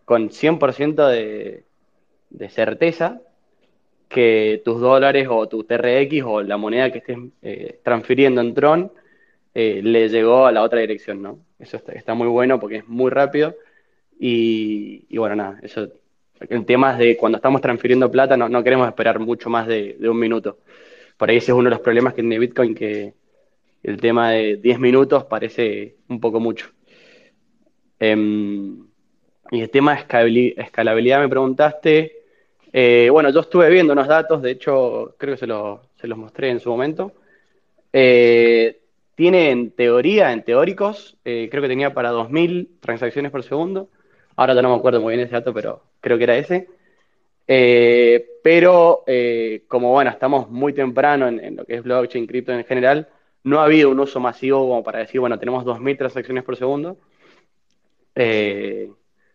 con 0.05 0.29
100% 0.29 1.09
de, 1.09 1.65
de 2.33 2.49
certeza 2.49 3.21
que 4.09 4.61
tus 4.65 4.81
dólares 4.81 5.29
o 5.31 5.49
tu 5.49 5.65
TRX 5.65 6.23
o 6.25 6.43
la 6.43 6.57
moneda 6.57 6.91
que 6.91 6.99
estés 6.99 7.83
transfiriendo 7.83 8.41
en 8.41 8.55
Tron 8.55 8.93
le 9.55 10.09
llegó 10.09 10.47
a 10.47 10.53
la 10.53 10.63
otra 10.63 10.81
dirección, 10.81 11.23
¿no? 11.23 11.39
Eso 11.59 11.77
está, 11.77 12.15
muy 12.15 12.27
bueno 12.27 12.59
porque 12.59 12.79
es 12.79 12.89
muy 12.89 13.11
rápido. 13.11 13.57
Y, 14.19 15.17
bueno, 15.17 15.37
nada, 15.37 15.59
eso 15.63 15.89
el 16.49 16.65
tema 16.65 16.93
es 16.93 16.99
de 16.99 17.17
cuando 17.17 17.37
estamos 17.37 17.61
transfiriendo 17.61 18.11
plata 18.11 18.37
no, 18.37 18.49
no 18.49 18.65
queremos 18.65 18.89
esperar 18.89 19.21
mucho 19.21 19.49
más 19.49 19.67
de, 19.67 19.97
un 20.01 20.19
minuto. 20.19 20.59
Por 21.17 21.31
ahí 21.31 21.37
ese 21.37 21.53
es 21.53 21.57
uno 21.57 21.65
de 21.65 21.77
los 21.77 21.81
problemas 21.81 22.15
que 22.15 22.23
tiene 22.23 22.39
Bitcoin, 22.39 22.75
que 22.75 23.15
el 23.83 24.01
tema 24.01 24.31
de 24.33 24.57
10 24.57 24.79
minutos 24.81 25.25
parece 25.25 25.97
un 26.09 26.21
poco 26.21 26.41
mucho. 26.41 26.67
Em, 28.01 28.87
y 29.53 29.61
el 29.61 29.71
tema 29.71 29.95
de 29.95 30.55
escalabilidad 30.57 31.21
me 31.21 31.29
preguntaste. 31.29 32.22
Eh, 32.73 33.09
bueno, 33.11 33.29
yo 33.31 33.41
estuve 33.41 33.69
viendo 33.69 33.93
unos 33.93 34.09
datos, 34.09 34.41
de 34.41 34.53
hecho 34.53 35.15
creo 35.19 35.35
que 35.35 35.41
se, 35.41 35.47
los 35.47 36.19
mostré 36.19 36.51
en 36.51 36.61
su 36.61 36.71
momento. 36.71 37.13
Eh, 37.93 38.81
tiene 39.15 39.51
en 39.51 39.73
teoría, 39.73 40.33
en 40.33 40.43
teóricos, 40.43 41.19
eh, 41.25 41.49
creo 41.51 41.63
que 41.63 41.69
tenía 41.69 41.93
para 41.93 42.13
2.000 42.13 42.81
transacciones 42.81 43.31
por 43.31 43.43
segundo. 43.43 43.91
Ahora 44.37 44.55
ya 44.55 44.63
no 44.63 44.71
me 44.71 44.77
acuerdo 44.77 45.01
muy 45.01 45.15
bien 45.15 45.27
ese 45.27 45.35
dato, 45.35 45.53
pero 45.53 45.83
creo 46.01 46.17
que 46.17 46.25
era 46.25 46.37
ese. 46.39 46.69
Eh, 47.47 48.27
pero 48.43 49.05
como 49.69 49.93
bueno, 49.93 50.11
estamos 50.11 50.49
muy 50.51 50.73
temprano 50.73 51.29
en, 51.29 51.57
lo 51.57 51.65
que 51.65 51.75
es 51.77 51.83
blockchain, 51.83 52.27
cripto 52.27 52.53
en 52.53 52.65
general, 52.65 53.09
no 53.45 53.61
ha 53.61 53.65
habido 53.65 53.91
un 53.91 54.01
uso 54.01 54.21
masivo 54.21 54.61
como 54.61 54.83
para 54.83 55.01
decir, 55.01 55.21
bueno, 55.21 55.39
tenemos 55.39 55.65
2.000 55.65 55.99
transacciones 55.99 56.45
por 56.45 56.57
segundo. 56.57 56.99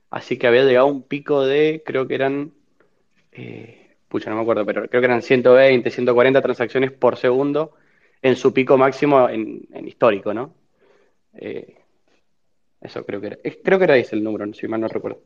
Así 0.09 0.37
que 0.37 0.47
había 0.47 0.63
llegado 0.63 0.87
un 0.87 1.03
pico 1.03 1.45
de, 1.45 1.83
creo 1.85 2.07
que 2.07 2.15
eran, 2.15 2.53
pucha, 4.07 4.29
no 4.29 4.37
me 4.37 4.41
acuerdo, 4.41 4.65
pero 4.65 4.87
creo 4.87 5.01
que 5.01 5.05
eran 5.05 5.21
120, 5.21 5.89
140 5.89 6.41
transacciones 6.41 6.91
por 6.91 7.17
segundo 7.17 7.73
en 8.21 8.35
su 8.35 8.53
pico 8.53 8.77
máximo 8.77 9.29
en, 9.29 9.67
histórico, 9.85 10.33
¿no? 10.33 10.55
eso 12.81 13.05
creo 13.05 13.21
que 13.21 13.27
era. 13.27 13.37
Creo 13.63 13.77
que 13.77 13.83
era 13.83 13.97
ese 13.97 14.15
el 14.15 14.23
número, 14.23 14.51
si 14.53 14.67
mal 14.67 14.81
no 14.81 14.87
recuerdo. 14.87 15.21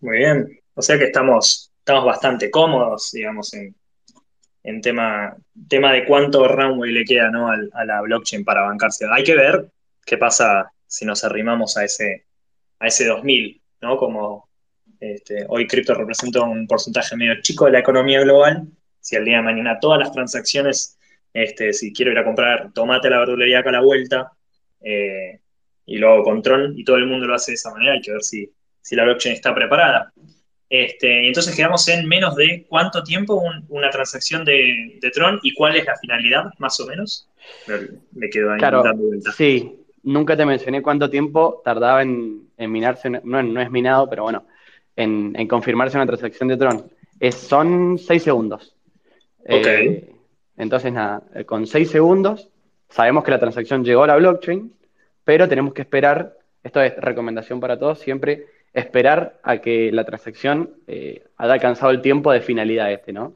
Muy 0.00 0.18
bien. 0.18 0.60
O 0.74 0.82
sea 0.82 0.98
que 0.98 1.04
estamos, 1.04 1.72
estamos 1.78 2.04
bastante 2.04 2.50
cómodos, 2.50 3.10
digamos, 3.12 3.54
en, 3.54 4.80
tema, 4.80 5.36
tema 5.68 5.92
de 5.92 6.04
cuánto 6.04 6.48
runway 6.48 6.92
le 6.92 7.04
queda 7.04 7.30
¿no? 7.30 7.50
a, 7.50 7.84
la 7.84 8.00
blockchain 8.02 8.44
para 8.44 8.62
bancarse. 8.62 9.06
Hay 9.10 9.22
que 9.22 9.36
ver 9.36 9.70
qué 10.04 10.18
pasa 10.18 10.72
si 10.86 11.04
nos 11.04 11.24
arrimamos 11.24 11.76
a 11.76 11.84
ese, 11.84 12.26
a 12.78 12.86
ese 12.86 13.06
2000, 13.06 13.62
¿no? 13.82 13.96
Como 13.96 14.43
este, 15.12 15.44
hoy 15.48 15.66
cripto 15.66 15.94
representa 15.94 16.42
un 16.42 16.66
porcentaje 16.66 17.16
medio 17.16 17.40
chico 17.42 17.66
de 17.66 17.72
la 17.72 17.80
economía 17.80 18.20
global. 18.20 18.66
Si 19.00 19.16
al 19.16 19.24
día 19.24 19.36
de 19.36 19.42
mañana 19.42 19.78
todas 19.80 19.98
las 19.98 20.12
transacciones, 20.12 20.98
este, 21.32 21.72
si 21.72 21.92
quiero 21.92 22.12
ir 22.12 22.18
a 22.18 22.24
comprar 22.24 22.72
tomate 22.72 23.08
a 23.08 23.10
la 23.10 23.18
verdulería 23.18 23.58
acá 23.58 23.68
a 23.70 23.72
la 23.72 23.80
vuelta, 23.82 24.32
eh, 24.80 25.40
y 25.86 25.98
luego 25.98 26.22
con 26.22 26.40
Tron, 26.42 26.78
y 26.78 26.84
todo 26.84 26.96
el 26.96 27.06
mundo 27.06 27.26
lo 27.26 27.34
hace 27.34 27.52
de 27.52 27.56
esa 27.56 27.70
manera, 27.70 27.92
hay 27.92 28.00
que 28.00 28.12
ver 28.12 28.22
si, 28.22 28.50
si 28.80 28.96
la 28.96 29.04
blockchain 29.04 29.34
está 29.34 29.54
preparada. 29.54 30.12
Este, 30.70 31.28
entonces 31.28 31.54
quedamos 31.54 31.86
en 31.88 32.08
menos 32.08 32.34
de 32.36 32.66
cuánto 32.68 33.02
tiempo 33.02 33.42
una 33.68 33.90
transacción 33.90 34.44
de, 34.44 34.98
Tron 35.12 35.38
y 35.42 35.52
cuál 35.52 35.76
es 35.76 35.84
la 35.84 35.96
finalidad, 35.96 36.46
más 36.58 36.80
o 36.80 36.86
menos. 36.86 37.28
Me 38.12 38.30
quedo 38.30 38.52
ahí 38.52 38.60
dando 38.60 38.94
vuelta. 38.96 39.32
Sí, 39.32 39.84
nunca 40.02 40.36
te 40.36 40.46
mencioné 40.46 40.82
cuánto 40.82 41.10
tiempo 41.10 41.60
tardaba 41.64 42.02
en, 42.02 42.48
minarse, 42.58 43.10
no, 43.10 43.42
no, 43.42 43.60
es 43.60 43.70
minado, 43.70 44.08
pero 44.08 44.22
bueno, 44.22 44.46
en, 44.96 45.46
confirmarse 45.48 45.96
una 45.96 46.06
transacción 46.06 46.48
de 46.48 46.56
Tron. 46.56 46.90
Es, 47.20 47.34
son 47.34 47.98
seis 47.98 48.22
segundos. 48.22 48.74
Ok. 49.40 49.66
Eh, 49.66 50.14
entonces, 50.56 50.92
nada, 50.92 51.22
eh, 51.34 51.44
con 51.44 51.66
seis 51.66 51.90
segundos 51.90 52.50
sabemos 52.88 53.24
que 53.24 53.32
la 53.32 53.40
transacción 53.40 53.84
llegó 53.84 54.04
a 54.04 54.06
la 54.06 54.16
blockchain, 54.16 54.72
pero 55.24 55.48
tenemos 55.48 55.74
que 55.74 55.82
esperar, 55.82 56.36
esto 56.62 56.80
es 56.80 56.96
recomendación 56.96 57.60
para 57.60 57.78
todos, 57.78 57.98
siempre 57.98 58.46
esperar 58.72 59.40
a 59.42 59.58
que 59.58 59.90
la 59.92 60.04
transacción 60.04 60.76
eh, 60.86 61.24
haya 61.36 61.54
alcanzado 61.54 61.90
el 61.92 62.00
tiempo 62.00 62.32
de 62.32 62.40
finalidad 62.40 62.92
este, 62.92 63.12
¿no? 63.12 63.34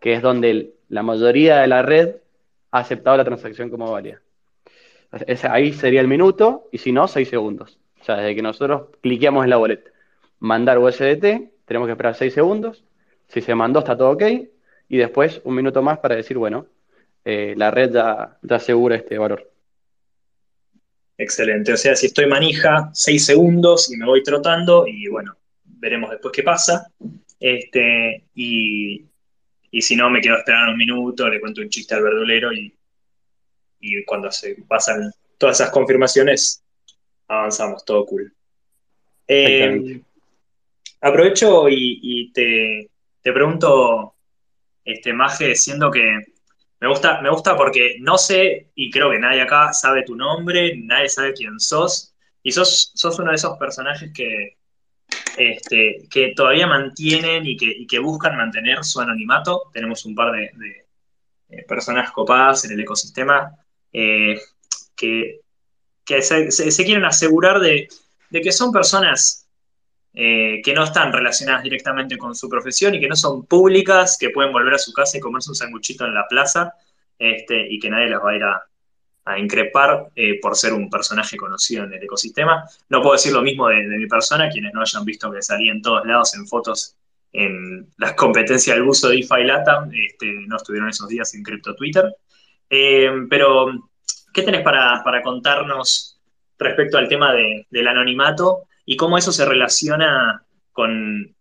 Que 0.00 0.14
es 0.14 0.22
donde 0.22 0.74
la 0.88 1.02
mayoría 1.02 1.58
de 1.58 1.66
la 1.66 1.82
red 1.82 2.16
ha 2.70 2.78
aceptado 2.78 3.16
la 3.16 3.24
transacción 3.24 3.70
como 3.70 3.90
válida. 3.90 4.20
ahí 5.50 5.72
sería 5.72 6.00
el 6.00 6.08
minuto 6.08 6.68
y 6.72 6.78
si 6.78 6.92
no, 6.92 7.08
seis 7.08 7.28
segundos. 7.28 7.78
O 8.00 8.04
sea, 8.04 8.16
desde 8.16 8.34
que 8.34 8.42
nosotros 8.42 8.88
cliqueamos 9.00 9.44
en 9.44 9.50
la 9.50 9.56
boleta, 9.56 9.90
mandar 10.44 10.78
USDT, 10.78 11.24
tenemos 11.64 11.86
que 11.86 11.92
esperar 11.92 12.14
seis 12.14 12.34
segundos. 12.34 12.84
Si 13.28 13.40
se 13.40 13.54
mandó, 13.54 13.78
está 13.78 13.96
todo 13.96 14.10
ok. 14.10 14.22
Y 14.88 14.98
después 14.98 15.40
un 15.44 15.54
minuto 15.54 15.82
más 15.82 15.98
para 15.98 16.16
decir, 16.16 16.36
bueno, 16.36 16.66
eh, 17.24 17.54
la 17.56 17.70
red 17.70 17.92
ya 17.92 18.38
asegura 18.50 18.96
este 18.96 19.16
valor. 19.16 19.50
Excelente. 21.16 21.72
O 21.72 21.76
sea, 21.76 21.96
si 21.96 22.06
estoy 22.06 22.26
manija, 22.26 22.90
seis 22.92 23.24
segundos 23.24 23.90
y 23.90 23.96
me 23.96 24.04
voy 24.04 24.22
trotando 24.22 24.86
y 24.86 25.08
bueno, 25.08 25.34
veremos 25.64 26.10
después 26.10 26.32
qué 26.32 26.42
pasa. 26.42 26.90
Este, 27.40 28.24
y, 28.34 29.06
si 29.80 29.96
no, 29.96 30.10
me 30.10 30.20
quedo 30.20 30.36
esperando 30.36 30.72
un 30.72 30.78
minuto, 30.78 31.28
le 31.28 31.40
cuento 31.40 31.62
un 31.62 31.70
chiste 31.70 31.94
al 31.94 32.02
verdulero 32.02 32.52
y, 32.52 32.74
cuando 34.06 34.30
se 34.30 34.56
pasan 34.66 35.10
todas 35.36 35.60
esas 35.60 35.70
confirmaciones, 35.70 36.62
avanzamos, 37.28 37.84
todo 37.84 38.06
cool. 38.06 38.32
Eh, 39.26 40.00
aprovecho 41.08 41.68
y, 41.68 42.32
te, 42.32 42.90
te, 43.22 43.32
pregunto, 43.32 44.14
este, 44.84 45.12
Maje, 45.12 45.54
siendo 45.54 45.90
que 45.90 46.18
me 46.80 46.88
gusta, 46.88 47.20
me 47.20 47.30
gusta 47.30 47.56
porque 47.56 47.96
no 48.00 48.18
sé, 48.18 48.70
y 48.74 48.90
creo 48.90 49.10
que 49.10 49.18
nadie 49.18 49.42
acá 49.42 49.72
sabe 49.72 50.02
tu 50.02 50.16
nombre, 50.16 50.76
nadie 50.76 51.08
sabe 51.08 51.32
quién 51.32 51.58
sos, 51.60 52.14
y 52.42 52.52
sos, 52.52 52.92
sos 52.94 53.18
uno 53.18 53.30
de 53.30 53.36
esos 53.36 53.56
personajes 53.58 54.12
que, 54.14 54.56
este, 55.36 56.06
que 56.10 56.32
todavía 56.36 56.66
mantienen 56.66 57.44
y 57.46 57.56
que, 57.86 57.98
buscan 57.98 58.36
mantener 58.36 58.84
su 58.84 59.00
anonimato. 59.00 59.70
Tenemos 59.72 60.04
un 60.04 60.14
par 60.14 60.32
de, 60.32 60.50
eh, 61.48 61.64
personas 61.66 62.10
copadas 62.12 62.64
en 62.64 62.72
el 62.72 62.80
ecosistema 62.80 63.54
eh, 63.92 64.38
que, 64.94 65.40
se, 66.20 66.84
quieren 66.84 67.04
asegurar 67.04 67.60
de, 67.60 67.88
que 68.30 68.52
son 68.52 68.72
personas 68.72 69.43
eh, 70.16 70.62
que 70.62 70.72
no 70.72 70.84
están 70.84 71.12
relacionadas 71.12 71.64
directamente 71.64 72.16
con 72.16 72.36
su 72.36 72.48
profesión 72.48 72.94
y 72.94 73.00
que 73.00 73.08
no 73.08 73.16
son 73.16 73.46
públicas, 73.46 74.16
que 74.18 74.30
pueden 74.30 74.52
volver 74.52 74.74
a 74.74 74.78
su 74.78 74.92
casa 74.92 75.18
y 75.18 75.20
comerse 75.20 75.50
un 75.50 75.56
sanguchito 75.56 76.04
en 76.04 76.14
la 76.14 76.24
plaza 76.28 76.72
este, 77.18 77.66
y 77.68 77.80
que 77.80 77.90
nadie 77.90 78.08
las 78.08 78.22
va 78.22 78.30
a 78.30 78.36
ir 78.36 78.42
a, 78.44 78.62
increpar 79.38 80.10
eh, 80.14 80.38
por 80.38 80.54
ser 80.54 80.74
un 80.74 80.90
personaje 80.90 81.38
conocido 81.38 81.84
en 81.84 81.94
el 81.94 82.02
ecosistema. 82.02 82.62
No 82.90 83.00
puedo 83.00 83.14
decir 83.14 83.32
lo 83.32 83.40
mismo 83.40 83.68
de, 83.68 83.82
mi 83.82 84.06
persona, 84.06 84.50
quienes 84.50 84.74
no 84.74 84.82
hayan 84.82 85.04
visto 85.04 85.32
que 85.32 85.40
salí 85.40 85.70
en 85.70 85.80
todos 85.80 86.06
lados 86.06 86.34
en 86.34 86.46
fotos 86.46 86.96
en 87.32 87.88
las 87.96 88.12
competencias 88.12 88.76
del 88.76 88.86
uso 88.86 89.08
de 89.08 89.16
DeFi 89.16 89.44
Latam, 89.44 89.90
este, 89.94 90.26
no 90.46 90.56
estuvieron 90.56 90.90
esos 90.90 91.08
días 91.08 91.34
en 91.34 91.42
Crypto 91.42 91.74
Twitter. 91.74 92.14
Eh, 92.68 93.10
pero 93.30 93.72
¿qué 94.32 94.42
tenés 94.42 94.62
para, 94.62 95.02
para 95.02 95.22
contarnos 95.22 96.20
respecto 96.58 96.98
al 96.98 97.08
tema 97.08 97.32
de- 97.32 97.66
del 97.70 97.88
anonimato 97.88 98.68
y 98.84 98.96
cómo 98.96 99.18
eso 99.18 99.32
se 99.32 99.44
relaciona 99.44 100.44
con, 100.72 101.34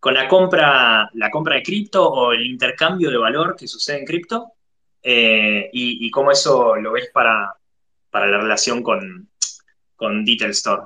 con 0.00 0.14
la 0.14 0.28
compra, 0.28 1.08
la 1.14 1.30
compra 1.30 1.56
de 1.56 1.62
cripto 1.62 2.08
o 2.08 2.32
el 2.32 2.46
intercambio 2.46 3.10
de 3.10 3.18
valor 3.18 3.56
que 3.56 3.68
sucede 3.68 3.98
en 3.98 4.04
cripto? 4.04 4.52
Eh, 5.02 5.68
y, 5.72 6.10
cómo 6.10 6.30
eso 6.30 6.76
lo 6.76 6.92
ves 6.92 7.10
para, 7.12 7.54
para 8.10 8.28
la 8.28 8.38
relación 8.38 8.82
con, 8.82 9.28
con 9.96 10.24
Detail 10.24 10.52
Store. 10.52 10.82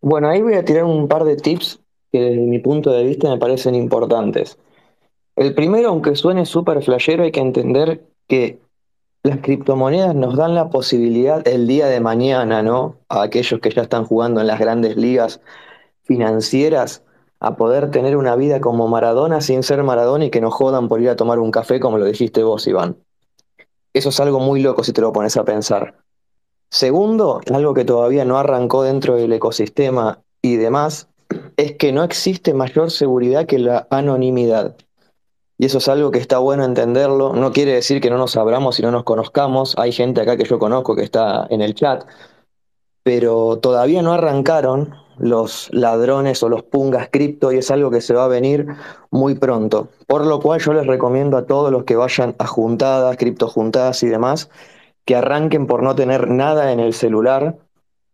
Bueno, 0.00 0.28
ahí 0.28 0.40
voy 0.40 0.54
a 0.54 0.64
tirar 0.64 0.84
un 0.84 1.08
par 1.08 1.24
de 1.24 1.36
tips 1.36 1.80
que 2.12 2.20
desde 2.20 2.40
mi 2.42 2.60
punto 2.60 2.92
de 2.92 3.04
vista 3.04 3.28
me 3.28 3.38
parecen 3.38 3.74
importantes. 3.74 4.56
El 5.34 5.54
primero, 5.54 5.88
aunque 5.88 6.14
suene 6.14 6.46
súper 6.46 6.82
flashero, 6.82 7.24
hay 7.24 7.32
que 7.32 7.40
entender 7.40 8.04
que 8.28 8.60
las 9.28 9.38
criptomonedas 9.40 10.14
nos 10.14 10.36
dan 10.36 10.54
la 10.54 10.70
posibilidad 10.70 11.46
el 11.46 11.66
día 11.66 11.86
de 11.86 12.00
mañana, 12.00 12.62
¿no? 12.62 12.96
A 13.08 13.22
aquellos 13.22 13.60
que 13.60 13.70
ya 13.70 13.82
están 13.82 14.04
jugando 14.04 14.40
en 14.40 14.46
las 14.46 14.58
grandes 14.58 14.96
ligas 14.96 15.40
financieras, 16.02 17.02
a 17.40 17.56
poder 17.56 17.90
tener 17.90 18.16
una 18.16 18.34
vida 18.34 18.60
como 18.60 18.88
Maradona 18.88 19.40
sin 19.40 19.62
ser 19.62 19.82
Maradona 19.84 20.24
y 20.24 20.30
que 20.30 20.40
no 20.40 20.50
jodan 20.50 20.88
por 20.88 21.00
ir 21.00 21.10
a 21.10 21.16
tomar 21.16 21.38
un 21.38 21.50
café, 21.50 21.78
como 21.78 21.98
lo 21.98 22.04
dijiste 22.06 22.42
vos, 22.42 22.66
Iván. 22.66 22.96
Eso 23.92 24.08
es 24.08 24.18
algo 24.20 24.40
muy 24.40 24.60
loco 24.60 24.82
si 24.82 24.92
te 24.92 25.00
lo 25.00 25.12
pones 25.12 25.36
a 25.36 25.44
pensar. 25.44 25.94
Segundo, 26.70 27.40
algo 27.52 27.74
que 27.74 27.84
todavía 27.84 28.24
no 28.24 28.38
arrancó 28.38 28.82
dentro 28.82 29.16
del 29.16 29.32
ecosistema 29.32 30.20
y 30.42 30.56
demás, 30.56 31.08
es 31.56 31.72
que 31.76 31.92
no 31.92 32.02
existe 32.02 32.54
mayor 32.54 32.90
seguridad 32.90 33.46
que 33.46 33.58
la 33.58 33.86
anonimidad. 33.90 34.76
Y 35.58 35.66
eso 35.66 35.78
es 35.78 35.88
algo 35.88 36.12
que 36.12 36.20
está 36.20 36.38
bueno 36.38 36.64
entenderlo. 36.64 37.32
No 37.32 37.52
quiere 37.52 37.72
decir 37.72 38.00
que 38.00 38.10
no 38.10 38.16
nos 38.16 38.36
abramos 38.36 38.78
y 38.78 38.82
no 38.82 38.92
nos 38.92 39.02
conozcamos. 39.02 39.76
Hay 39.76 39.90
gente 39.92 40.20
acá 40.20 40.36
que 40.36 40.44
yo 40.44 40.58
conozco 40.58 40.94
que 40.94 41.02
está 41.02 41.48
en 41.50 41.60
el 41.60 41.74
chat, 41.74 42.04
pero 43.02 43.58
todavía 43.58 44.00
no 44.02 44.12
arrancaron 44.12 44.94
los 45.18 45.68
ladrones 45.72 46.42
o 46.44 46.48
los 46.48 46.62
pungas 46.62 47.08
cripto 47.10 47.50
y 47.50 47.58
es 47.58 47.70
algo 47.72 47.90
que 47.90 48.00
se 48.00 48.14
va 48.14 48.26
a 48.26 48.28
venir 48.28 48.66
muy 49.10 49.34
pronto. 49.34 49.88
Por 50.06 50.24
lo 50.24 50.40
cual 50.40 50.60
yo 50.60 50.72
les 50.72 50.86
recomiendo 50.86 51.36
a 51.36 51.46
todos 51.46 51.72
los 51.72 51.82
que 51.82 51.96
vayan 51.96 52.36
a 52.38 52.46
juntadas, 52.46 53.16
criptojuntadas 53.16 54.02
y 54.04 54.06
demás, 54.06 54.50
que 55.04 55.16
arranquen 55.16 55.66
por 55.66 55.82
no 55.82 55.96
tener 55.96 56.28
nada 56.28 56.70
en 56.70 56.78
el 56.78 56.94
celular 56.94 57.56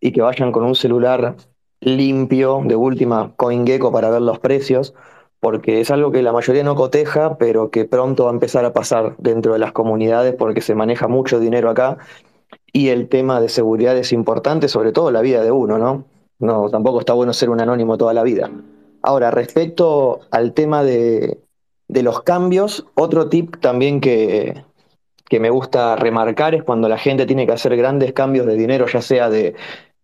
y 0.00 0.12
que 0.12 0.22
vayan 0.22 0.50
con 0.50 0.64
un 0.64 0.74
celular 0.74 1.36
limpio, 1.80 2.62
de 2.64 2.76
última 2.76 3.34
CoinGecko 3.36 3.92
para 3.92 4.08
ver 4.08 4.22
los 4.22 4.38
precios, 4.38 4.94
porque 5.44 5.82
es 5.82 5.90
algo 5.90 6.10
que 6.10 6.22
la 6.22 6.32
mayoría 6.32 6.64
no 6.64 6.74
coteja, 6.74 7.36
pero 7.36 7.68
que 7.68 7.84
pronto 7.84 8.24
va 8.24 8.30
a 8.30 8.32
empezar 8.32 8.64
a 8.64 8.72
pasar 8.72 9.14
dentro 9.18 9.52
de 9.52 9.58
las 9.58 9.72
comunidades 9.72 10.34
porque 10.34 10.62
se 10.62 10.74
maneja 10.74 11.06
mucho 11.06 11.38
dinero 11.38 11.68
acá 11.68 11.98
y 12.72 12.88
el 12.88 13.10
tema 13.10 13.42
de 13.42 13.50
seguridad 13.50 13.94
es 13.98 14.14
importante, 14.14 14.68
sobre 14.68 14.90
todo 14.90 15.10
la 15.10 15.20
vida 15.20 15.42
de 15.42 15.50
uno, 15.50 15.76
¿no? 15.76 16.06
No, 16.38 16.70
tampoco 16.70 17.00
está 17.00 17.12
bueno 17.12 17.34
ser 17.34 17.50
un 17.50 17.60
anónimo 17.60 17.98
toda 17.98 18.14
la 18.14 18.22
vida. 18.22 18.50
Ahora, 19.02 19.30
respecto 19.30 20.20
al 20.30 20.54
tema 20.54 20.82
de, 20.82 21.36
de 21.88 22.02
los 22.02 22.22
cambios, 22.22 22.86
otro 22.94 23.28
tip 23.28 23.60
también 23.60 24.00
que, 24.00 24.64
que 25.28 25.40
me 25.40 25.50
gusta 25.50 25.94
remarcar 25.96 26.54
es 26.54 26.62
cuando 26.62 26.88
la 26.88 26.96
gente 26.96 27.26
tiene 27.26 27.44
que 27.44 27.52
hacer 27.52 27.76
grandes 27.76 28.14
cambios 28.14 28.46
de 28.46 28.56
dinero, 28.56 28.86
ya 28.86 29.02
sea 29.02 29.28
de, 29.28 29.54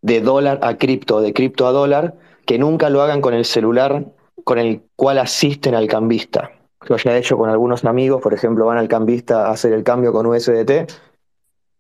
de 0.03 0.21
dólar 0.21 0.61
a 0.63 0.77
cripto, 0.77 1.23
de 1.23 1.33
cripto 1.33 1.67
a 1.67 1.73
dólar, 1.73 2.15
que 2.45 2.59
nunca 2.59 2.91
lo 2.91 3.01
hagan 3.01 3.23
con 3.23 3.33
el 3.33 3.47
celular 3.47 4.05
con 4.45 4.59
el 4.59 4.83
cual 4.97 5.19
asisten 5.19 5.75
al 5.75 5.89
cambista. 5.89 6.51
Yo 6.89 6.97
ya 6.97 7.15
he 7.15 7.19
hecho 7.19 7.37
con 7.37 7.51
algunos 7.51 7.85
amigos, 7.85 8.23
por 8.23 8.33
ejemplo, 8.33 8.67
van 8.67 8.79
al 8.79 8.89
cambista 8.89 9.47
a 9.47 9.51
hacer 9.51 9.73
el 9.73 9.83
cambio 9.83 10.13
con 10.13 10.27
USDT 10.27 10.91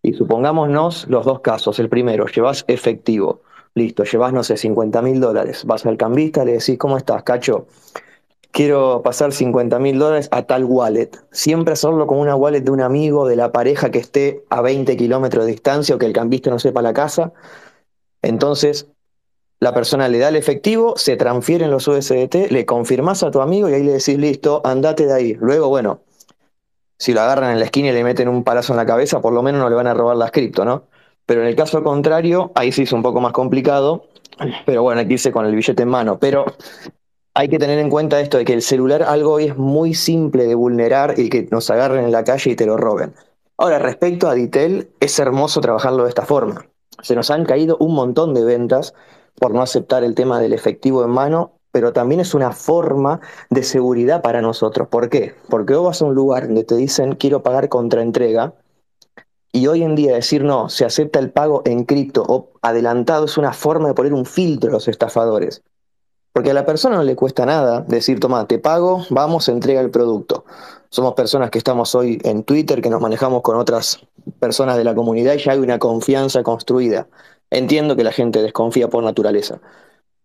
y 0.02 0.12
supongámonos 0.14 1.06
los 1.08 1.24
dos 1.24 1.40
casos. 1.40 1.78
El 1.78 1.88
primero, 1.88 2.26
llevas 2.26 2.64
efectivo. 2.68 3.42
Listo, 3.74 4.04
llevas, 4.04 4.32
no 4.32 4.42
sé, 4.42 4.56
50 4.56 5.00
mil 5.02 5.20
dólares. 5.20 5.64
Vas 5.64 5.86
al 5.86 5.96
cambista, 5.96 6.44
le 6.44 6.52
decís, 6.52 6.76
¿cómo 6.78 6.96
estás, 6.96 7.22
cacho? 7.22 7.66
Quiero 8.50 9.00
pasar 9.02 9.32
50 9.32 9.78
mil 9.78 9.98
dólares 9.98 10.28
a 10.32 10.42
tal 10.42 10.64
wallet. 10.64 11.10
Siempre 11.30 11.74
hacerlo 11.74 12.06
con 12.06 12.18
una 12.18 12.34
wallet 12.34 12.62
de 12.62 12.70
un 12.72 12.80
amigo, 12.80 13.28
de 13.28 13.36
la 13.36 13.52
pareja 13.52 13.90
que 13.90 14.00
esté 14.00 14.44
a 14.50 14.60
20 14.60 14.96
kilómetros 14.96 15.44
de 15.44 15.52
distancia 15.52 15.94
o 15.94 15.98
que 15.98 16.06
el 16.06 16.12
cambista 16.12 16.50
no 16.50 16.58
sepa 16.58 16.82
la 16.82 16.92
casa. 16.92 17.32
Entonces, 18.22 18.88
la 19.60 19.74
persona 19.74 20.08
le 20.08 20.18
da 20.18 20.28
el 20.28 20.36
efectivo, 20.36 20.94
se 20.96 21.16
transfieren 21.16 21.70
los 21.70 21.86
USDT, 21.86 22.50
le 22.50 22.64
confirmás 22.64 23.22
a 23.22 23.30
tu 23.30 23.42
amigo 23.42 23.68
y 23.68 23.74
ahí 23.74 23.82
le 23.82 23.92
decís, 23.92 24.16
listo, 24.16 24.62
andate 24.64 25.06
de 25.06 25.12
ahí. 25.12 25.36
Luego, 25.38 25.68
bueno, 25.68 26.00
si 26.98 27.12
lo 27.12 27.20
agarran 27.20 27.52
en 27.52 27.58
la 27.58 27.66
esquina 27.66 27.90
y 27.90 27.92
le 27.92 28.02
meten 28.02 28.28
un 28.28 28.42
palazo 28.42 28.72
en 28.72 28.78
la 28.78 28.86
cabeza, 28.86 29.20
por 29.20 29.34
lo 29.34 29.42
menos 29.42 29.60
no 29.60 29.68
le 29.68 29.76
van 29.76 29.86
a 29.86 29.94
robar 29.94 30.16
las 30.16 30.30
cripto, 30.30 30.64
¿no? 30.64 30.84
Pero 31.26 31.42
en 31.42 31.48
el 31.48 31.56
caso 31.56 31.82
contrario, 31.84 32.50
ahí 32.54 32.72
sí 32.72 32.82
es 32.82 32.92
un 32.92 33.02
poco 33.02 33.20
más 33.20 33.32
complicado, 33.32 34.06
pero 34.64 34.82
bueno, 34.82 35.02
hay 35.02 35.06
que 35.06 35.30
con 35.30 35.44
el 35.44 35.54
billete 35.54 35.82
en 35.82 35.88
mano. 35.88 36.18
Pero 36.18 36.46
hay 37.34 37.48
que 37.48 37.58
tener 37.58 37.78
en 37.78 37.90
cuenta 37.90 38.18
esto 38.20 38.38
de 38.38 38.46
que 38.46 38.54
el 38.54 38.62
celular 38.62 39.02
algo 39.02 39.38
es 39.38 39.56
muy 39.56 39.94
simple 39.94 40.46
de 40.46 40.54
vulnerar 40.54 41.18
y 41.18 41.28
que 41.28 41.46
nos 41.50 41.70
agarren 41.70 42.04
en 42.04 42.12
la 42.12 42.24
calle 42.24 42.50
y 42.50 42.56
te 42.56 42.66
lo 42.66 42.76
roben. 42.76 43.14
Ahora, 43.58 43.78
respecto 43.78 44.28
a 44.28 44.34
Ditel, 44.34 44.88
es 45.00 45.18
hermoso 45.18 45.60
trabajarlo 45.60 46.04
de 46.04 46.08
esta 46.08 46.24
forma. 46.24 46.66
Se 47.02 47.14
nos 47.14 47.30
han 47.30 47.44
caído 47.44 47.76
un 47.78 47.94
montón 47.94 48.32
de 48.34 48.42
ventas 48.44 48.94
por 49.40 49.52
no 49.52 49.62
aceptar 49.62 50.04
el 50.04 50.14
tema 50.14 50.38
del 50.38 50.52
efectivo 50.52 51.02
en 51.02 51.10
mano, 51.10 51.54
pero 51.72 51.92
también 51.92 52.20
es 52.20 52.34
una 52.34 52.52
forma 52.52 53.20
de 53.48 53.62
seguridad 53.62 54.22
para 54.22 54.42
nosotros. 54.42 54.86
¿Por 54.88 55.08
qué? 55.08 55.34
Porque 55.48 55.74
vos 55.74 55.86
vas 55.86 56.02
a 56.02 56.04
un 56.04 56.14
lugar 56.14 56.46
donde 56.46 56.62
te 56.62 56.76
dicen 56.76 57.16
quiero 57.16 57.42
pagar 57.42 57.68
contra 57.68 58.02
entrega 58.02 58.54
y 59.50 59.66
hoy 59.66 59.82
en 59.82 59.96
día 59.96 60.14
decir 60.14 60.44
no, 60.44 60.68
se 60.68 60.84
acepta 60.84 61.18
el 61.18 61.30
pago 61.30 61.62
en 61.64 61.84
cripto 61.84 62.22
o 62.28 62.50
adelantado 62.62 63.24
es 63.24 63.38
una 63.38 63.52
forma 63.52 63.88
de 63.88 63.94
poner 63.94 64.12
un 64.12 64.26
filtro 64.26 64.70
a 64.70 64.74
los 64.74 64.88
estafadores. 64.88 65.62
Porque 66.32 66.50
a 66.50 66.54
la 66.54 66.64
persona 66.64 66.96
no 66.96 67.02
le 67.02 67.16
cuesta 67.16 67.44
nada 67.44 67.80
decir, 67.80 68.20
toma, 68.20 68.46
te 68.46 68.60
pago, 68.60 69.04
vamos, 69.10 69.48
entrega 69.48 69.80
el 69.80 69.90
producto. 69.90 70.44
Somos 70.88 71.14
personas 71.14 71.50
que 71.50 71.58
estamos 71.58 71.94
hoy 71.96 72.20
en 72.22 72.44
Twitter, 72.44 72.80
que 72.80 72.90
nos 72.90 73.00
manejamos 73.00 73.42
con 73.42 73.56
otras 73.56 74.00
personas 74.38 74.76
de 74.76 74.84
la 74.84 74.94
comunidad 74.94 75.34
y 75.34 75.38
ya 75.38 75.52
hay 75.52 75.58
una 75.58 75.80
confianza 75.80 76.44
construida. 76.44 77.08
Entiendo 77.50 77.96
que 77.96 78.04
la 78.04 78.12
gente 78.12 78.42
desconfía 78.42 78.88
por 78.88 79.02
naturaleza, 79.02 79.60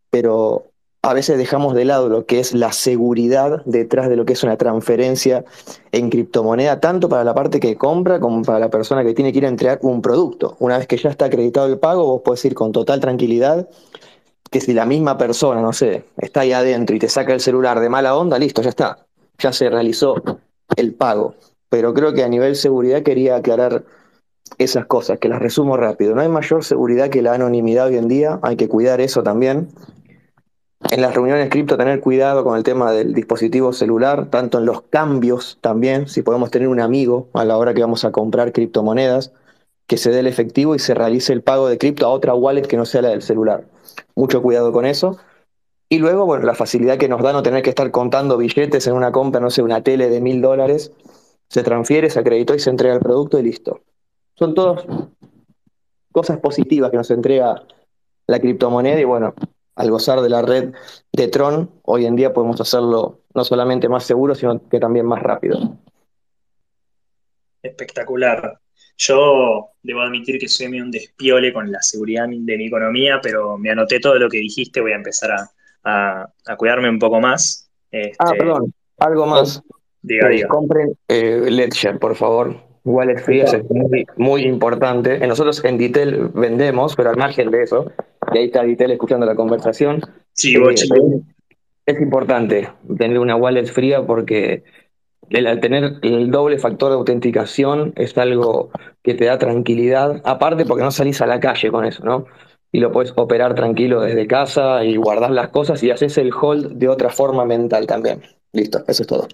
pero 0.09 0.71
a 1.01 1.13
veces 1.13 1.37
dejamos 1.37 1.75
de 1.75 1.85
lado 1.85 2.09
lo 2.09 2.25
que 2.25 2.39
es 2.39 2.53
la 2.53 2.71
seguridad 2.71 3.61
detrás 3.65 4.09
de 4.09 4.15
lo 4.15 4.25
que 4.25 4.33
es 4.33 4.43
una 4.43 4.57
transferencia 4.57 5.45
en 5.91 6.09
criptomoneda, 6.09 6.79
tanto 6.79 7.09
para 7.09 7.23
la 7.23 7.35
parte 7.35 7.59
que 7.59 7.75
compra 7.75 8.19
como 8.19 8.41
para 8.41 8.57
la 8.57 8.69
persona 8.69 9.03
que 9.03 9.13
tiene 9.13 9.31
que 9.31 9.37
ir 9.37 9.45
a 9.45 9.49
entregar 9.49 9.79
un 9.83 10.01
producto. 10.01 10.55
Una 10.59 10.79
vez 10.79 10.87
que 10.87 10.97
ya 10.97 11.09
está 11.09 11.25
acreditado 11.25 11.67
el 11.67 11.77
pago, 11.77 12.05
vos 12.05 12.21
podés 12.21 12.43
ir 12.45 12.55
con 12.55 12.71
total 12.71 12.99
tranquilidad 12.99 13.67
que 14.49 14.61
si 14.61 14.73
la 14.73 14.85
misma 14.85 15.17
persona, 15.17 15.61
no 15.61 15.73
sé, 15.73 16.05
está 16.17 16.41
ahí 16.41 16.53
adentro 16.53 16.95
y 16.95 16.99
te 16.99 17.09
saca 17.09 17.33
el 17.33 17.39
celular 17.39 17.79
de 17.79 17.89
mala 17.89 18.15
onda, 18.15 18.39
listo, 18.39 18.61
ya 18.61 18.69
está, 18.69 19.05
ya 19.37 19.51
se 19.51 19.69
realizó 19.69 20.15
el 20.75 20.93
pago. 20.93 21.35
Pero 21.69 21.93
creo 21.93 22.13
que 22.13 22.23
a 22.23 22.29
nivel 22.29 22.55
seguridad 22.55 23.03
quería 23.03 23.35
aclarar 23.35 23.83
esas 24.57 24.85
cosas, 24.85 25.19
que 25.19 25.29
las 25.29 25.39
resumo 25.39 25.77
rápido. 25.77 26.15
No 26.15 26.21
hay 26.21 26.29
mayor 26.29 26.63
seguridad 26.63 27.09
que 27.09 27.21
la 27.21 27.33
anonimidad 27.33 27.87
hoy 27.87 27.97
en 27.97 28.07
día, 28.07 28.39
hay 28.41 28.55
que 28.55 28.67
cuidar 28.67 29.01
eso 29.01 29.23
también. 29.23 29.69
En 30.91 31.01
las 31.01 31.15
reuniones 31.15 31.49
cripto 31.49 31.77
tener 31.77 31.99
cuidado 31.99 32.43
con 32.43 32.57
el 32.57 32.63
tema 32.63 32.91
del 32.91 33.13
dispositivo 33.13 33.73
celular, 33.73 34.29
tanto 34.29 34.59
en 34.59 34.65
los 34.65 34.83
cambios 34.83 35.57
también, 35.61 36.07
si 36.07 36.21
podemos 36.21 36.51
tener 36.51 36.67
un 36.67 36.79
amigo 36.79 37.27
a 37.33 37.43
la 37.43 37.57
hora 37.57 37.73
que 37.73 37.81
vamos 37.81 38.05
a 38.05 38.11
comprar 38.11 38.51
criptomonedas, 38.51 39.31
que 39.87 39.97
se 39.97 40.11
dé 40.11 40.19
el 40.19 40.27
efectivo 40.27 40.75
y 40.75 40.79
se 40.79 40.93
realice 40.93 41.33
el 41.33 41.41
pago 41.41 41.67
de 41.67 41.77
cripto 41.77 42.05
a 42.05 42.09
otra 42.09 42.35
wallet 42.35 42.63
que 42.63 42.77
no 42.77 42.85
sea 42.85 43.01
la 43.01 43.09
del 43.09 43.21
celular. 43.21 43.65
Mucho 44.15 44.41
cuidado 44.41 44.71
con 44.71 44.85
eso. 44.85 45.17
Y 45.89 45.99
luego, 45.99 46.25
bueno, 46.25 46.45
la 46.45 46.55
facilidad 46.55 46.97
que 46.97 47.07
nos 47.07 47.21
da 47.21 47.33
no 47.33 47.43
tener 47.43 47.61
que 47.63 47.69
estar 47.69 47.89
contando 47.91 48.37
billetes 48.37 48.87
en 48.87 48.93
una 48.93 49.11
compra, 49.11 49.39
no 49.39 49.49
sé, 49.49 49.61
una 49.61 49.81
tele 49.81 50.09
de 50.09 50.21
mil 50.21 50.41
dólares, 50.41 50.91
se 51.49 51.63
transfiere, 51.63 52.09
se 52.09 52.19
acreditó 52.19 52.55
y 52.55 52.59
se 52.59 52.69
entrega 52.69 52.95
el 52.95 53.01
producto 53.01 53.39
y 53.39 53.43
listo. 53.43 53.81
Son 54.35 54.53
todas 54.53 54.85
cosas 56.11 56.39
positivas 56.39 56.91
que 56.91 56.97
nos 56.97 57.11
entrega 57.11 57.63
la 58.27 58.39
criptomoneda 58.39 58.99
y 58.99 59.03
bueno, 59.03 59.33
al 59.75 59.91
gozar 59.91 60.21
de 60.21 60.29
la 60.29 60.41
red 60.41 60.73
de 61.11 61.27
Tron, 61.27 61.69
hoy 61.83 62.05
en 62.05 62.15
día 62.15 62.33
podemos 62.33 62.59
hacerlo 62.61 63.19
no 63.33 63.43
solamente 63.43 63.89
más 63.89 64.03
seguro, 64.05 64.33
sino 64.35 64.67
que 64.69 64.79
también 64.79 65.05
más 65.05 65.21
rápido. 65.21 65.77
Espectacular. 67.61 68.59
Yo 68.97 69.71
debo 69.83 70.01
admitir 70.01 70.39
que 70.39 70.47
soy 70.47 70.69
medio 70.69 70.83
un 70.85 70.91
despiole 70.91 71.51
con 71.51 71.69
la 71.71 71.81
seguridad 71.81 72.27
de 72.29 72.57
mi 72.57 72.67
economía, 72.67 73.19
pero 73.21 73.57
me 73.57 73.71
anoté 73.71 73.99
todo 73.99 74.17
lo 74.17 74.29
que 74.29 74.37
dijiste, 74.37 74.79
voy 74.79 74.93
a 74.93 74.95
empezar 74.95 75.31
a, 75.31 75.51
a, 75.83 76.29
a 76.45 76.55
cuidarme 76.55 76.89
un 76.89 76.99
poco 76.99 77.19
más. 77.19 77.69
Este, 77.91 78.15
Ah, 78.19 78.31
perdón, 78.37 78.73
algo 78.99 79.25
más. 79.25 79.61
Diga, 80.01 80.27
Eh, 80.29 80.35
diga. 80.35 80.47
compren 80.47 80.97
eh, 81.09 81.47
Ledger, 81.49 81.99
por 81.99 82.15
favor. 82.15 82.55
Wallet 82.85 83.17
free 83.17 83.41
es 83.41 83.69
muy, 83.69 84.05
muy 84.15 84.43
importante. 84.43 85.15
Eh, 85.15 85.27
Nosotros 85.27 85.63
en 85.65 85.77
Ditel 85.77 86.29
vendemos, 86.33 86.95
pero 86.95 87.09
al 87.09 87.17
margen 87.17 87.49
de 87.49 87.63
eso, 87.63 87.91
y 88.31 88.37
ahí 88.37 88.45
está 88.45 88.63
Ditel 88.63 88.91
escuchando 88.91 89.25
la 89.25 89.35
conversación, 89.35 90.01
Chivo, 90.33 90.69
eh, 90.69 90.75
es 91.87 92.01
importante 92.01 92.69
tener 92.97 93.19
una 93.19 93.35
wallet 93.35 93.65
fría 93.65 94.05
porque 94.05 94.63
el, 95.29 95.59
tener 95.59 95.95
el 96.03 96.29
doble 96.29 96.59
factor 96.59 96.89
de 96.89 96.95
autenticación 96.95 97.93
es 97.95 98.15
algo 98.17 98.69
que 99.03 99.15
te 99.15 99.25
da 99.25 99.39
tranquilidad, 99.39 100.21
aparte 100.23 100.65
porque 100.65 100.83
no 100.83 100.91
salís 100.91 101.21
a 101.21 101.27
la 101.27 101.39
calle 101.39 101.71
con 101.71 101.85
eso, 101.85 102.03
¿no? 102.03 102.25
Y 102.71 102.79
lo 102.79 102.91
puedes 102.91 103.13
operar 103.15 103.55
tranquilo 103.55 104.01
desde 104.01 104.27
casa 104.27 104.83
y 104.83 104.97
guardar 104.97 105.31
las 105.31 105.49
cosas 105.49 105.81
y 105.81 105.91
haces 105.91 106.17
el 106.17 106.31
hold 106.33 106.73
de 106.73 106.89
otra 106.89 107.09
forma 107.09 107.45
mental 107.45 107.87
también. 107.87 108.21
Listo, 108.51 108.83
eso 108.87 109.03
es 109.03 109.07
todo. 109.07 109.27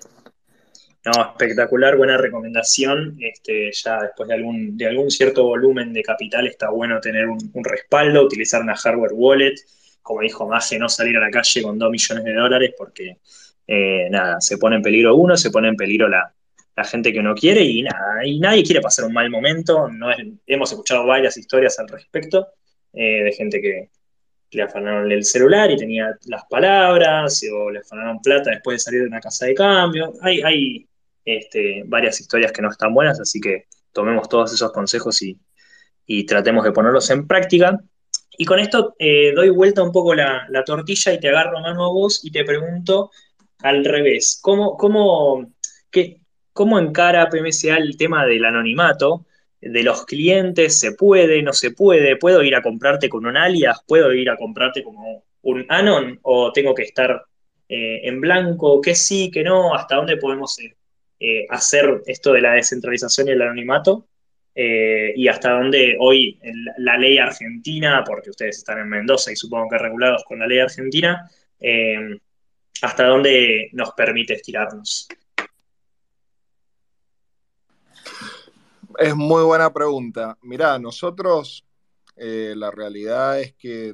No, 1.04 1.12
espectacular, 1.32 1.98
buena 1.98 2.18
recomendación. 2.18 3.18
Este, 3.20 3.72
ya 3.72 4.04
después 4.04 4.30
de 4.30 4.36
algún, 4.36 4.78
de 4.78 4.88
algún 4.88 5.10
cierto 5.10 5.44
volumen 5.44 5.94
de 5.94 6.04
capital 6.04 6.46
está 6.46 6.70
bueno 6.70 7.00
tener 7.00 7.28
un, 7.28 7.64
respaldo, 7.64 8.24
utilizar 8.24 8.62
una 8.62 8.76
hardware 8.76 9.14
wallet. 9.14 9.56
Como 10.04 10.22
dijo 10.22 10.48
Maje, 10.48 10.78
no 10.78 10.90
salir 10.90 11.18
a 11.18 11.22
la 11.22 11.32
calle 11.32 11.64
con 11.64 11.80
2 11.80 11.92
millones 11.92 12.24
de 12.24 12.34
dólares 12.34 12.74
porque 12.78 13.18
eh, 13.68 14.08
nada, 14.12 14.40
se 14.42 14.58
pone 14.58 14.76
en 14.76 14.84
peligro 14.84 15.16
uno, 15.16 15.36
se 15.38 15.50
pone 15.50 15.70
en 15.70 15.76
peligro 15.76 16.08
la, 16.08 16.34
gente 16.84 17.14
que 17.14 17.20
uno 17.20 17.36
quiere 17.36 17.64
y 17.64 17.84
nada, 17.84 18.26
y 18.26 18.40
nadie 18.40 18.64
quiere 18.64 18.82
pasar 18.82 19.06
un 19.06 19.14
mal 19.14 19.30
momento. 19.30 19.88
No 19.88 20.08
hemos 20.48 20.72
escuchado 20.72 21.06
varias 21.06 21.38
historias 21.38 21.78
al 21.78 21.88
respecto 21.88 22.48
eh, 22.94 23.24
de 23.24 23.32
gente 23.34 23.62
que, 23.62 23.90
le 24.54 24.64
afanaron 24.64 25.10
el 25.10 25.24
celular 25.24 25.72
y 25.72 25.78
tenía 25.78 26.18
las 26.26 26.44
palabras, 26.46 27.42
o 27.54 27.70
le 27.72 27.80
afanaron 27.80 28.22
plata 28.22 28.52
después 28.52 28.76
de 28.76 28.80
salir 28.80 29.02
de 29.02 29.08
una 29.08 29.22
casa 29.22 29.46
de 29.46 29.54
cambio. 29.54 30.12
Hay, 30.22 30.42
hay 30.42 30.90
este, 31.26 31.84
varias 31.86 32.20
historias 32.20 32.52
que 32.52 32.62
no 32.62 32.70
están 32.70 32.94
buenas, 32.94 33.20
así 33.20 33.40
que 33.40 33.66
tomemos 33.92 34.30
todos 34.30 34.54
esos 34.54 34.72
consejos 34.72 35.22
y, 35.22 35.40
tratemos 36.28 36.66
de 36.66 36.74
ponerlos 36.74 37.10
en 37.10 37.26
práctica. 37.26 37.80
Y 38.38 38.44
con 38.44 38.60
esto 38.60 38.96
eh, 39.00 39.32
doy 39.34 39.50
vuelta 39.50 39.82
un 39.82 39.94
poco 39.94 40.14
la, 40.14 40.46
tortilla 40.66 41.14
y 41.14 41.20
te 41.20 41.30
agarro 41.30 41.62
mano 41.62 41.86
a 41.86 41.90
vos 41.90 42.20
y 42.26 42.32
te 42.32 42.44
pregunto 42.44 43.12
al 43.60 43.86
revés, 43.86 44.38
¿cómo, 44.42 44.76
cómo, 44.76 45.54
cómo 46.52 46.80
encara 46.80 47.30
PMSA 47.30 47.78
el 47.78 47.96
tema 47.96 48.26
del 48.26 48.44
anonimato? 48.44 49.26
de 49.62 49.84
los 49.84 50.06
clientes, 50.06 50.80
se 50.80 50.94
puede, 50.94 51.44
no 51.44 51.54
se 51.54 51.72
puede, 51.72 52.18
puedo 52.18 52.42
ir 52.42 52.56
a 52.56 52.64
comprarte 52.64 53.10
con 53.10 53.26
un 53.28 53.38
alias, 53.38 53.80
puedo 53.88 54.12
ir 54.12 54.30
a 54.30 54.36
comprarte 54.36 54.84
como 54.84 55.24
un 55.44 55.66
anon 55.70 56.20
o 56.24 56.52
tengo 56.52 56.74
que 56.74 56.84
estar 56.84 57.26
eh, 57.70 58.02
en 58.08 58.20
blanco, 58.20 58.82
qué 58.82 58.96
sí, 58.96 59.30
qué 59.32 59.44
no, 59.44 59.76
hasta 59.76 59.96
dónde 59.96 60.18
podemos 60.18 60.60
eh, 60.60 60.76
eh, 61.24 61.46
hacer 61.52 62.02
esto 62.08 62.34
de 62.34 62.42
la 62.42 62.54
descentralización 62.54 63.28
y 63.28 63.32
el 63.34 63.44
anonimato, 63.44 64.08
eh, 64.56 65.14
y 65.16 65.28
hasta 65.28 65.52
dónde 65.52 65.96
hoy 66.00 66.40
la 66.80 66.98
ley 66.98 67.20
argentina, 67.20 68.04
porque 68.04 68.32
ustedes 68.32 68.58
están 68.58 68.80
en 68.80 68.90
Mendoza 68.90 69.32
y 69.32 69.36
supongo 69.36 69.70
que 69.70 69.78
regulados 69.78 70.24
con 70.28 70.40
la 70.40 70.48
ley 70.48 70.58
argentina, 70.58 71.30
eh, 71.60 72.20
hasta 72.82 73.06
dónde 73.06 73.70
nos 73.74 73.92
permite 73.92 74.34
estirarnos. 74.34 75.10
Es 78.98 79.16
muy 79.16 79.44
buena 79.44 79.72
pregunta. 79.72 80.36
Mirá, 80.42 80.80
nosotros 80.80 81.64
la 82.16 82.72
realidad 82.72 83.40
es 83.40 83.54
que, 83.54 83.94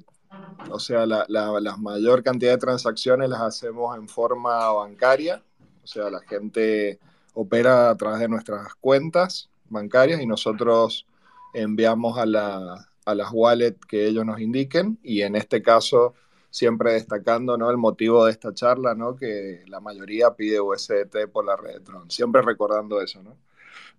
o 0.69 0.79
sea, 0.79 1.05
la, 1.05 1.25
la, 1.27 1.75
mayor 1.75 2.23
cantidad 2.23 2.51
de 2.51 2.57
transacciones 2.57 3.29
las 3.29 3.41
hacemos 3.41 3.97
en 3.97 4.07
forma 4.07 4.71
bancaria, 4.71 5.43
o 5.83 5.87
sea, 5.87 6.09
la 6.09 6.21
gente 6.21 6.99
opera 7.37 7.91
a 7.91 7.95
través 7.95 8.19
de 8.19 8.27
nuestras 8.27 8.73
cuentas 8.81 9.49
bancarias 9.69 10.19
y 10.21 10.25
nosotros 10.25 11.05
enviamos 11.53 12.17
a, 12.17 12.25
las 12.25 13.29
wallets 13.31 13.85
que 13.85 14.07
ellos 14.07 14.25
nos 14.25 14.41
indiquen 14.41 14.97
y 15.03 15.21
en 15.21 15.35
este 15.35 15.61
caso 15.61 16.15
siempre 16.49 16.93
destacando 16.93 17.55
¿no? 17.55 17.69
el 17.69 17.77
motivo 17.77 18.25
de 18.25 18.31
esta 18.31 18.55
charla, 18.55 18.95
¿no? 18.95 19.15
que 19.15 19.63
la 19.67 19.79
mayoría 19.79 20.31
pide 20.31 20.59
USDT 20.59 21.27
por 21.31 21.45
la 21.45 21.55
red 21.55 21.75
de 21.75 21.79
Tron, 21.81 22.09
siempre 22.09 22.41
recordando 22.41 23.01
eso. 23.01 23.21
¿no? 23.21 23.37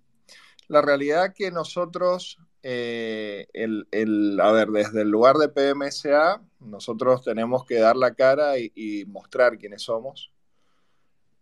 la 0.67 0.81
realidad 0.81 1.33
que 1.33 1.51
nosotros, 1.51 2.37
eh, 2.63 3.47
el, 3.53 4.39
a 4.41 4.51
ver, 4.51 4.69
desde 4.71 5.03
el 5.03 5.09
lugar 5.09 5.37
de 5.37 5.47
PMSA, 5.47 6.41
nosotros 6.59 7.23
tenemos 7.23 7.65
que 7.65 7.79
dar 7.79 7.95
la 7.95 8.13
cara 8.13 8.57
y 8.57 9.05
mostrar 9.07 9.57
quiénes 9.57 9.83
somos, 9.83 10.32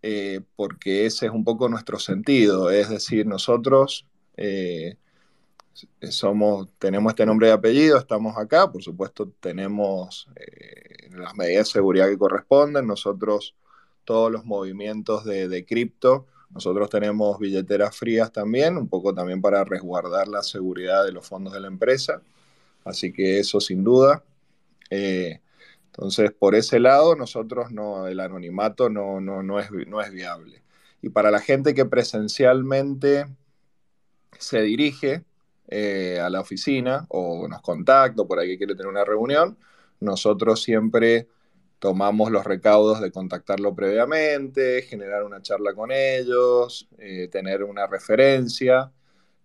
eh, 0.03 0.41
porque 0.55 1.05
ese 1.05 1.27
es 1.27 1.31
un 1.31 1.43
poco 1.43 1.69
nuestro 1.69 1.99
sentido, 1.99 2.71
es 2.71 2.89
decir, 2.89 3.27
nosotros 3.27 4.07
eh, 4.35 4.97
somos, 6.09 6.69
tenemos 6.79 7.11
este 7.11 7.25
nombre 7.25 7.49
y 7.49 7.51
apellido, 7.51 7.99
estamos 7.99 8.35
acá, 8.37 8.71
por 8.71 8.81
supuesto 8.81 9.31
tenemos 9.39 10.27
eh, 10.35 11.09
las 11.11 11.35
medidas 11.35 11.67
de 11.67 11.73
seguridad 11.73 12.09
que 12.09 12.17
corresponden, 12.17 12.87
nosotros 12.87 13.55
todos 14.03 14.31
los 14.31 14.43
movimientos 14.43 15.23
de, 15.23 15.47
de 15.47 15.65
cripto, 15.65 16.25
nosotros 16.49 16.89
tenemos 16.89 17.37
billeteras 17.37 17.95
frías 17.95 18.31
también, 18.31 18.77
un 18.77 18.89
poco 18.89 19.13
también 19.13 19.39
para 19.39 19.63
resguardar 19.63 20.27
la 20.27 20.41
seguridad 20.41 21.05
de 21.05 21.11
los 21.11 21.27
fondos 21.27 21.53
de 21.53 21.59
la 21.59 21.67
empresa, 21.67 22.21
así 22.83 23.13
que 23.13 23.39
eso 23.39 23.59
sin 23.61 23.83
duda. 23.83 24.23
Entonces, 25.93 26.31
por 26.31 26.55
ese 26.55 26.79
lado, 26.79 27.15
nosotros 27.15 27.71
no, 27.71 28.07
el 28.07 28.19
anonimato 28.21 28.89
no, 28.89 29.19
no, 29.19 29.43
no, 29.43 29.59
es, 29.59 29.69
no 29.87 30.01
es 30.01 30.11
viable. 30.11 30.63
Y 31.01 31.09
para 31.09 31.31
la 31.31 31.39
gente 31.39 31.73
que 31.73 31.85
presencialmente 31.85 33.25
se 34.39 34.61
dirige 34.61 35.23
eh, 35.67 36.19
a 36.21 36.29
la 36.29 36.39
oficina 36.39 37.05
o 37.09 37.47
nos 37.47 37.61
contacta, 37.61 38.23
por 38.23 38.39
ahí 38.39 38.49
que 38.49 38.57
quiere 38.59 38.75
tener 38.75 38.87
una 38.87 39.03
reunión, 39.03 39.57
nosotros 39.99 40.63
siempre 40.63 41.27
tomamos 41.79 42.31
los 42.31 42.45
recaudos 42.45 43.01
de 43.01 43.11
contactarlo 43.11 43.75
previamente, 43.75 44.83
generar 44.83 45.23
una 45.23 45.41
charla 45.41 45.73
con 45.73 45.91
ellos, 45.91 46.87
eh, 46.99 47.27
tener 47.29 47.63
una 47.63 47.87
referencia 47.87 48.91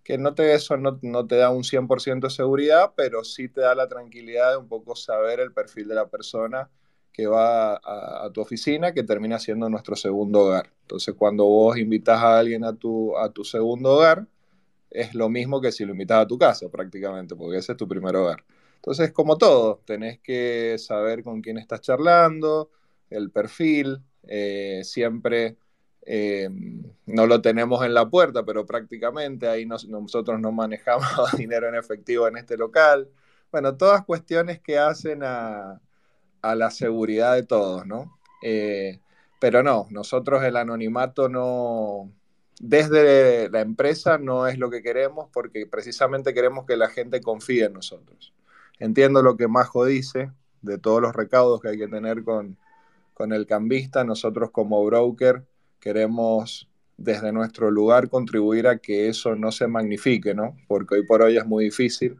que 0.06 0.18
no 0.18 0.34
te, 0.36 0.54
eso 0.54 0.76
no, 0.76 1.26
te 1.26 1.34
da 1.34 1.50
un 1.50 1.64
100% 1.64 2.28
de 2.28 2.30
seguridad, 2.30 2.92
pero 2.94 3.24
sí 3.24 3.48
te 3.48 3.62
da 3.62 3.74
la 3.74 3.88
tranquilidad 3.88 4.52
de 4.52 4.58
un 4.58 4.68
poco 4.68 4.94
saber 4.94 5.40
el 5.40 5.52
perfil 5.52 5.88
de 5.88 5.96
la 5.96 6.06
persona 6.06 6.70
que 7.12 7.26
va 7.26 7.74
a, 7.74 8.30
tu 8.32 8.40
oficina, 8.40 8.94
que 8.94 9.02
termina 9.02 9.40
siendo 9.40 9.68
nuestro 9.68 9.96
segundo 9.96 10.42
hogar. 10.42 10.70
Entonces, 10.82 11.12
cuando 11.18 11.44
vos 11.46 11.76
invitas 11.76 12.22
a 12.22 12.38
alguien 12.38 12.62
a 12.62 12.76
tu, 12.76 13.18
a 13.18 13.32
tu 13.32 13.42
segundo 13.42 13.94
hogar, 13.94 14.28
es 14.90 15.12
lo 15.12 15.28
mismo 15.28 15.60
que 15.60 15.72
si 15.72 15.84
lo 15.84 15.90
invitas 15.90 16.18
a 16.22 16.26
tu 16.28 16.38
casa 16.38 16.68
prácticamente, 16.68 17.34
porque 17.34 17.58
ese 17.58 17.72
es 17.72 17.78
tu 17.78 17.88
primer 17.88 18.14
hogar. 18.14 18.44
Entonces, 18.76 19.10
como 19.10 19.36
todo, 19.36 19.82
tenés 19.84 20.20
que 20.20 20.76
saber 20.78 21.24
con 21.24 21.40
quién 21.42 21.58
estás 21.58 21.80
charlando, 21.80 22.70
el 23.10 23.32
perfil, 23.32 23.98
eh, 24.22 24.82
siempre 24.84 25.56
eh, 26.08 26.48
no 27.06 27.26
lo 27.26 27.42
tenemos 27.42 27.84
en 27.84 27.92
la 27.92 28.08
puerta, 28.08 28.44
pero 28.44 28.64
prácticamente 28.64 29.48
ahí 29.48 29.66
nosotros 29.66 30.40
no 30.40 30.52
manejamos 30.52 31.08
dinero 31.36 31.68
en 31.68 31.74
efectivo 31.74 32.28
en 32.28 32.36
este 32.36 32.56
local. 32.56 33.08
Bueno, 33.50 33.76
todas 33.76 34.04
cuestiones 34.04 34.60
que 34.60 34.78
hacen 34.78 35.22
a, 35.24 35.80
la 36.42 36.70
seguridad 36.70 37.34
de 37.34 37.42
todos, 37.42 37.86
¿no? 37.86 38.20
Eh, 38.40 39.00
pero 39.40 39.64
no, 39.64 39.88
nosotros 39.90 40.44
el 40.44 40.56
anonimato 40.56 41.28
no, 41.28 42.12
desde 42.60 43.50
la 43.50 43.60
empresa 43.62 44.16
no 44.16 44.46
es 44.46 44.56
lo 44.56 44.70
que 44.70 44.80
queremos 44.80 45.28
porque 45.32 45.66
precisamente 45.66 46.32
queremos 46.34 46.64
que 46.64 46.76
la 46.76 46.88
gente 46.88 47.20
confíe 47.20 47.64
en 47.64 47.72
nosotros. 47.72 48.32
Entiendo 48.78 49.22
lo 49.22 49.36
que 49.36 49.48
Majo 49.48 49.84
dice 49.84 50.30
de 50.62 50.78
todos 50.78 51.02
los 51.02 51.16
recaudos 51.16 51.60
que 51.60 51.70
hay 51.70 51.78
que 51.78 51.88
tener 51.88 52.22
con, 52.22 52.56
con 53.12 53.32
el 53.32 53.46
cambista, 53.46 54.04
nosotros 54.04 54.52
como 54.52 54.84
broker 54.84 55.44
queremos 55.86 56.68
desde 56.96 57.30
nuestro 57.30 57.70
lugar 57.70 58.08
contribuir 58.08 58.66
a 58.66 58.78
que 58.78 59.08
eso 59.08 59.36
no 59.36 59.52
se 59.52 59.68
magnifique, 59.68 60.34
¿no? 60.34 60.56
Porque 60.66 60.96
hoy 60.96 61.06
por 61.06 61.22
hoy 61.22 61.36
es 61.36 61.46
muy 61.46 61.66
difícil, 61.66 62.16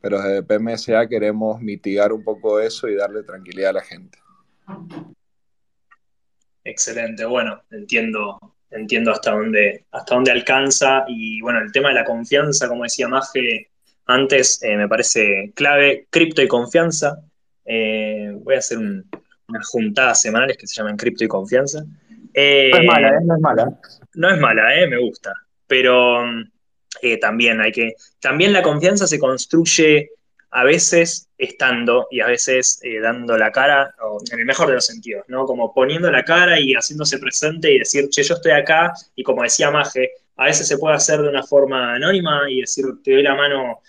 pero 0.00 0.20
desde 0.20 0.42
PMSA 0.42 1.06
queremos 1.06 1.60
mitigar 1.60 2.12
un 2.12 2.24
poco 2.24 2.58
eso 2.58 2.88
y 2.88 2.96
darle 2.96 3.22
tranquilidad 3.22 3.70
a 3.70 3.74
la 3.74 3.82
gente. 3.82 4.18
Excelente, 6.64 7.24
bueno, 7.24 7.62
entiendo, 7.70 8.56
entiendo 8.72 9.12
hasta 9.12 9.30
dónde, 9.30 9.84
hasta 9.92 10.16
dónde 10.16 10.32
alcanza 10.32 11.04
y 11.06 11.40
bueno, 11.40 11.60
el 11.60 11.70
tema 11.70 11.90
de 11.90 11.94
la 11.94 12.04
confianza, 12.04 12.66
como 12.66 12.82
decía 12.82 13.06
Maje 13.06 13.70
antes, 14.06 14.60
eh, 14.64 14.76
me 14.76 14.88
parece 14.88 15.52
clave, 15.54 16.08
cripto 16.10 16.42
y 16.42 16.48
confianza. 16.48 17.22
Eh, 17.64 18.32
voy 18.42 18.56
a 18.56 18.58
hacer 18.58 18.78
unas 18.78 19.68
juntadas 19.68 20.20
semanales 20.20 20.56
que 20.56 20.66
se 20.66 20.74
llaman 20.74 20.96
cripto 20.96 21.22
y 21.22 21.28
confianza 21.28 21.84
no 22.34 22.78
es 22.78 22.84
mala, 22.84 23.08
¿eh? 23.08 23.20
No 23.24 23.34
es 23.34 23.40
mala. 23.40 23.80
No 24.14 24.30
es 24.30 24.38
mala, 24.38 24.80
¿eh? 24.80 24.86
Me 24.86 24.98
gusta. 24.98 25.32
Pero 25.66 26.24
eh, 27.02 27.18
también 27.18 27.60
hay 27.60 27.72
que. 27.72 27.94
También 28.20 28.52
la 28.52 28.62
confianza 28.62 29.06
se 29.06 29.18
construye 29.18 30.10
a 30.50 30.64
veces 30.64 31.28
estando 31.36 32.06
y 32.10 32.20
a 32.20 32.26
veces 32.26 32.78
eh, 32.82 33.00
dando 33.00 33.36
la 33.36 33.50
cara, 33.50 33.92
o 34.02 34.20
en 34.30 34.38
el 34.38 34.46
mejor 34.46 34.68
de 34.68 34.74
los 34.74 34.86
sentidos, 34.86 35.24
¿no? 35.28 35.46
Como 35.46 35.74
poniendo 35.74 36.10
la 36.10 36.24
cara 36.24 36.60
y 36.60 36.74
haciéndose 36.74 37.18
presente 37.18 37.72
y 37.72 37.78
decir, 37.80 38.08
che, 38.08 38.22
yo 38.22 38.34
estoy 38.34 38.52
acá, 38.52 38.92
y 39.16 39.24
como 39.24 39.42
decía 39.42 39.70
Maje, 39.70 40.12
a 40.36 40.44
veces 40.44 40.68
se 40.68 40.78
puede 40.78 40.94
hacer 40.94 41.20
de 41.20 41.28
una 41.28 41.42
forma 41.42 41.94
anónima 41.94 42.42
y 42.48 42.60
decir, 42.60 42.84
te 43.02 43.12
doy 43.12 43.22
la 43.22 43.34
mano 43.34 43.80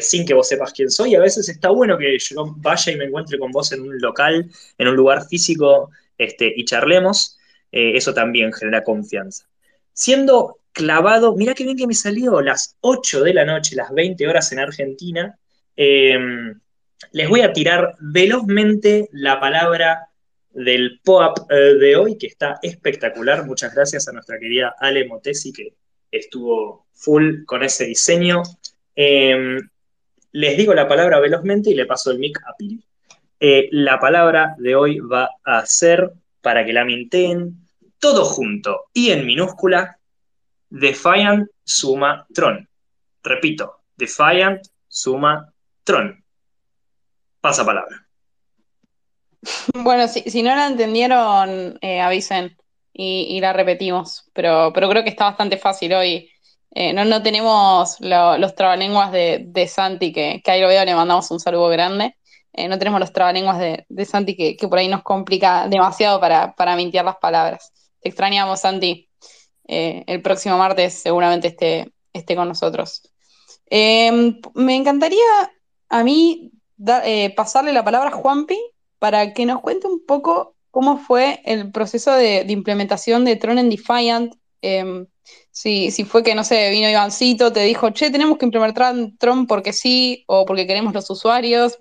sin 0.00 0.24
que 0.24 0.32
vos 0.32 0.48
sepas 0.48 0.72
quién 0.72 0.90
soy, 0.90 1.12
y 1.12 1.14
a 1.14 1.20
veces 1.20 1.46
está 1.46 1.68
bueno 1.68 1.98
que 1.98 2.18
yo 2.18 2.54
vaya 2.56 2.90
y 2.90 2.96
me 2.96 3.04
encuentre 3.04 3.38
con 3.38 3.52
vos 3.52 3.70
en 3.72 3.82
un 3.82 4.00
local, 4.00 4.50
en 4.78 4.88
un 4.88 4.96
lugar 4.96 5.26
físico, 5.28 5.90
este, 6.16 6.50
y 6.56 6.64
charlemos. 6.64 7.38
Eh, 7.76 7.96
eso 7.96 8.14
también 8.14 8.52
genera 8.52 8.84
confianza. 8.84 9.48
Siendo 9.92 10.60
clavado, 10.70 11.34
mirá 11.34 11.54
qué 11.54 11.64
bien 11.64 11.76
que 11.76 11.88
me 11.88 11.94
salió, 11.94 12.40
las 12.40 12.76
8 12.82 13.24
de 13.24 13.34
la 13.34 13.44
noche, 13.44 13.74
las 13.74 13.92
20 13.92 14.28
horas 14.28 14.52
en 14.52 14.60
Argentina, 14.60 15.36
eh, 15.76 16.16
les 17.10 17.28
voy 17.28 17.40
a 17.40 17.52
tirar 17.52 17.96
velozmente 17.98 19.08
la 19.10 19.40
palabra 19.40 20.06
del 20.52 21.00
POAP 21.02 21.50
eh, 21.50 21.54
de 21.54 21.96
hoy, 21.96 22.16
que 22.16 22.28
está 22.28 22.60
espectacular. 22.62 23.44
Muchas 23.44 23.74
gracias 23.74 24.06
a 24.06 24.12
nuestra 24.12 24.38
querida 24.38 24.76
Ale 24.78 25.08
Motesi, 25.08 25.52
que 25.52 25.74
estuvo 26.12 26.86
full 26.92 27.44
con 27.44 27.64
ese 27.64 27.86
diseño. 27.86 28.44
les 28.94 30.56
digo 30.56 30.74
la 30.74 30.86
palabra 30.86 31.18
velozmente 31.18 31.70
y 31.70 31.74
le 31.74 31.86
paso 31.86 32.12
el 32.12 32.20
mic 32.20 32.40
a 32.46 32.54
Pili. 32.56 32.84
la 33.72 33.98
palabra 33.98 34.54
de 34.58 34.76
hoy 34.76 35.00
va 35.00 35.28
a 35.42 35.66
ser, 35.66 36.12
para 36.40 36.64
que 36.64 36.72
la 36.72 36.84
minten, 36.84 37.63
todo 38.04 38.26
junto 38.26 38.88
y 38.92 39.12
en 39.12 39.24
minúscula, 39.24 39.98
Defiant 40.68 41.48
suma 41.64 42.26
Tron. 42.34 42.68
Repito, 43.22 43.80
Defiant 43.96 44.60
suma 44.86 45.50
Tron. 45.84 46.22
Pasa 47.40 47.64
palabra. 47.64 48.06
Bueno, 49.72 50.06
si, 50.06 50.42
no 50.42 50.54
la 50.54 50.66
entendieron, 50.66 51.78
eh, 51.80 52.02
avisen 52.02 52.54
y, 52.92 53.40
la 53.40 53.54
repetimos, 53.54 54.30
pero, 54.34 54.70
creo 54.74 55.02
que 55.02 55.08
está 55.08 55.24
bastante 55.24 55.56
fácil 55.56 55.94
hoy. 55.94 56.30
Eh, 56.72 56.92
no, 56.92 57.06
no 57.06 57.22
tenemos 57.22 57.96
los 58.00 58.54
trabalenguas 58.54 59.12
de, 59.12 59.46
de 59.48 59.66
Santi, 59.66 60.12
que, 60.12 60.42
que 60.44 60.50
ahí 60.50 60.60
lo 60.60 60.68
veo, 60.68 60.84
le 60.84 60.94
mandamos 60.94 61.30
un 61.30 61.40
saludo 61.40 61.68
grande. 61.68 62.18
Eh, 62.52 62.68
no 62.68 62.78
tenemos 62.78 63.00
los 63.00 63.14
trabalenguas 63.14 63.58
de, 63.58 63.86
de 63.88 64.04
Santi, 64.04 64.36
que, 64.36 64.68
por 64.68 64.78
ahí 64.78 64.88
nos 64.88 65.02
complica 65.02 65.68
demasiado 65.68 66.20
para, 66.20 66.54
para 66.54 66.76
mintiar 66.76 67.06
las 67.06 67.16
palabras. 67.16 67.72
Te 68.04 68.10
extrañamos, 68.10 68.60
Santi. 68.60 69.08
Eh, 69.66 70.04
el 70.06 70.20
próximo 70.20 70.58
martes 70.58 70.92
seguramente 70.92 71.48
esté, 71.48 71.90
esté 72.12 72.36
con 72.36 72.46
nosotros. 72.46 73.10
Em, 73.64 74.38
me 74.54 74.76
encantaría 74.76 75.24
a 75.88 76.04
mí 76.04 76.52
eh, 76.86 77.34
pasarle 77.34 77.72
la 77.72 77.82
palabra 77.82 78.10
a 78.10 78.12
Juanpi 78.12 78.58
para 78.98 79.32
que 79.32 79.46
nos 79.46 79.62
cuente 79.62 79.86
un 79.86 80.04
poco 80.04 80.54
cómo 80.70 80.98
fue 80.98 81.40
el 81.46 81.72
proceso 81.72 82.12
de, 82.12 82.44
implementación 82.46 83.24
de 83.24 83.36
Tron 83.36 83.58
en 83.58 83.70
Defiant. 83.70 84.34
Em, 84.60 85.06
si, 85.50 85.90
fue 86.04 86.22
que, 86.22 86.34
no 86.34 86.44
sé, 86.44 86.68
vino 86.72 86.90
Ivancito, 86.90 87.54
te 87.54 87.60
dijo, 87.60 87.88
che, 87.88 88.10
tenemos 88.10 88.36
que 88.36 88.44
implementar 88.44 88.94
Tron 89.18 89.46
porque 89.46 89.72
sí, 89.72 90.24
o 90.26 90.44
porque 90.44 90.66
queremos 90.66 90.92
los 90.92 91.08
usuarios, 91.08 91.78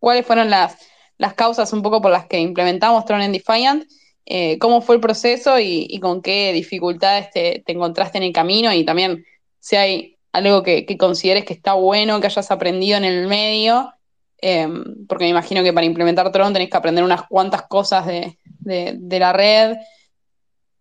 cuáles 0.00 0.26
fueron 0.26 0.50
las, 0.50 0.76
las 1.16 1.34
causas 1.34 1.72
un 1.72 1.82
poco 1.82 2.02
por 2.02 2.10
las 2.10 2.26
que 2.26 2.40
implementamos 2.40 3.04
Tron 3.04 3.22
en 3.22 3.30
Defiant 3.30 3.84
eh, 4.26 4.58
cómo 4.58 4.80
fue 4.80 4.94
el 4.94 5.00
proceso 5.00 5.58
y, 5.60 5.98
con 6.00 6.22
qué 6.22 6.52
dificultades 6.52 7.30
te, 7.30 7.62
encontraste 7.66 8.18
en 8.18 8.24
el 8.24 8.32
camino 8.32 8.72
y 8.72 8.84
también 8.84 9.24
si 9.60 9.76
hay 9.76 10.18
algo 10.32 10.62
que, 10.62 10.86
consideres 10.98 11.44
que 11.44 11.52
está 11.52 11.74
bueno, 11.74 12.20
que 12.20 12.26
hayas 12.26 12.50
aprendido 12.50 12.96
en 12.96 13.04
el 13.04 13.26
medio, 13.26 13.92
em, 14.38 15.06
porque 15.06 15.24
me 15.24 15.30
imagino 15.30 15.62
que 15.62 15.72
para 15.72 15.86
implementar 15.86 16.32
Tron 16.32 16.52
tenés 16.52 16.70
que 16.70 16.76
aprender 16.76 17.04
unas 17.04 17.22
cuantas 17.28 17.62
cosas 17.68 18.06
de, 18.06 18.38
la 18.64 19.32
red, 19.32 19.76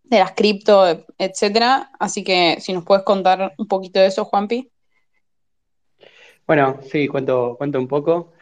de 0.04 0.20
las 0.20 0.32
cripto, 0.32 1.06
etcétera. 1.18 1.92
Así 2.00 2.24
que 2.24 2.58
si 2.60 2.74
nos 2.74 2.84
puedes 2.84 3.04
contar 3.04 3.54
un 3.58 3.68
poquito 3.68 4.00
de 4.00 4.08
eso, 4.08 4.26
Juanpi. 4.26 4.70
Bueno, 6.48 6.80
sí, 6.92 7.08
cuento, 7.08 7.56
cuento 7.58 7.80
un 7.80 7.88
poco. 7.88 8.34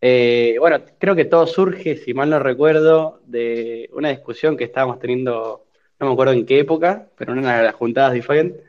Eh, 0.00 0.56
bueno, 0.58 0.80
creo 0.98 1.16
que 1.16 1.24
todo 1.24 1.46
surge, 1.46 1.96
si 1.96 2.12
mal 2.14 2.30
no 2.30 2.38
recuerdo, 2.38 3.20
de 3.26 3.88
una 3.92 4.10
discusión 4.10 4.56
que 4.56 4.64
estábamos 4.64 4.98
teniendo, 4.98 5.66
no 5.98 6.06
me 6.06 6.12
acuerdo 6.12 6.34
en 6.34 6.46
qué 6.46 6.60
época, 6.60 7.08
pero 7.16 7.32
en 7.32 7.38
una 7.38 7.58
de 7.58 7.64
las 7.64 7.74
juntadas 7.74 8.12
de 8.12 8.62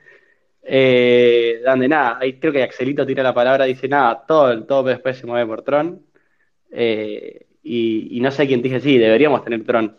eh, 0.63 1.61
donde 1.65 1.87
nada, 1.87 2.17
ahí 2.21 2.39
creo 2.39 2.53
que 2.53 2.63
Axelito 2.63 3.05
tira 3.05 3.23
la 3.23 3.33
palabra, 3.33 3.65
dice 3.65 3.87
nada, 3.87 4.25
todo, 4.27 4.63
todo 4.65 4.83
después 4.83 5.17
se 5.17 5.27
mueve 5.27 5.45
por 5.47 5.63
Tron, 5.63 6.01
eh, 6.71 7.47
y, 7.63 8.19
no 8.21 8.31
sé 8.31 8.47
quién 8.47 8.61
dije, 8.61 8.79
sí, 8.79 8.97
deberíamos 8.97 9.43
tener 9.43 9.65
Tron. 9.65 9.97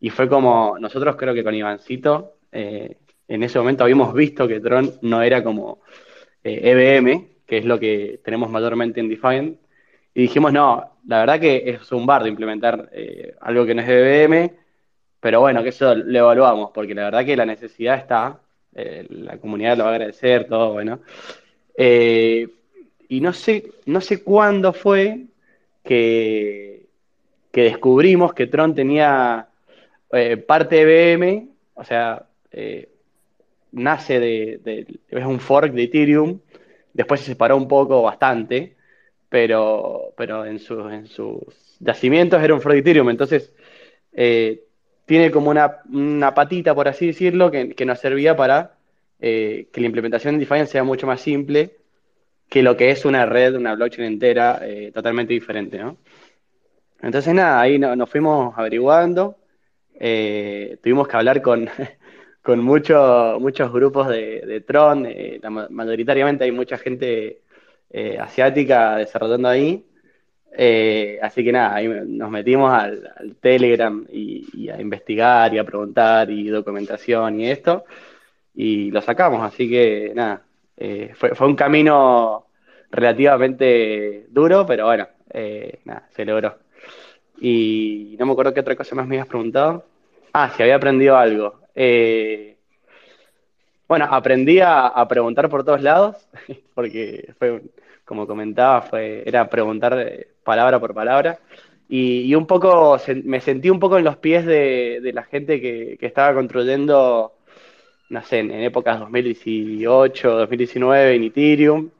Y 0.00 0.10
fue 0.10 0.28
como, 0.28 0.78
nosotros 0.78 1.16
creo 1.16 1.34
que 1.34 1.44
con 1.44 1.54
Ivancito, 1.54 2.36
en 2.52 3.42
ese 3.42 3.58
momento 3.58 3.84
habíamos 3.84 4.14
visto 4.14 4.46
que 4.48 4.60
Tron 4.60 4.92
no 5.02 5.22
era 5.22 5.42
como 5.42 5.80
EBM, 6.44 7.12
e 7.12 7.28
que 7.46 7.58
es 7.58 7.64
lo 7.64 7.80
que 7.80 8.20
tenemos 8.24 8.50
mayormente 8.50 9.00
en 9.00 9.08
Defiant, 9.08 9.58
y 10.14 10.22
dijimos, 10.22 10.52
no, 10.52 10.98
la 11.06 11.20
verdad 11.20 11.40
que 11.40 11.62
es 11.70 11.92
un 11.92 12.04
bardo 12.04 12.26
implementar 12.26 12.88
eh, 12.92 13.34
algo 13.40 13.64
que 13.64 13.74
no 13.74 13.82
es 13.82 13.88
BBM, 13.88 14.52
pero 15.20 15.40
bueno, 15.40 15.62
que 15.62 15.68
eso 15.68 15.94
lo 15.94 16.18
evaluamos, 16.18 16.70
porque 16.72 16.94
la 16.94 17.04
verdad 17.04 17.24
que 17.24 17.36
la 17.36 17.46
necesidad 17.46 17.96
está, 17.96 18.40
eh, 18.74 19.06
la 19.08 19.38
comunidad 19.38 19.76
lo 19.76 19.84
va 19.84 19.90
a 19.90 19.94
agradecer, 19.94 20.46
todo 20.48 20.72
bueno. 20.72 21.00
Eh, 21.76 22.48
y 23.08 23.20
no 23.20 23.32
sé, 23.32 23.70
no 23.86 24.00
sé 24.00 24.22
cuándo 24.22 24.72
fue 24.72 25.26
que, 25.84 26.86
que 27.52 27.62
descubrimos 27.62 28.34
que 28.34 28.46
Tron 28.46 28.74
tenía 28.74 29.46
parte 30.46 30.84
de 30.84 31.16
BM, 31.16 31.48
o 31.74 31.84
sea, 31.84 32.26
nace 33.72 34.18
de, 34.18 34.60
de, 34.64 35.00
es 35.08 35.24
un 35.24 35.38
fork 35.38 35.72
de 35.72 35.84
Ethereum, 35.84 36.40
después 36.92 37.20
se 37.20 37.26
separó 37.26 37.56
un 37.56 37.68
poco 37.68 38.02
bastante, 38.02 38.76
pero, 39.30 40.12
pero 40.16 40.44
en, 40.44 40.58
sus, 40.58 40.92
en 40.92 41.06
sus 41.06 41.38
yacimientos 41.78 42.42
era 42.42 42.52
un 42.52 42.60
Freud 42.60 42.86
entonces 42.86 43.54
eh, 44.12 44.64
tiene 45.06 45.30
como 45.30 45.50
una, 45.50 46.34
patita, 46.34 46.74
por 46.74 46.88
así 46.88 47.06
decirlo, 47.06 47.50
que, 47.50 47.84
nos 47.86 48.00
servía 48.00 48.36
para 48.36 48.74
eh, 49.20 49.68
que 49.72 49.80
la 49.80 49.86
implementación 49.86 50.34
de 50.34 50.40
Defiant 50.40 50.68
sea 50.68 50.84
mucho 50.84 51.06
más 51.06 51.20
simple 51.20 51.76
que 52.48 52.62
lo 52.62 52.76
que 52.76 52.90
es 52.90 53.04
una 53.04 53.24
red, 53.24 53.54
una 53.54 53.76
blockchain 53.76 54.04
entera 54.04 54.60
eh, 54.62 54.90
totalmente 54.92 55.32
diferente, 55.32 55.78
¿no? 55.78 55.96
Entonces 57.00 57.32
nada, 57.32 57.60
ahí 57.60 57.78
nos 57.78 58.10
fuimos 58.10 58.52
averiguando, 58.58 59.38
tuvimos 59.96 61.08
que 61.08 61.16
hablar 61.16 61.40
con, 61.40 61.68
con 62.42 62.60
muchos 62.62 63.72
grupos 63.72 64.08
de 64.08 64.62
Tron, 64.66 65.08
mayoritariamente 65.70 66.44
hay 66.44 66.52
mucha 66.52 66.76
gente 66.76 67.40
eh, 67.90 68.18
asiática 68.18 68.96
desarrollando 68.96 69.48
ahí. 69.48 69.84
Eh, 70.52 71.18
así 71.22 71.44
que 71.44 71.52
nada, 71.52 71.74
ahí 71.74 71.88
nos 71.88 72.30
metimos 72.30 72.72
al, 72.72 73.36
Telegram 73.40 74.04
y, 74.12 74.68
a 74.68 74.80
investigar 74.80 75.52
y 75.54 75.58
a 75.58 75.64
preguntar 75.64 76.30
y 76.30 76.48
documentación 76.48 77.40
y 77.40 77.50
esto, 77.50 77.84
y 78.54 78.90
lo 78.90 79.00
sacamos. 79.02 79.42
Así 79.42 79.68
que 79.68 80.12
nada, 80.14 80.42
eh, 80.76 81.12
fue, 81.14 81.32
un 81.46 81.56
camino 81.56 82.46
relativamente 82.90 84.26
duro, 84.30 84.66
pero 84.66 84.86
bueno, 84.86 85.08
nada, 85.84 86.08
se 86.10 86.24
logró. 86.24 86.58
Y 87.40 88.16
no 88.18 88.26
me 88.26 88.32
acuerdo 88.32 88.54
qué 88.54 88.60
otra 88.60 88.76
cosa 88.76 88.94
más 88.94 89.06
me 89.06 89.16
habías 89.16 89.28
preguntado. 89.28 89.84
Ah, 90.32 90.52
si 90.56 90.62
había 90.62 90.76
aprendido 90.76 91.16
algo. 91.16 91.60
Bueno, 93.90 94.06
aprendí 94.08 94.60
a, 94.60 95.04
preguntar 95.08 95.48
por 95.48 95.64
todos 95.64 95.82
lados, 95.82 96.16
porque 96.74 97.34
fue, 97.40 97.60
como 98.04 98.24
comentaba, 98.24 98.82
fue, 98.82 99.24
era 99.26 99.50
preguntar 99.50 99.98
eh, 99.98 100.28
palabra 100.44 100.78
por 100.78 100.94
palabra. 100.94 101.40
Y, 101.88 102.32
un 102.36 102.46
poco, 102.46 103.00
me 103.24 103.40
sentí 103.40 103.68
un 103.68 103.80
poco 103.80 103.98
en 103.98 104.04
los 104.04 104.16
pies 104.16 104.46
de, 104.46 105.10
la 105.12 105.24
gente 105.24 105.60
que, 105.60 105.98
estaba 106.02 106.32
construyendo, 106.34 107.32
no 108.10 108.22
sé, 108.22 108.38
en, 108.38 108.52
épocas 108.52 109.00
2018, 109.00 110.36
2019 110.38 111.16
en 111.16 111.24
Ethereum, 111.24 111.90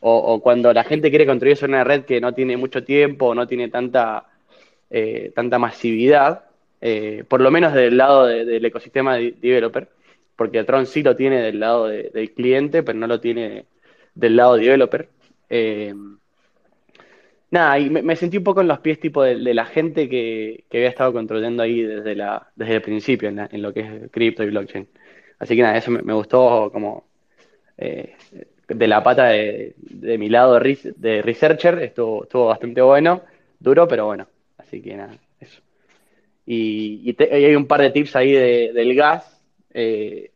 o, 0.00 0.40
cuando 0.42 0.72
la 0.72 0.82
gente 0.82 1.10
quiere 1.10 1.26
construir 1.26 1.58
una 1.62 1.84
red 1.84 2.04
que 2.04 2.20
no 2.20 2.34
tiene 2.34 2.56
mucho 2.56 2.82
tiempo, 2.82 3.36
no 3.36 3.46
tiene 3.46 3.68
tanta, 3.68 4.26
eh, 4.90 5.30
tanta 5.32 5.60
masividad, 5.60 6.46
eh, 6.80 7.22
por 7.28 7.40
lo 7.40 7.52
menos 7.52 7.72
del 7.72 7.96
lado 7.96 8.26
del 8.26 8.64
ecosistema 8.64 9.14
de 9.14 9.36
developer, 9.40 9.88
porque 10.36 10.64
Tron 10.64 10.86
sí 10.86 11.02
lo 11.02 11.16
tiene 11.16 11.40
del 11.42 11.60
lado 11.60 11.86
del 11.86 12.32
cliente, 12.34 12.82
pero 12.82 12.98
no 12.98 13.06
lo 13.06 13.20
tiene 13.20 13.66
del 14.14 14.36
lado 14.36 14.56
developer. 14.56 15.08
Eh, 15.48 15.94
nada, 17.50 17.78
y 17.78 17.90
me, 17.90 18.16
sentí 18.16 18.36
un 18.36 18.44
poco 18.44 18.60
en 18.60 18.68
los 18.68 18.80
pies 18.80 19.00
tipo 19.00 19.22
de, 19.22 19.36
la 19.54 19.64
gente 19.64 20.08
que, 20.08 20.64
había 20.70 20.88
estado 20.88 21.12
construyendo 21.12 21.62
ahí 21.62 21.82
desde, 21.82 22.14
la, 22.14 22.50
desde 22.54 22.74
el 22.76 22.82
principio 22.82 23.28
en, 23.28 23.62
lo 23.62 23.72
que 23.72 23.80
es 23.80 24.10
cripto 24.10 24.42
y 24.42 24.50
blockchain. 24.50 24.88
Así 25.38 25.56
que 25.56 25.62
nada, 25.62 25.76
eso 25.78 25.90
me, 25.90 26.12
gustó 26.12 26.70
como 26.72 27.08
eh, 27.78 28.14
de 28.68 28.86
la 28.88 29.02
pata 29.02 29.26
de, 29.28 29.74
mi 30.18 30.28
lado 30.28 30.58
de, 30.60 31.22
researcher, 31.22 31.78
estuvo, 31.82 32.24
estuvo 32.24 32.46
bastante 32.46 32.82
bueno, 32.82 33.22
duro, 33.58 33.88
pero 33.88 34.06
bueno. 34.06 34.28
Así 34.58 34.82
que 34.82 34.96
nada, 34.96 35.16
eso. 35.40 35.62
Y, 36.44 37.16
hay 37.30 37.54
un 37.54 37.66
par 37.66 37.80
de 37.80 37.90
tips 37.90 38.16
ahí 38.16 38.32
del 38.32 38.94
gas 38.94 39.35
eh, 39.78 40.32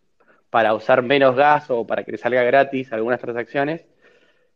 para 0.51 0.75
usar 0.75 1.03
menos 1.03 1.35
gas 1.35 1.71
o 1.71 1.87
para 1.87 2.05
que 2.05 2.13
le 2.13 2.19
salga 2.19 2.43
gratis 2.43 2.93
algunas 2.93 3.21
transacciones 3.21 3.87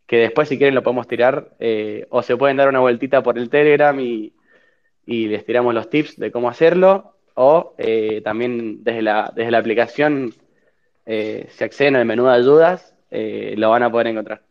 que 0.06 0.18
después 0.18 0.50
si 0.50 0.58
quieren 0.58 0.74
lo 0.74 0.82
podemos 0.82 1.08
tirar, 1.08 1.54
eh, 1.58 2.06
o 2.10 2.22
se 2.22 2.36
pueden 2.36 2.58
dar 2.58 2.68
una 2.68 2.80
vueltita 2.80 3.22
por 3.22 3.38
el 3.38 3.48
Telegram 3.48 3.98
y, 3.98 4.34
les 5.06 5.46
tiramos 5.46 5.72
los 5.72 5.88
tips 5.88 6.18
de 6.18 6.30
cómo 6.30 6.50
hacerlo, 6.50 7.16
o 7.34 7.74
eh, 7.78 8.20
también 8.22 8.84
desde 8.84 9.00
la, 9.00 9.32
desde 9.34 9.50
la 9.50 9.58
aplicación, 9.58 10.34
si 11.06 11.64
acceden 11.64 11.96
al 11.96 12.04
menú 12.04 12.26
de 12.26 12.34
ayudas, 12.34 12.94
lo 13.10 13.70
van 13.70 13.82
a 13.82 13.90
poder 13.90 14.08
encontrar. 14.08 14.42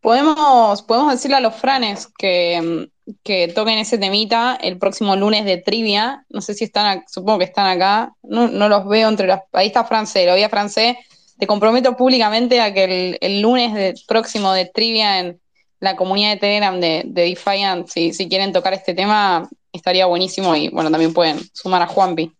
Podemos, 0.00 0.82
podemos 0.82 1.12
decirle 1.12 1.36
a 1.36 1.40
los 1.40 1.54
franes 1.54 2.08
que, 2.18 2.90
que 3.22 3.48
toquen 3.48 3.78
ese 3.78 3.98
temita 3.98 4.56
el 4.60 4.78
próximo 4.78 5.16
lunes 5.16 5.44
de 5.44 5.58
trivia. 5.58 6.24
No 6.28 6.40
sé 6.40 6.54
si 6.54 6.64
están, 6.64 7.04
supongo 7.08 7.38
que 7.38 7.44
están 7.44 7.66
acá. 7.66 8.12
No, 8.22 8.48
no 8.48 8.68
los 8.68 8.86
veo 8.86 9.08
entre 9.08 9.26
las. 9.26 9.42
Ahí 9.52 9.68
está 9.68 9.84
francés, 9.84 10.26
lo 10.26 10.34
vi 10.34 10.42
a 10.42 10.48
francés. 10.48 10.96
Te 11.38 11.46
comprometo 11.46 11.96
públicamente 11.96 12.60
a 12.60 12.72
que 12.72 12.84
el, 12.84 13.18
el 13.20 13.40
lunes 13.40 13.74
de, 13.74 13.94
próximo 14.06 14.52
de 14.52 14.66
trivia 14.66 15.18
en 15.20 15.40
la 15.80 15.96
comunidad 15.96 16.30
de 16.34 16.36
Telegram 16.36 16.80
de, 16.80 17.02
de 17.06 17.22
Defiant, 17.22 17.88
si, 17.88 18.12
si 18.12 18.28
quieren 18.28 18.52
tocar 18.52 18.72
este 18.72 18.94
tema, 18.94 19.48
estaría 19.72 20.06
buenísimo 20.06 20.54
y 20.54 20.68
bueno, 20.68 20.90
también 20.90 21.12
pueden 21.12 21.40
sumar 21.52 21.82
a 21.82 21.88
Juanpi. 21.88 22.32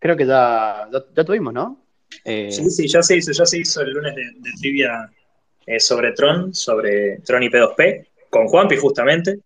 Creo 0.00 0.16
que 0.16 0.26
ya, 0.26 0.88
ya, 0.92 0.98
ya 1.14 1.24
tuvimos, 1.24 1.52
¿no? 1.52 1.84
Eh... 2.24 2.50
Sí, 2.50 2.68
sí, 2.70 2.88
ya 2.88 3.02
se 3.02 3.18
hizo, 3.18 3.30
ya 3.30 3.46
se 3.46 3.58
hizo 3.58 3.82
el 3.82 3.90
lunes 3.90 4.14
de, 4.16 4.24
de 4.24 4.50
trivia 4.58 5.08
eh, 5.70 5.78
sobre 5.78 6.10
Tron, 6.12 6.52
sobre 6.52 7.18
Tron 7.18 7.44
y 7.44 7.48
P2P, 7.48 8.08
con 8.28 8.48
Juanpi 8.48 8.76
justamente, 8.76 9.38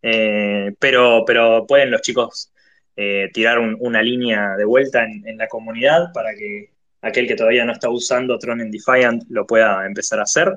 eh, 0.00 0.72
pero, 0.78 1.24
pero 1.26 1.66
pueden 1.66 1.90
los 1.90 2.02
chicos 2.02 2.52
eh, 2.94 3.30
tirar 3.32 3.58
un, 3.58 3.76
una 3.80 4.00
línea 4.00 4.56
de 4.56 4.64
vuelta 4.64 5.04
en, 5.04 5.36
la 5.36 5.48
comunidad 5.48 6.12
para 6.12 6.36
que 6.36 6.70
aquel 7.00 7.26
que 7.26 7.34
todavía 7.34 7.64
no 7.64 7.72
está 7.72 7.90
usando 7.90 8.38
Tron 8.38 8.60
en 8.60 8.70
Defiant 8.70 9.24
lo 9.28 9.44
pueda 9.44 9.84
empezar 9.84 10.20
a 10.20 10.22
hacer 10.22 10.52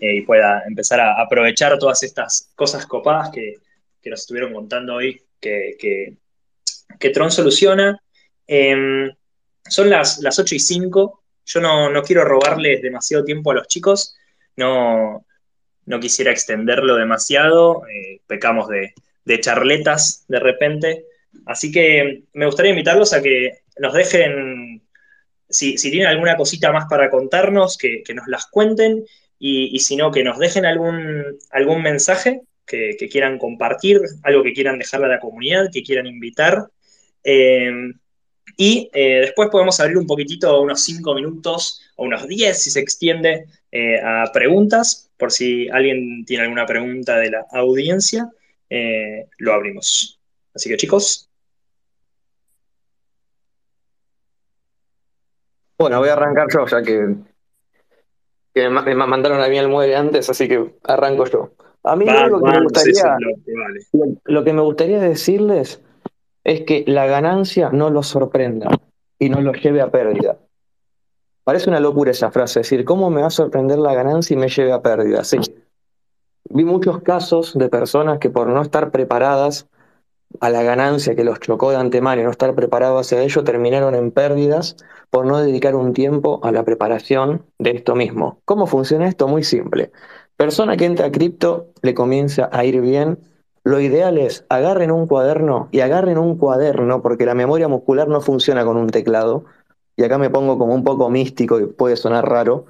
y 0.00 0.22
pueda 0.22 0.62
empezar 0.66 0.98
a 0.98 1.20
aprovechar 1.20 1.78
todas 1.78 2.02
estas 2.02 2.50
cosas 2.54 2.86
copadas 2.86 3.28
que, 3.28 3.56
que 4.00 4.08
nos 4.08 4.20
estuvieron 4.20 4.54
contando 4.54 4.94
hoy 4.94 5.20
que, 5.38 6.16
que, 6.98 7.10
Tron 7.10 7.30
soluciona. 7.30 8.00
Eh, 8.46 9.10
son 9.68 9.90
las, 9.90 10.20
las 10.20 10.38
8 10.38 10.54
y 10.54 10.58
5. 10.58 11.22
Yo 11.44 11.60
no, 11.60 11.90
no, 11.90 12.02
quiero 12.02 12.24
robarles 12.24 12.80
demasiado 12.80 13.24
tiempo 13.24 13.50
a 13.50 13.56
los 13.56 13.68
chicos. 13.68 14.16
No, 14.56 15.26
no 15.86 16.00
quisiera 16.00 16.30
extenderlo 16.30 16.96
demasiado. 16.96 17.82
Eh, 17.88 18.20
pecamos 18.26 18.68
de, 18.68 18.94
de, 19.24 19.40
charletas 19.40 20.24
de 20.28 20.40
repente. 20.40 21.04
Así 21.46 21.70
que 21.70 22.24
me 22.32 22.46
gustaría 22.46 22.70
invitarlos 22.70 23.12
a 23.12 23.22
que 23.22 23.60
nos 23.78 23.94
dejen, 23.94 24.82
si, 25.48 25.78
si 25.78 25.90
tienen 25.90 26.08
alguna 26.08 26.36
cosita 26.36 26.72
más 26.72 26.86
para 26.88 27.10
contarnos, 27.10 27.78
que, 27.78 28.02
que 28.02 28.14
nos 28.14 28.26
las 28.28 28.46
cuenten. 28.46 29.04
Y, 29.38 29.74
y, 29.74 29.78
si 29.80 29.96
no, 29.96 30.10
que 30.10 30.22
nos 30.22 30.38
dejen 30.38 30.66
algún, 30.66 31.38
algún 31.50 31.82
mensaje 31.82 32.42
que, 32.66 32.96
que, 32.98 33.08
quieran 33.08 33.38
compartir, 33.38 34.00
algo 34.22 34.42
que 34.42 34.52
quieran 34.52 34.78
dejarle 34.78 35.06
a 35.06 35.10
la 35.10 35.20
comunidad, 35.20 35.70
que 35.72 35.82
quieran 35.82 36.06
invitar. 36.06 36.68
Eh, 37.24 37.72
y 38.56 38.90
eh, 38.92 39.20
después 39.20 39.48
podemos 39.50 39.80
abrir 39.80 39.96
un 39.96 40.06
poquitito, 40.06 40.60
unos 40.60 40.82
5 40.82 41.14
minutos 41.14 41.80
o 41.96 42.04
unos 42.04 42.26
10 42.26 42.62
si 42.62 42.70
se 42.70 42.80
extiende, 42.80 43.46
eh, 43.72 44.00
a 44.00 44.30
preguntas, 44.32 45.10
por 45.16 45.32
si 45.32 45.68
alguien 45.68 46.24
tiene 46.26 46.44
alguna 46.44 46.66
pregunta 46.66 47.16
de 47.16 47.30
la 47.30 47.46
audiencia, 47.52 48.30
eh, 48.68 49.28
lo 49.38 49.54
abrimos. 49.54 50.20
Así 50.54 50.68
que 50.68 50.76
chicos. 50.76 51.28
Bueno, 55.78 55.98
voy 55.98 56.08
a 56.08 56.12
arrancar 56.12 56.48
yo, 56.52 56.66
ya 56.66 56.82
que, 56.82 57.14
que 58.52 58.68
me 58.68 58.94
mandaron 58.94 59.40
a 59.40 59.48
mí 59.48 59.58
al 59.58 59.68
mueble 59.68 59.96
antes, 59.96 60.28
así 60.28 60.46
que 60.46 60.74
arranco 60.84 61.24
yo. 61.26 61.54
A 61.84 61.96
mí 61.96 62.04
va, 62.04 62.26
lo, 62.26 62.42
que 62.42 62.50
me 62.50 62.62
gustaría, 62.62 63.16
lo, 63.18 63.34
que 63.42 63.52
vale. 63.54 64.20
lo 64.24 64.44
que 64.44 64.52
me 64.52 64.60
gustaría 64.60 65.00
decirles 65.00 65.80
es 66.44 66.62
que 66.62 66.84
la 66.86 67.06
ganancia 67.06 67.70
no 67.70 67.90
los 67.90 68.06
sorprenda 68.06 68.68
y 69.18 69.28
no 69.28 69.40
los 69.40 69.60
lleve 69.62 69.80
a 69.80 69.90
pérdida. 69.90 70.38
Parece 71.44 71.68
una 71.68 71.80
locura 71.80 72.10
esa 72.10 72.30
frase, 72.30 72.60
decir, 72.60 72.84
¿cómo 72.84 73.10
me 73.10 73.22
va 73.22 73.28
a 73.28 73.30
sorprender 73.30 73.78
la 73.78 73.94
ganancia 73.94 74.34
y 74.34 74.38
me 74.38 74.48
lleve 74.48 74.72
a 74.72 74.82
pérdida? 74.82 75.24
Sí. 75.24 75.38
Vi 76.48 76.64
muchos 76.64 77.02
casos 77.02 77.56
de 77.56 77.68
personas 77.68 78.18
que 78.18 78.30
por 78.30 78.48
no 78.48 78.62
estar 78.62 78.90
preparadas 78.90 79.68
a 80.40 80.48
la 80.48 80.62
ganancia 80.62 81.16
que 81.16 81.24
los 81.24 81.40
chocó 81.40 81.70
de 81.70 81.76
antemano 81.76 82.20
y 82.20 82.24
no 82.24 82.30
estar 82.30 82.54
preparados 82.54 83.06
hacia 83.06 83.22
ello, 83.22 83.42
terminaron 83.42 83.94
en 83.94 84.10
pérdidas 84.12 84.76
por 85.10 85.26
no 85.26 85.38
dedicar 85.38 85.74
un 85.74 85.92
tiempo 85.92 86.40
a 86.44 86.52
la 86.52 86.64
preparación 86.64 87.44
de 87.58 87.70
esto 87.70 87.96
mismo. 87.96 88.40
¿Cómo 88.44 88.66
funciona 88.66 89.08
esto? 89.08 89.26
Muy 89.26 89.42
simple. 89.42 89.90
Persona 90.36 90.76
que 90.76 90.84
entra 90.84 91.06
a 91.06 91.12
cripto 91.12 91.68
le 91.82 91.94
comienza 91.94 92.48
a 92.52 92.64
ir 92.64 92.80
bien 92.80 93.18
lo 93.62 93.80
ideal 93.80 94.16
es 94.16 94.44
agarren 94.48 94.90
un 94.90 95.06
cuaderno 95.06 95.68
y 95.70 95.80
agarren 95.80 96.18
un 96.18 96.36
cuaderno 96.38 97.02
porque 97.02 97.26
la 97.26 97.34
memoria 97.34 97.68
muscular 97.68 98.08
no 98.08 98.20
funciona 98.20 98.64
con 98.64 98.76
un 98.76 98.88
teclado. 98.88 99.44
Y 99.96 100.04
acá 100.04 100.16
me 100.16 100.30
pongo 100.30 100.56
como 100.58 100.74
un 100.74 100.82
poco 100.82 101.10
místico 101.10 101.60
y 101.60 101.66
puede 101.66 101.96
sonar 101.96 102.26
raro. 102.26 102.64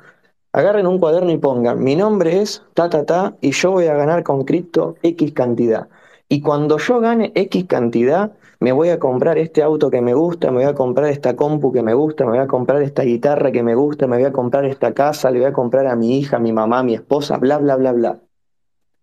Agarren 0.53 0.89
un 0.89 0.99
cuaderno 0.99 1.31
y 1.31 1.39
pongan, 1.39 1.83
mi 1.83 1.95
nombre 1.95 2.41
es 2.41 2.63
ta 2.75 2.91
ta 2.91 3.37
y 3.41 3.53
yo 3.53 3.71
voy 3.71 3.87
a 3.87 3.95
ganar 3.95 4.25
con 4.25 4.45
cripto 4.45 4.97
X 5.03 5.33
cantidad. 5.33 5.89
Y 6.29 6.43
cuando 6.43 6.79
yo 6.79 7.01
gane 7.01 7.31
X 7.37 7.67
cantidad, 7.67 8.33
me 8.59 8.73
voy 8.73 8.89
a 8.89 8.99
comprar 8.99 9.39
este 9.39 9.63
auto 9.63 9.91
que 9.91 10.01
me 10.03 10.13
gusta, 10.15 10.51
me 10.51 10.59
voy 10.59 10.65
a 10.65 10.75
comprar 10.75 11.11
esta 11.11 11.37
compu 11.37 11.73
que 11.73 11.83
me 11.83 11.95
gusta, 11.95 12.25
me 12.25 12.33
voy 12.33 12.41
a 12.41 12.47
comprar 12.49 12.83
esta 12.83 13.03
guitarra 13.03 13.53
que 13.53 13.63
me 13.63 13.75
gusta, 13.75 14.07
me 14.07 14.17
voy 14.17 14.27
a 14.27 14.33
comprar 14.33 14.65
esta 14.65 14.93
casa, 14.93 15.31
le 15.31 15.39
voy 15.39 15.49
a 15.49 15.53
comprar 15.53 15.87
a 15.87 15.97
mi 15.97 16.19
hija, 16.19 16.37
a 16.37 16.41
mi 16.41 16.53
mamá, 16.53 16.81
a 16.81 16.83
mi 16.83 16.95
esposa, 16.95 17.39
bla, 17.39 17.59
bla, 17.59 17.77
bla, 17.77 17.93
bla. 17.93 18.21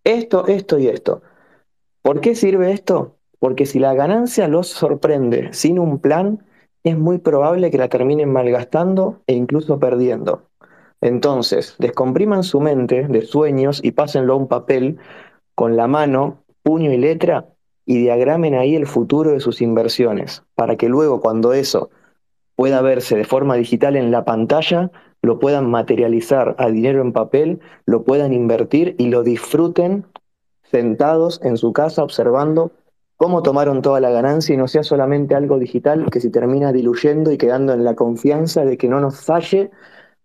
Esto, 0.04 0.46
esto 0.46 0.78
y 0.78 0.88
esto. 0.88 1.22
¿Por 2.08 2.22
qué 2.22 2.34
sirve 2.34 2.72
esto? 2.72 3.16
Porque 3.38 3.66
si 3.66 3.78
la 3.78 3.92
ganancia 3.92 4.48
los 4.48 4.68
sorprende 4.68 5.50
sin 5.52 5.78
un 5.78 5.98
plan, 5.98 6.42
es 6.82 6.96
muy 6.96 7.18
probable 7.18 7.70
que 7.70 7.76
la 7.76 7.90
terminen 7.90 8.32
malgastando 8.32 9.20
e 9.26 9.34
incluso 9.34 9.78
perdiendo. 9.78 10.44
Entonces, 11.02 11.76
descompriman 11.78 12.44
su 12.44 12.60
mente 12.60 13.06
de 13.06 13.20
sueños 13.26 13.80
y 13.84 13.90
pásenlo 13.90 14.32
a 14.32 14.36
un 14.36 14.48
papel 14.48 14.96
con 15.54 15.76
la 15.76 15.86
mano, 15.86 16.38
puño 16.62 16.90
y 16.94 16.96
letra 16.96 17.48
y 17.84 17.98
diagramen 17.98 18.54
ahí 18.54 18.74
el 18.74 18.86
futuro 18.86 19.32
de 19.32 19.40
sus 19.40 19.60
inversiones, 19.60 20.44
para 20.54 20.76
que 20.76 20.88
luego 20.88 21.20
cuando 21.20 21.52
eso 21.52 21.90
pueda 22.56 22.80
verse 22.80 23.18
de 23.18 23.24
forma 23.26 23.56
digital 23.56 23.96
en 23.96 24.10
la 24.10 24.24
pantalla, 24.24 24.90
lo 25.20 25.38
puedan 25.38 25.68
materializar 25.68 26.56
a 26.56 26.70
dinero 26.70 27.02
en 27.02 27.12
papel, 27.12 27.60
lo 27.84 28.04
puedan 28.04 28.32
invertir 28.32 28.94
y 28.96 29.08
lo 29.08 29.22
disfruten 29.22 30.06
sentados 30.70 31.40
en 31.42 31.56
su 31.56 31.72
casa 31.72 32.02
observando 32.02 32.72
cómo 33.16 33.42
tomaron 33.42 33.82
toda 33.82 34.00
la 34.00 34.10
ganancia 34.10 34.54
y 34.54 34.56
no 34.56 34.68
sea 34.68 34.82
solamente 34.82 35.34
algo 35.34 35.58
digital 35.58 36.08
que 36.10 36.20
se 36.20 36.30
termina 36.30 36.72
diluyendo 36.72 37.32
y 37.32 37.38
quedando 37.38 37.72
en 37.72 37.84
la 37.84 37.94
confianza 37.94 38.64
de 38.64 38.78
que 38.78 38.88
no 38.88 39.00
nos 39.00 39.20
falle 39.20 39.70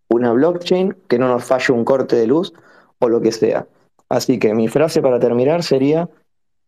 una 0.10 0.32
blockchain, 0.32 0.96
que 1.08 1.18
no 1.18 1.28
nos 1.28 1.44
falle 1.44 1.74
un 1.74 1.84
corte 1.84 2.16
de 2.16 2.28
luz 2.28 2.54
o 3.00 3.10
lo 3.10 3.20
que 3.20 3.32
sea. 3.32 3.68
Así 4.10 4.38
que 4.38 4.54
mi 4.54 4.68
frase 4.68 5.02
para 5.02 5.20
terminar 5.20 5.64
sería 5.64 6.08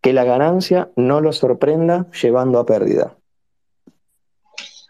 que 0.01 0.13
la 0.13 0.23
ganancia 0.23 0.89
no 0.95 1.21
los 1.21 1.37
sorprenda 1.37 2.07
llevando 2.11 2.59
a 2.59 2.65
pérdida. 2.65 3.15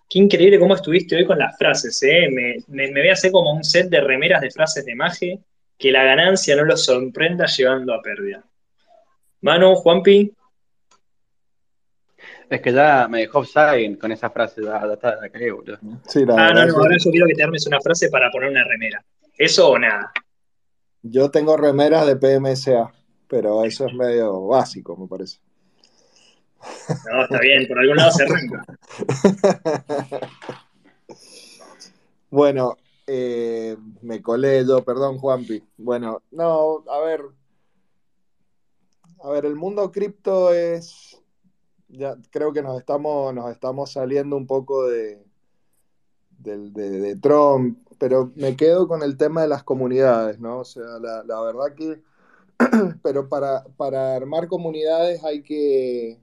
Qué 0.10 0.20
increíble 0.20 0.60
cómo 0.60 0.76
estuviste 0.76 1.18
hoy 1.18 1.26
con 1.26 1.38
las 1.38 1.58
frases, 1.58 2.02
¿eh? 2.04 2.30
Me, 2.32 2.58
me, 2.68 2.92
me 2.92 3.02
voy 3.02 3.10
a 3.10 3.14
hacer 3.14 3.32
como 3.32 3.54
un 3.54 3.64
set 3.64 3.90
de 3.90 4.00
remeras 4.00 4.40
de 4.40 4.52
frases 4.52 4.86
de 4.86 4.96
magia, 4.96 5.38
que 5.78 5.92
la 5.92 6.04
ganancia 6.06 6.56
no 6.56 6.64
los 6.64 6.86
sorprenda 6.86 7.46
llevando 7.48 7.94
a 7.94 8.02
pérdida. 8.02 8.46
Manu, 9.46 9.76
Juanpi. 9.76 10.34
Es 12.50 12.62
que 12.62 12.74
ya 12.74 13.08
me 13.08 13.20
dejó 13.20 13.40
offside 13.40 13.96
con 14.00 14.12
esa 14.12 14.32
frase, 14.32 14.64
ya, 14.64 14.82
ya 14.88 14.94
está, 14.94 15.16
la 15.18 15.30
cagué, 15.30 15.52
boludo. 15.52 15.78
Sí, 16.08 16.26
la 16.26 16.34
ah, 16.34 16.52
no, 16.52 16.66
no, 16.66 16.78
ahora 16.78 16.98
yo 16.98 17.12
quiero 17.12 17.28
que 17.28 17.36
te 17.36 17.44
armes 17.44 17.68
una 17.68 17.80
frase 17.80 18.10
para 18.10 18.32
poner 18.32 18.50
una 18.50 18.64
remera. 18.64 19.06
¿Eso 19.38 19.70
o 19.70 19.78
nada? 19.78 20.12
Yo 21.04 21.30
tengo 21.30 21.56
remeras 21.58 22.08
de 22.08 22.16
PMSA, 22.16 22.92
pero 23.28 23.64
eso 23.64 23.86
es 23.86 23.94
medio 23.94 24.48
básico, 24.48 24.98
me 24.98 25.08
parece. 25.08 25.38
No, 27.12 27.24
está 27.26 27.40
bien, 27.40 27.68
por 27.68 27.78
algún 27.78 27.98
lado 27.98 28.12
se 28.14 28.24
arranca. 28.24 28.66
bueno, 32.32 32.78
eh, 33.06 33.78
me 34.02 34.24
colé 34.24 34.66
yo, 34.66 34.84
perdón, 34.84 35.20
Juanpi. 35.20 35.62
Bueno, 35.78 36.24
no, 36.32 36.84
a 36.90 37.00
ver, 37.02 37.22
a 39.26 39.30
ver, 39.32 39.46
el 39.46 39.56
mundo 39.56 39.92
cripto 39.92 40.54
es, 40.54 41.20
ya 41.88 42.16
creo 42.30 42.54
que 42.54 42.62
nos 42.62 42.78
estamos, 42.78 43.34
nos 43.34 43.52
estamos 43.52 43.92
saliendo 43.92 44.38
un 44.38 44.46
poco 44.46 44.86
de, 44.86 45.26
de, 46.38 47.16
Trump, 47.16 47.80
pero 47.98 48.32
me 48.36 48.56
quedo 48.56 48.88
con 48.88 49.02
el 49.02 49.18
tema 49.18 49.42
de 49.42 49.48
las 49.48 49.64
comunidades, 49.64 50.40
¿no? 50.40 50.60
O 50.60 50.64
sea, 50.64 51.00
la, 51.02 51.24
la 51.24 51.42
verdad 51.42 51.74
que, 51.76 52.04
pero 53.02 53.28
para, 53.28 53.64
para, 53.78 54.16
armar 54.16 54.48
comunidades 54.48 55.24
hay 55.24 55.42
que, 55.42 56.20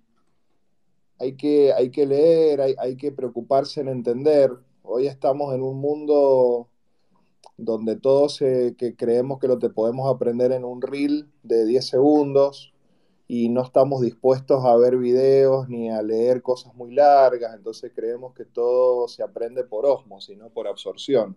hay 1.19 1.37
que, 1.37 1.73
hay 1.73 1.91
que 1.91 2.07
leer, 2.07 2.61
hay, 2.61 2.77
hay 2.79 2.97
que 2.97 3.11
preocuparse 3.11 3.81
en 3.81 3.89
entender. 3.89 4.53
Hoy 4.85 5.09
estamos 5.09 5.53
en 5.57 5.63
un 5.63 5.81
mundo 5.81 6.69
donde 7.57 7.97
todos 7.97 8.41
eh, 8.43 8.77
que 8.79 8.95
creemos 8.95 9.41
que 9.41 9.49
lo 9.49 9.59
te 9.59 9.71
podemos 9.71 10.09
aprender 10.09 10.53
en 10.53 10.65
un 10.65 10.81
reel 10.81 11.33
de 11.43 11.65
10 11.67 11.85
segundos, 11.85 12.72
y 13.35 13.49
no 13.49 13.63
estamos 13.63 14.03
dispuestos 14.03 14.63
a 14.63 14.77
ver 14.77 14.99
videos 14.99 15.67
ni 15.67 15.89
a 15.89 16.03
leer 16.03 16.43
cosas 16.43 16.75
muy 16.75 16.93
largas, 16.93 17.55
entonces 17.55 17.91
creemos 17.95 18.35
que 18.35 18.45
todo 18.45 19.09
se 19.09 19.23
aprende 19.23 19.65
por 19.65 19.87
osmosis, 19.87 20.37
no 20.37 20.51
por 20.51 20.69
absorción. 20.69 21.35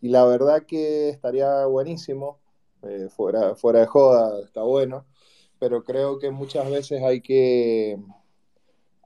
Y 0.00 0.08
la 0.08 0.24
verdad 0.24 0.64
que 0.66 1.08
estaría 1.10 1.66
buenísimo, 1.66 2.40
eh, 2.82 3.08
fuera, 3.16 3.54
fuera 3.54 3.78
de 3.78 3.86
joda, 3.86 4.40
está 4.40 4.64
bueno, 4.64 5.06
pero 5.60 5.84
creo 5.84 6.18
que 6.18 6.32
muchas 6.32 6.68
veces 6.68 7.00
hay 7.04 7.20
que, 7.20 7.96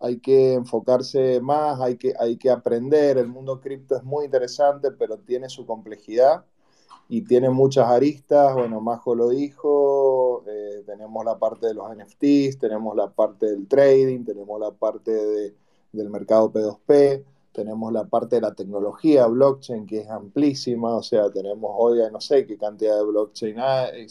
hay 0.00 0.18
que 0.18 0.54
enfocarse 0.54 1.42
más, 1.42 1.78
hay 1.78 1.98
que, 1.98 2.14
hay 2.18 2.38
que 2.38 2.48
aprender. 2.48 3.18
El 3.18 3.28
mundo 3.28 3.60
cripto 3.60 3.96
es 3.96 4.02
muy 4.02 4.24
interesante, 4.24 4.92
pero 4.92 5.18
tiene 5.18 5.50
su 5.50 5.66
complejidad 5.66 6.46
y 7.12 7.20
tiene 7.20 7.50
muchas 7.50 7.90
aristas. 7.90 8.54
Bueno, 8.54 8.80
Majo 8.80 9.14
lo 9.14 9.28
dijo, 9.28 10.44
eh, 10.46 10.82
tenemos 10.86 11.22
la 11.26 11.38
parte 11.38 11.66
de 11.66 11.74
los 11.74 11.94
NFTs, 11.94 12.58
tenemos 12.58 12.96
la 12.96 13.10
parte 13.10 13.50
del 13.50 13.68
trading, 13.68 14.24
tenemos 14.24 14.58
la 14.58 14.70
parte 14.70 15.10
de, 15.10 15.54
del 15.92 16.08
mercado 16.08 16.50
P2P, 16.50 17.22
tenemos 17.52 17.92
la 17.92 18.04
parte 18.04 18.36
de 18.36 18.40
la 18.40 18.54
tecnología 18.54 19.26
blockchain 19.26 19.84
que 19.84 19.98
es 19.98 20.08
amplísima, 20.08 20.96
o 20.96 21.02
sea, 21.02 21.30
tenemos 21.30 21.70
hoy 21.76 21.98
no 22.10 22.18
sé 22.18 22.46
qué 22.46 22.56
cantidad 22.56 22.96
de 22.96 23.04
blockchain 23.04 23.56
hay, 23.58 24.06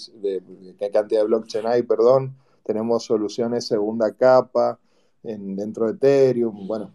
qué 0.78 0.92
cantidad 0.92 1.22
de 1.22 1.26
blockchain 1.26 1.66
hay, 1.66 1.82
perdón, 1.82 2.36
tenemos 2.62 3.04
soluciones 3.04 3.66
segunda 3.66 4.12
capa 4.12 4.78
en, 5.24 5.56
dentro 5.56 5.88
de 5.88 5.94
Ethereum, 5.94 6.68
bueno, 6.68 6.94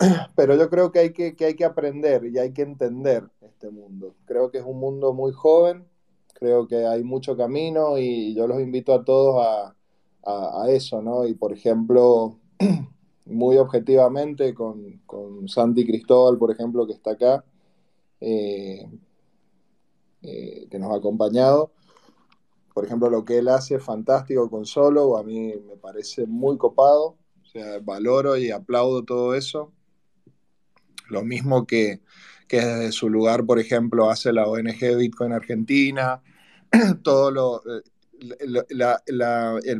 pero 0.34 0.56
yo 0.56 0.70
creo 0.70 0.90
que 0.90 0.98
hay 1.00 1.12
que, 1.12 1.36
que 1.36 1.44
hay 1.46 1.54
que 1.54 1.64
aprender 1.64 2.24
y 2.24 2.38
hay 2.38 2.52
que 2.52 2.62
entender 2.62 3.28
este 3.42 3.70
mundo. 3.70 4.14
Creo 4.24 4.50
que 4.50 4.58
es 4.58 4.64
un 4.64 4.80
mundo 4.80 5.12
muy 5.12 5.32
joven, 5.32 5.84
creo 6.34 6.66
que 6.66 6.86
hay 6.86 7.04
mucho 7.04 7.36
camino 7.36 7.98
y 7.98 8.34
yo 8.34 8.46
los 8.46 8.60
invito 8.60 8.94
a 8.94 9.04
todos 9.04 9.46
a, 9.46 9.74
a, 10.62 10.70
eso, 10.70 11.02
¿no? 11.02 11.26
Y 11.26 11.34
por 11.34 11.52
ejemplo, 11.52 12.38
muy 13.26 13.58
objetivamente 13.58 14.54
con, 14.54 15.02
con, 15.06 15.48
Santi 15.48 15.86
Cristóbal, 15.86 16.38
por 16.38 16.50
ejemplo, 16.50 16.86
que 16.86 16.94
está 16.94 17.12
acá, 17.12 17.44
eh, 18.20 18.88
eh, 20.22 20.66
que 20.70 20.78
nos 20.78 20.92
ha 20.92 20.96
acompañado. 20.96 21.72
Por 22.72 22.84
ejemplo, 22.86 23.10
lo 23.10 23.24
que 23.24 23.38
él 23.38 23.48
hace 23.48 23.76
es 23.76 23.84
fantástico 23.84 24.48
con 24.48 24.64
Solo, 24.64 25.18
a 25.18 25.22
mí 25.22 25.52
me 25.68 25.76
parece 25.76 26.26
muy 26.26 26.56
copado, 26.56 27.16
o 27.42 27.46
sea, 27.52 27.80
valoro 27.80 28.36
y 28.36 28.50
aplaudo 28.50 29.04
todo 29.04 29.34
eso. 29.34 29.72
Lo 31.10 31.22
mismo 31.22 31.66
que, 31.66 32.00
que 32.48 32.60
desde 32.60 32.92
su 32.92 33.08
lugar, 33.08 33.44
por 33.44 33.58
ejemplo, 33.58 34.10
hace 34.10 34.32
la 34.32 34.46
ONG 34.46 34.96
Bitcoin 34.96 35.32
Argentina, 35.32 36.22
todo 37.02 37.30
lo, 37.30 37.62
eh, 37.66 37.82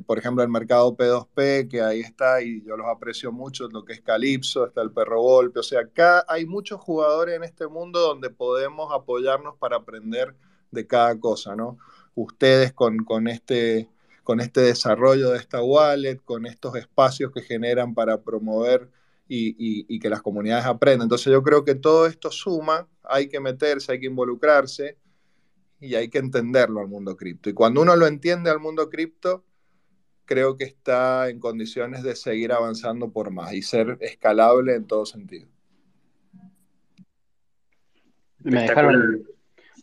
por 0.07 0.19
ejemplo, 0.19 0.43
el 0.43 0.49
mercado 0.49 0.97
P2P, 0.97 1.69
que 1.69 1.83
ahí 1.83 2.01
está 2.01 2.43
y 2.43 2.63
yo 2.63 2.77
los 2.77 2.87
aprecio 2.87 3.33
mucho, 3.33 3.69
lo 3.69 3.85
que 3.85 3.93
es 3.93 4.01
Calypso, 4.01 4.67
está 4.67 4.83
el 4.83 4.93
Perro 4.93 5.21
Golpe, 5.21 5.61
o 5.61 5.63
sea, 5.63 5.81
acá 5.81 6.25
hay 6.29 6.47
muchos 6.47 6.81
jugadores 6.81 7.37
en 7.37 7.45
este 7.45 7.67
mundo 7.67 8.01
donde 8.01 8.31
podemos 8.31 8.93
apoyarnos 8.93 9.57
para 9.59 9.77
aprender 9.77 10.35
de 10.71 10.87
cada 10.87 11.19
cosa, 11.19 11.55
¿no? 11.55 11.79
Ustedes 12.15 12.73
con, 12.73 13.05
con, 13.05 13.29
este, 13.29 13.89
con 14.25 14.41
este 14.41 14.63
desarrollo 14.63 15.31
de 15.31 15.39
esta 15.39 15.63
wallet, 15.63 16.21
con 16.25 16.47
estos 16.47 16.77
espacios 16.77 17.33
que 17.33 17.43
generan 17.43 17.95
para 17.95 18.23
promover 18.23 18.89
y, 19.33 19.51
y, 19.51 19.87
y 19.89 20.01
que 20.01 20.11
las 20.11 20.23
comunidades 20.23 20.67
aprendan. 20.67 21.05
Entonces 21.05 21.33
yo 21.33 21.41
creo 21.45 21.65
que 21.65 21.77
todo 21.77 22.09
esto 22.09 22.33
suma, 22.33 22.89
hay 23.05 23.29
que 23.29 23.39
meterse, 23.39 23.93
hay 23.93 24.01
que 24.01 24.07
involucrarse 24.07 24.99
y 25.79 25.95
hay 25.95 26.09
que 26.09 26.19
entenderlo 26.19 26.81
al 26.81 26.89
mundo 26.89 27.17
cripto. 27.17 27.49
Y 27.49 27.53
cuando 27.53 27.81
uno 27.81 27.95
lo 27.95 28.09
entiende 28.09 28.51
al 28.51 28.59
mundo 28.59 28.91
cripto, 28.91 29.45
creo 30.25 30.57
que 30.57 30.65
está 30.65 31.29
en 31.29 31.39
condiciones 31.39 32.03
de 32.03 32.17
seguir 32.17 32.53
avanzando 32.53 33.13
por 33.13 33.31
más 33.31 33.53
y 33.53 33.63
ser 33.63 33.99
escalable 34.01 34.75
en 34.75 34.89
todo 34.89 35.07
sentido. 35.07 35.47
Me 38.41 38.63
dejaron, 38.63 39.29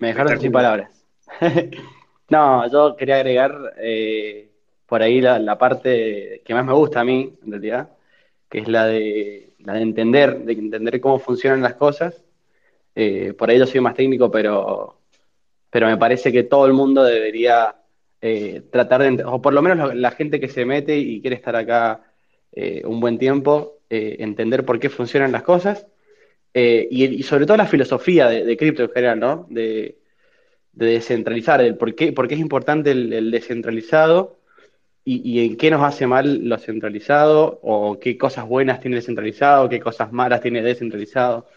me 0.01 0.07
dejaron 0.07 0.41
sin 0.41 0.51
palabras. 0.51 1.05
no, 2.29 2.69
yo 2.69 2.97
quería 2.97 3.15
agregar 3.15 3.75
eh, 3.77 4.51
por 4.85 5.01
ahí 5.01 5.21
la, 5.21 5.39
la, 5.39 5.57
parte 5.57 6.41
que 6.43 6.53
más 6.53 6.65
me 6.65 6.73
gusta 6.73 6.99
a 6.99 7.05
mí, 7.05 7.37
en 7.45 7.51
realidad, 7.51 7.96
que 8.49 8.59
es 8.59 8.67
la 8.67 8.85
de, 8.87 9.53
la 9.59 9.73
de 9.73 9.81
entender, 9.81 10.39
de 10.39 10.53
entender 10.53 11.01
cómo 11.01 11.19
funcionan 11.19 11.61
las 11.61 11.75
cosas. 11.75 12.23
Eh, 12.95 13.33
por 13.33 13.49
ahí 13.49 13.59
yo 13.59 13.67
soy 13.67 13.81
más 13.81 13.95
técnico, 13.95 14.31
pero 14.31 14.93
pero 15.69 15.87
me 15.87 15.97
parece 15.97 16.31
que 16.31 16.43
todo 16.43 16.65
el 16.65 16.73
mundo 16.73 17.03
debería 17.03 17.75
eh, 18.21 18.63
tratar 18.71 19.01
de, 19.03 19.23
o 19.25 19.41
por 19.41 19.53
lo 19.53 19.61
menos 19.61 19.93
la 19.95 20.11
gente 20.11 20.39
que 20.39 20.47
se 20.47 20.65
mete 20.65 20.97
y 20.97 21.21
quiere 21.21 21.35
estar 21.35 21.55
acá 21.55 22.01
eh, 22.53 22.83
un 22.85 22.99
buen 22.99 23.17
tiempo, 23.17 23.79
entender 23.89 24.65
por 24.65 24.79
qué 24.79 24.89
funcionan 24.89 25.31
las 25.31 25.43
cosas 25.43 25.87
y, 26.53 27.23
sobre 27.23 27.45
todo 27.45 27.57
la 27.57 27.67
filosofía 27.67 28.27
de, 28.27 28.43
de 28.43 28.57
cripto 28.57 28.83
en 28.83 28.89
general, 28.89 29.19
¿no? 29.19 29.47
De, 29.49 29.99
de, 30.73 30.85
descentralizar, 30.87 31.61
el 31.61 31.77
por 31.77 31.95
qué, 31.95 32.11
por 32.13 32.27
qué 32.27 32.35
es 32.35 32.41
importante 32.41 32.91
el, 32.91 33.13
el 33.13 33.31
descentralizado 33.31 34.36
y, 35.09 35.45
en 35.45 35.57
qué 35.57 35.71
nos 35.71 35.83
hace 35.83 36.05
mal 36.07 36.47
lo 36.49 36.57
centralizado 36.57 37.59
o 37.63 37.99
qué 37.99 38.17
cosas 38.17 38.45
buenas 38.47 38.81
tiene 38.81 38.97
descentralizado, 38.97 39.69
qué 39.69 39.79
cosas 39.79 40.11
malas 40.11 40.41
tiene 40.41 40.61
descentralizado. 40.61 41.47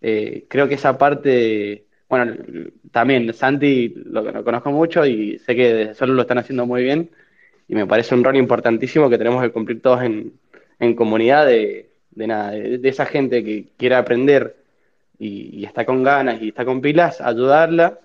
creo 0.00 0.68
que 0.68 0.74
esa 0.74 0.96
parte 0.98 1.86
bueno, 2.08 2.36
también 2.92 3.32
Santi 3.34 3.92
lo, 4.06 4.22
lo, 4.22 4.44
conozco 4.44 4.70
mucho 4.70 5.04
y 5.04 5.38
sé 5.40 5.56
que 5.56 5.94
solo 5.94 6.14
lo 6.14 6.22
están 6.22 6.38
haciendo 6.38 6.64
muy 6.66 6.82
bien 6.84 7.10
y 7.68 7.74
me 7.74 7.86
parece 7.86 8.14
un 8.14 8.22
rol 8.24 8.36
importantísimo 8.36 9.10
que 9.10 9.18
tenemos 9.18 9.42
que 9.42 9.50
cumplir 9.50 9.82
todos 9.82 10.02
en, 10.02 10.32
en 10.78 10.94
comunidad 10.94 11.46
de, 11.46 11.90
de 12.10 12.26
nada, 12.26 12.50
de, 12.52 12.88
esa 12.88 13.06
gente 13.06 13.44
que 13.44 13.68
quiera 13.76 13.98
aprender 13.98 14.56
y, 15.18 15.64
está 15.64 15.84
con 15.84 16.02
ganas 16.02 16.40
y 16.42 16.48
está 16.48 16.64
con 16.64 16.80
pilas, 16.80 17.20
ayudarla 17.20 17.98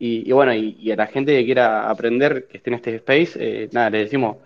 y, 0.00 0.28
y 0.28 0.32
bueno, 0.32 0.52
y, 0.54 0.76
y, 0.80 0.90
a 0.90 0.96
la 0.96 1.06
gente 1.06 1.36
que 1.36 1.44
quiera 1.44 1.88
aprender, 1.88 2.48
que 2.48 2.56
esté 2.56 2.70
en 2.70 2.74
este 2.74 2.96
space, 2.96 3.32
eh, 3.38 3.68
nada, 3.72 3.90
le 3.90 3.98
decimos, 3.98 4.38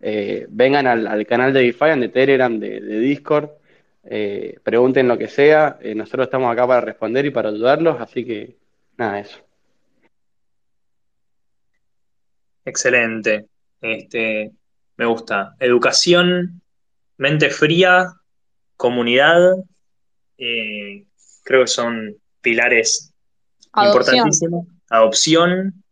eh, 0.00 0.46
vengan 0.48 0.86
al, 0.86 1.06
al, 1.06 1.26
canal 1.26 1.52
de 1.52 1.62
Defiant, 1.64 2.00
de 2.00 2.08
Telegram, 2.08 2.58
de, 2.58 2.80
de 2.80 2.98
Discord, 3.00 3.50
eh, 4.04 4.58
pregunten 4.62 5.08
lo 5.08 5.18
que 5.18 5.28
sea, 5.28 5.78
eh, 5.82 5.94
nosotros 5.94 6.26
estamos 6.26 6.50
acá 6.50 6.66
para 6.66 6.80
responder 6.80 7.26
y 7.26 7.30
para 7.30 7.50
ayudarlos, 7.50 8.00
así 8.00 8.24
que 8.24 8.56
nada, 8.96 9.18
eso. 9.18 9.38
Excelente. 12.64 13.46
Este, 13.80 14.52
me 14.96 15.06
gusta. 15.06 15.56
Educación, 15.58 16.62
mente 17.16 17.50
fría, 17.50 18.12
comunidad, 18.76 19.56
eh, 20.38 21.04
creo 21.42 21.62
que 21.62 21.66
son 21.66 22.16
pilares 22.40 23.12
Adopción. 23.72 24.16
importantísimos. 24.16 24.79
Adopción, 24.90 25.82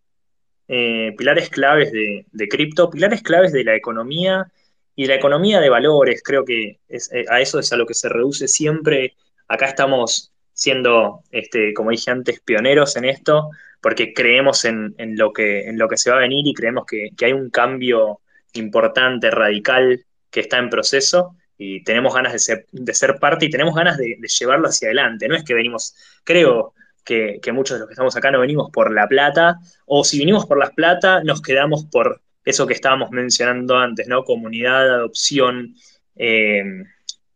eh, 0.68 1.14
pilares 1.16 1.48
claves 1.48 1.90
de, 1.90 2.48
cripto, 2.48 2.90
pilares 2.90 3.22
claves 3.22 3.52
de 3.52 3.64
la 3.64 3.74
economía 3.74 4.52
y 4.94 5.06
la 5.06 5.14
economía 5.14 5.60
de 5.60 5.70
valores, 5.70 6.22
creo 6.22 6.44
que 6.44 6.80
eh, 6.88 7.24
a 7.30 7.40
eso 7.40 7.58
es 7.58 7.72
a 7.72 7.76
lo 7.76 7.86
que 7.86 7.94
se 7.94 8.10
reduce 8.10 8.48
siempre. 8.48 9.14
Acá 9.48 9.66
estamos 9.66 10.32
siendo, 10.52 11.22
este, 11.30 11.72
como 11.72 11.90
dije 11.90 12.10
antes, 12.10 12.40
pioneros 12.40 12.96
en 12.96 13.06
esto, 13.06 13.48
porque 13.80 14.12
creemos 14.12 14.66
en, 14.66 14.94
en, 14.98 15.16
lo, 15.16 15.32
que, 15.32 15.68
en 15.68 15.78
lo 15.78 15.88
que 15.88 15.96
se 15.96 16.10
va 16.10 16.16
a 16.16 16.20
venir 16.20 16.46
y 16.46 16.52
creemos 16.52 16.84
que, 16.84 17.10
que 17.16 17.26
hay 17.26 17.32
un 17.32 17.48
cambio 17.48 18.20
importante, 18.52 19.30
radical, 19.30 20.04
que 20.30 20.40
está 20.40 20.58
en 20.58 20.68
proceso 20.68 21.36
y 21.58 21.82
tenemos 21.82 22.14
ganas 22.14 22.32
de 22.32 22.38
ser, 22.38 22.66
de 22.70 22.94
ser 22.94 23.18
parte 23.18 23.46
y 23.46 23.50
tenemos 23.50 23.74
ganas 23.74 23.98
de, 23.98 24.16
llevarlo 24.38 24.68
hacia 24.68 24.88
adelante. 24.88 25.28
No 25.28 25.34
es 25.34 25.44
que 25.44 25.54
venimos, 25.54 25.94
creo 26.24 26.72
que, 27.08 27.52
muchos 27.52 27.76
de 27.76 27.80
los 27.80 27.88
que 27.88 27.94
estamos 27.94 28.14
acá 28.16 28.30
no 28.30 28.40
venimos 28.40 28.70
por 28.70 28.92
la 28.92 29.08
plata, 29.08 29.58
o 29.86 30.04
si 30.04 30.18
venimos 30.18 30.44
por 30.46 30.58
la 30.58 30.70
plata, 30.70 31.22
nos 31.24 31.40
quedamos 31.40 31.86
por 31.86 32.20
eso 32.44 32.66
que 32.66 32.74
estábamos 32.74 33.10
mencionando 33.10 33.76
antes, 33.76 34.06
¿no? 34.08 34.24
Comunidad, 34.24 34.94
adopción, 34.94 35.74
eh, 36.16 36.62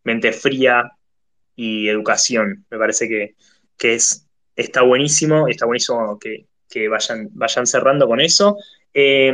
mente 0.04 0.32
fría 0.32 0.92
y 1.56 1.88
educación. 1.88 2.66
Me 2.70 2.78
parece 2.78 3.08
que, 3.08 3.34
que 3.78 3.94
es, 3.94 4.28
está 4.56 4.82
buenísimo, 4.82 5.48
está 5.48 5.64
buenísimo 5.64 6.18
que, 6.18 6.46
que 6.68 6.88
vayan, 6.88 7.28
vayan 7.32 7.66
cerrando 7.66 8.06
con 8.06 8.20
eso. 8.20 8.58
Eh, 8.92 9.32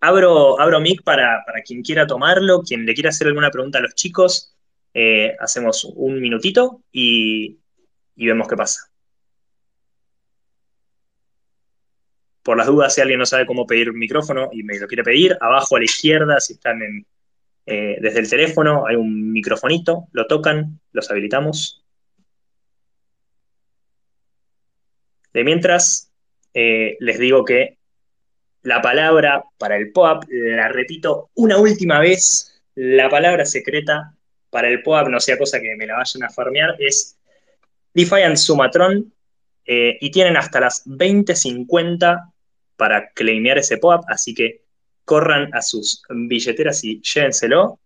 abro, 0.00 0.60
abro 0.60 0.80
mic 0.80 1.02
para, 1.04 1.44
para, 1.46 1.62
quien 1.62 1.82
quiera 1.82 2.06
tomarlo, 2.06 2.62
quien 2.62 2.86
le 2.86 2.94
quiera 2.94 3.10
hacer 3.10 3.28
alguna 3.28 3.50
pregunta 3.50 3.78
a 3.78 3.82
los 3.82 3.94
chicos. 3.94 4.54
Eh, 4.94 5.36
hacemos 5.38 5.84
un 5.84 6.20
minutito 6.20 6.82
y, 6.90 7.58
y 8.16 8.26
vemos 8.26 8.48
qué 8.48 8.56
pasa. 8.56 8.88
Por 12.48 12.56
las 12.56 12.66
dudas, 12.66 12.94
si 12.94 13.02
alguien 13.02 13.18
no 13.18 13.26
sabe 13.26 13.44
cómo 13.44 13.66
pedir 13.66 13.90
un 13.90 13.98
micrófono 13.98 14.48
y 14.50 14.62
me 14.62 14.78
lo 14.78 14.86
quiere 14.86 15.04
pedir, 15.04 15.36
abajo 15.38 15.76
a 15.76 15.80
la 15.80 15.84
izquierda, 15.84 16.40
si 16.40 16.54
están 16.54 16.80
eh, 17.66 17.98
desde 18.00 18.20
el 18.20 18.30
teléfono, 18.30 18.86
hay 18.86 18.96
un 18.96 19.32
microfonito, 19.32 20.08
lo 20.12 20.26
tocan, 20.26 20.80
los 20.92 21.10
habilitamos. 21.10 21.84
De 25.34 25.44
mientras, 25.44 26.10
eh, 26.54 26.96
les 27.00 27.18
digo 27.18 27.44
que 27.44 27.76
la 28.62 28.80
palabra 28.80 29.44
para 29.58 29.76
el 29.76 29.92
POAP, 29.92 30.24
la 30.30 30.68
repito 30.68 31.28
una 31.34 31.58
última 31.58 32.00
vez, 32.00 32.62
la 32.74 33.10
palabra 33.10 33.44
secreta 33.44 34.14
para 34.48 34.68
el 34.68 34.82
POAP, 34.82 35.08
no 35.08 35.20
sea 35.20 35.36
cosa 35.36 35.60
que 35.60 35.76
me 35.76 35.86
la 35.86 35.98
vayan 35.98 36.22
a 36.22 36.30
farmear, 36.30 36.76
es 36.78 37.18
Defiant 37.92 38.38
Sumatron 38.38 39.12
eh, 39.66 39.98
y 40.00 40.10
tienen 40.10 40.38
hasta 40.38 40.60
las 40.60 40.86
20.50 40.86 42.32
para 42.78 43.10
claimear 43.10 43.58
ese 43.58 43.76
POAP, 43.76 44.04
así 44.08 44.34
que 44.34 44.62
corran 45.04 45.50
a 45.52 45.60
sus 45.60 46.02
billeteras 46.08 46.84
y 46.84 47.02
llévenselo. 47.02 47.80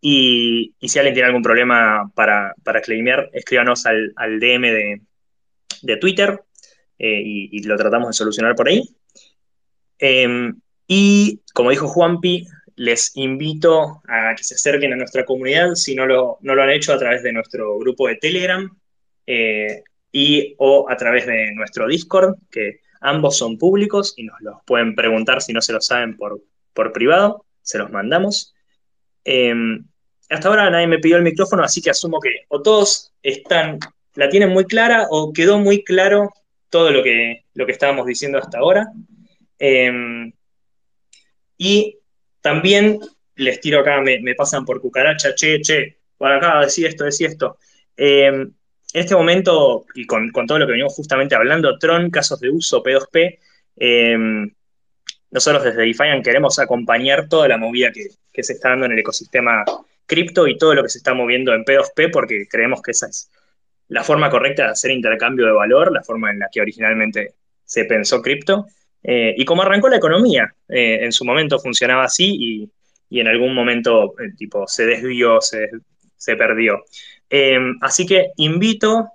Y, 0.00 0.74
si 0.82 0.98
alguien 0.98 1.14
tiene 1.14 1.28
algún 1.28 1.42
problema 1.42 2.12
para, 2.14 2.54
para 2.62 2.82
claimear, 2.82 3.30
escríbanos 3.32 3.86
al, 3.86 4.12
DM 4.38 5.00
de, 5.82 5.96
Twitter 5.96 6.40
eh, 6.98 7.22
y, 7.24 7.62
lo 7.62 7.76
tratamos 7.76 8.08
de 8.08 8.12
solucionar 8.12 8.54
por 8.54 8.68
ahí. 8.68 8.82
Em, 9.98 10.60
y 10.86 11.40
como 11.54 11.70
dijo 11.70 11.88
Juanpi, 11.88 12.46
les 12.76 13.16
invito 13.16 14.02
a 14.06 14.34
que 14.36 14.44
se 14.44 14.56
acerquen 14.56 14.92
a 14.92 14.96
nuestra 14.96 15.24
comunidad 15.24 15.74
si 15.74 15.94
no 15.94 16.06
lo, 16.06 16.38
no 16.42 16.54
lo 16.54 16.62
han 16.62 16.70
hecho 16.70 16.92
a 16.92 16.98
través 16.98 17.22
de 17.22 17.32
nuestro 17.32 17.78
grupo 17.78 18.08
de 18.08 18.16
Telegram 18.16 18.68
eh, 19.26 19.84
y 20.12 20.54
o 20.58 20.90
a 20.90 20.96
través 20.96 21.26
de 21.26 21.52
nuestro 21.54 21.88
Discord, 21.88 22.36
que 22.50 22.80
ambos 23.04 23.36
son 23.36 23.58
públicos 23.58 24.14
y 24.16 24.24
nos 24.24 24.40
los 24.40 24.56
pueden 24.64 24.94
preguntar 24.94 25.42
si 25.42 25.52
no 25.52 25.60
se 25.60 25.74
lo 25.74 25.80
saben 25.80 26.16
por, 26.16 26.40
por 26.72 26.90
privado, 26.92 27.44
se 27.60 27.78
los 27.78 27.90
mandamos. 27.90 28.54
Em, 29.24 29.84
hasta 30.30 30.48
ahora 30.48 30.70
nadie 30.70 30.86
me 30.86 30.98
pidió 30.98 31.18
el 31.18 31.22
micrófono, 31.22 31.62
así 31.62 31.82
que 31.82 31.90
asumo 31.90 32.18
que 32.18 32.46
o 32.48 32.62
todos 32.62 33.12
están, 33.22 33.78
la 34.14 34.30
tienen 34.30 34.48
muy 34.48 34.64
clara 34.64 35.06
o 35.10 35.34
quedó 35.34 35.58
muy 35.58 35.84
claro 35.84 36.30
todo 36.70 36.90
lo 36.90 37.02
que, 37.02 37.44
lo 37.52 37.66
que 37.66 37.72
estábamos 37.72 38.06
diciendo 38.06 38.38
hasta 38.38 38.58
ahora. 38.58 38.90
Em, 39.58 40.32
y 41.58 41.98
también 42.40 43.00
les 43.36 43.60
tiro 43.60 43.80
acá, 43.80 44.00
me, 44.00 44.34
pasan 44.34 44.64
por 44.64 44.80
cucaracha, 44.80 45.34
che, 45.34 45.60
che, 45.60 45.98
por 46.16 46.32
acá, 46.32 46.60
decía 46.60 46.88
esto, 46.88 47.04
decía 47.04 47.28
esto. 47.28 47.58
Em, 47.96 48.50
en 48.94 49.00
este 49.02 49.14
momento, 49.14 49.84
y 49.94 50.06
con, 50.06 50.32
todo 50.32 50.58
lo 50.58 50.66
que 50.66 50.72
venimos 50.72 50.94
justamente 50.94 51.34
hablando, 51.34 51.76
Tron, 51.78 52.10
casos 52.10 52.40
de 52.40 52.48
uso, 52.48 52.82
P2P, 52.82 53.38
nosotros 55.34 55.64
desde 55.64 55.82
Defiant 55.82 56.24
queremos 56.24 56.60
acompañar 56.60 57.28
toda 57.28 57.48
la 57.48 57.58
movida 57.58 57.90
que, 57.92 58.42
se 58.42 58.52
está 58.52 58.70
dando 58.70 58.86
en 58.86 58.92
el 58.92 59.00
ecosistema 59.00 59.64
cripto 60.06 60.46
y 60.46 60.56
todo 60.56 60.74
lo 60.74 60.82
que 60.84 60.88
se 60.88 60.98
está 60.98 61.12
moviendo 61.12 61.52
en 61.52 61.64
P2P 61.64 62.10
porque 62.12 62.46
creemos 62.48 62.80
que 62.80 62.92
esa 62.92 63.08
es 63.08 63.30
la 63.88 64.04
forma 64.04 64.30
correcta 64.30 64.64
de 64.64 64.70
hacer 64.70 64.92
intercambio 64.92 65.46
de 65.46 65.52
valor, 65.52 65.92
la 65.92 66.04
forma 66.04 66.30
en 66.30 66.38
la 66.38 66.48
que 66.52 66.60
originalmente 66.60 67.34
se 67.64 67.84
pensó 67.84 68.22
cripto. 68.22 68.66
Eh, 69.02 69.34
y 69.36 69.44
como 69.44 69.62
arrancó 69.62 69.88
la 69.88 69.96
economía, 69.96 70.54
eh, 70.68 71.00
en 71.02 71.10
su 71.10 71.24
momento 71.24 71.58
funcionaba 71.58 72.04
así 72.04 72.70
y, 73.10 73.20
en 73.20 73.28
algún 73.28 73.54
momento 73.54 74.14
eh, 74.20 74.32
tipo, 74.36 74.66
se 74.66 74.86
desvió, 74.86 75.40
se, 75.40 75.68
perdió. 76.36 76.84
Así 77.80 78.06
que 78.06 78.28
invito 78.36 79.08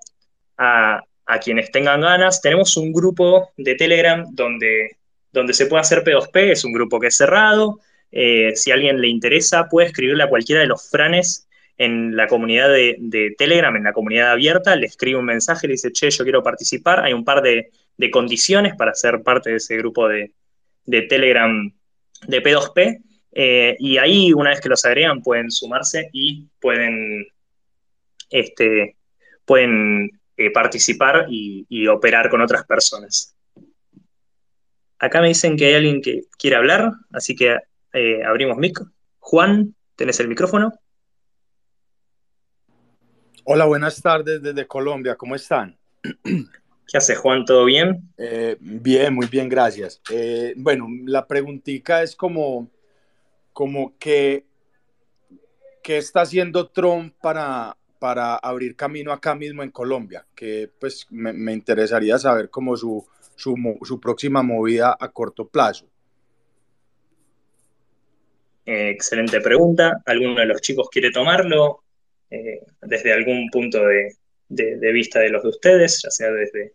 a, 0.58 1.02
quienes 1.44 1.72
tengan 1.72 2.02
ganas, 2.02 2.42
tenemos 2.42 2.76
un 2.76 2.92
grupo 2.92 3.52
de 3.56 3.76
Telegram 3.76 4.26
donde 4.32 4.98
donde 5.32 5.54
se 5.54 5.68
puede 5.68 5.82
hacer 5.82 6.04
P2P, 6.04 6.52
es 6.52 6.64
un 6.64 6.74
grupo 6.74 7.00
que 7.00 7.08
es 7.08 7.18
cerrado. 7.18 7.80
Eh, 8.12 8.52
si 8.56 8.72
a 8.72 8.74
alguien 8.74 9.00
le 9.00 9.08
interesa, 9.08 9.68
puede 9.70 9.88
escribirle 9.88 10.24
a 10.24 10.30
cualquiera 10.30 10.62
de 10.62 10.68
los 10.68 10.90
franes 10.90 11.48
en 11.78 12.18
la 12.18 12.28
comunidad 12.28 12.68
de, 12.70 13.36
Telegram, 13.38 13.74
en 13.76 13.84
la 13.84 13.94
comunidad 13.94 14.32
abierta, 14.32 14.76
le 14.76 14.88
escribe 14.88 15.18
un 15.18 15.26
mensaje, 15.26 15.68
le 15.68 15.74
dice, 15.74 15.92
che, 15.94 16.10
yo 16.10 16.24
quiero 16.24 16.44
participar. 16.44 17.00
Hay 17.06 17.14
un 17.14 17.24
par 17.24 17.42
de, 17.42 17.72
condiciones 18.12 18.76
para 18.76 18.94
ser 18.94 19.22
parte 19.24 19.52
de 19.52 19.58
ese 19.58 19.78
grupo 19.78 20.08
de, 20.08 20.34
Telegram 21.08 21.72
de 22.28 22.44
P2P. 22.44 23.02
Eh, 23.32 23.76
y 23.80 23.98
ahí, 23.98 24.34
una 24.34 24.50
vez 24.50 24.60
que 24.60 24.70
los 24.70 24.84
agregan, 24.84 25.22
pueden 25.22 25.52
sumarse 25.52 26.10
y 26.12 26.48
pueden, 26.60 27.28
este, 28.30 28.98
pueden 29.46 30.20
eh, 30.38 30.52
participar 30.52 31.28
y 31.30 31.88
operar 31.88 32.30
con 32.30 32.42
otras 32.42 32.66
personas. 32.66 33.36
Acá 35.00 35.22
me 35.22 35.30
dicen 35.30 35.56
que 35.56 35.66
hay 35.66 35.76
alguien 35.76 36.02
que 36.02 36.24
quiere 36.38 36.58
hablar, 36.58 36.92
así 37.14 37.34
que 37.34 37.56
eh, 37.94 38.24
abrimos 38.24 38.58
mic. 38.58 38.82
Juan, 39.20 39.74
¿tenés 39.96 40.20
el 40.20 40.28
micrófono? 40.28 40.74
Hola, 43.46 43.66
buenas 43.66 44.02
tardes 44.02 44.42
desde 44.42 44.68
Colombia, 44.68 45.16
¿cómo 45.16 45.36
están? 45.36 45.80
¿Qué 46.24 46.98
hace 46.98 47.16
Juan? 47.16 47.46
¿Todo 47.46 47.64
bien? 47.64 48.12
Eh, 48.18 48.58
bien, 48.60 49.16
muy 49.16 49.28
bien, 49.28 49.48
gracias. 49.48 50.02
Eh, 50.12 50.54
bueno, 50.58 50.88
la 51.06 51.26
preguntita 51.26 52.04
es 52.04 52.14
como, 52.14 52.70
como 53.54 53.98
que, 53.98 54.46
¿qué 55.82 55.98
está 55.98 56.22
haciendo 56.22 56.68
Trump 56.68 57.16
para, 57.22 57.78
para 58.00 58.36
abrir 58.36 58.76
camino 58.76 59.12
acá 59.12 59.36
mismo 59.36 59.62
en 59.62 59.72
Colombia? 59.72 60.26
Que 60.34 60.70
pues 60.80 61.06
me, 61.10 61.34
me 61.34 61.54
interesaría 61.54 62.18
saber 62.18 62.50
cómo 62.50 62.76
su, 62.78 63.06
su, 63.40 64.00
próxima 64.00 64.44
movida 64.44 64.96
a 65.00 65.10
corto 65.10 65.48
plazo? 65.48 65.86
Eh, 68.66 68.90
excelente 68.90 69.42
pregunta. 69.42 70.02
¿Alguno 70.06 70.36
de 70.36 70.46
los 70.46 70.62
chicos 70.62 70.90
quiere 70.92 71.12
tomarlo 71.12 71.84
eh, 72.30 72.62
desde 72.82 73.14
algún 73.14 73.50
punto 73.50 73.80
de, 73.80 74.92
vista 74.92 75.20
de 75.20 75.30
los 75.30 75.44
de 75.44 75.50
ustedes, 75.50 76.02
ya 76.04 76.12
sea 76.12 76.32
desde 76.32 76.74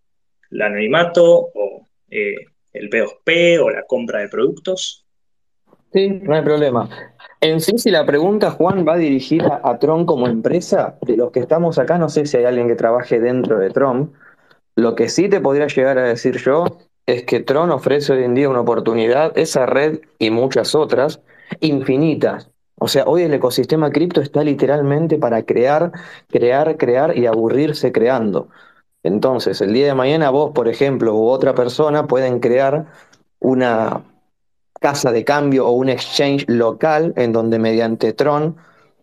el 0.51 0.63
anonimato 0.63 1.51
o 1.55 1.87
eh, 2.11 2.35
el 2.73 2.91
P2P 2.91 3.61
o 3.63 3.71
la 3.71 3.85
compra 3.85 4.21
de 4.21 4.29
productos? 4.29 5.05
Sí, 5.93 6.09
no 6.09 6.35
hay 6.35 6.43
problema. 6.43 7.14
En 7.45 7.61
sí, 7.61 7.77
si 7.77 7.91
la 7.91 8.07
pregunta, 8.07 8.53
Juan, 8.53 8.87
va 8.89 8.97
dirigida 8.97 9.61
a 9.63 9.79
Tron 9.79 10.07
como 10.07 10.29
empresa, 10.29 10.97
de 11.03 11.15
los 11.19 11.31
que 11.31 11.41
estamos 11.41 11.79
acá, 11.79 11.99
no 11.99 12.09
sé 12.09 12.25
si 12.25 12.39
hay 12.39 12.47
alguien 12.47 12.69
que 12.69 12.75
trabaje 12.75 13.21
dentro 13.21 13.59
de 13.59 13.69
Tron, 13.69 14.15
lo 14.77 14.95
que 14.95 15.11
sí 15.11 15.29
te 15.29 15.43
podría 15.43 15.67
llegar 15.67 15.99
a 15.99 16.05
decir 16.05 16.39
yo 16.39 16.65
es 17.05 17.25
que 17.25 17.41
Tron 17.41 17.71
ofrece 17.71 18.15
hoy 18.15 18.25
en 18.25 18.35
día 18.35 18.49
una 18.49 18.61
oportunidad, 18.61 19.37
esa 19.37 19.67
red 19.67 20.01
y 20.19 20.31
muchas 20.31 20.75
otras, 20.75 21.21
infinitas. 21.61 22.51
O 22.77 22.89
sea, 22.89 23.05
hoy 23.05 23.25
el 23.25 23.35
ecosistema 23.35 23.91
cripto 23.91 24.23
está 24.23 24.43
literalmente 24.43 25.19
para 25.19 25.43
crear, 25.43 25.93
crear, 26.31 26.79
crear 26.79 27.19
y 27.19 27.27
aburrirse 27.27 27.93
creando. 27.93 28.49
Entonces, 29.03 29.61
el 29.61 29.75
día 29.75 29.89
de 29.89 29.95
mañana 29.95 30.31
vos, 30.31 30.53
por 30.53 30.67
ejemplo, 30.67 31.15
u 31.15 31.29
otra 31.29 31.55
persona 31.55 32.07
pueden 32.07 32.41
crear 32.41 32.87
una 33.39 34.03
casa 34.85 35.13
de 35.13 35.25
cambio 35.25 35.67
o 35.67 35.71
un 35.71 35.89
exchange 35.89 36.45
local 36.47 37.15
en 37.17 37.33
donde 37.33 37.59
mediante 37.59 38.13
Tron 38.13 38.57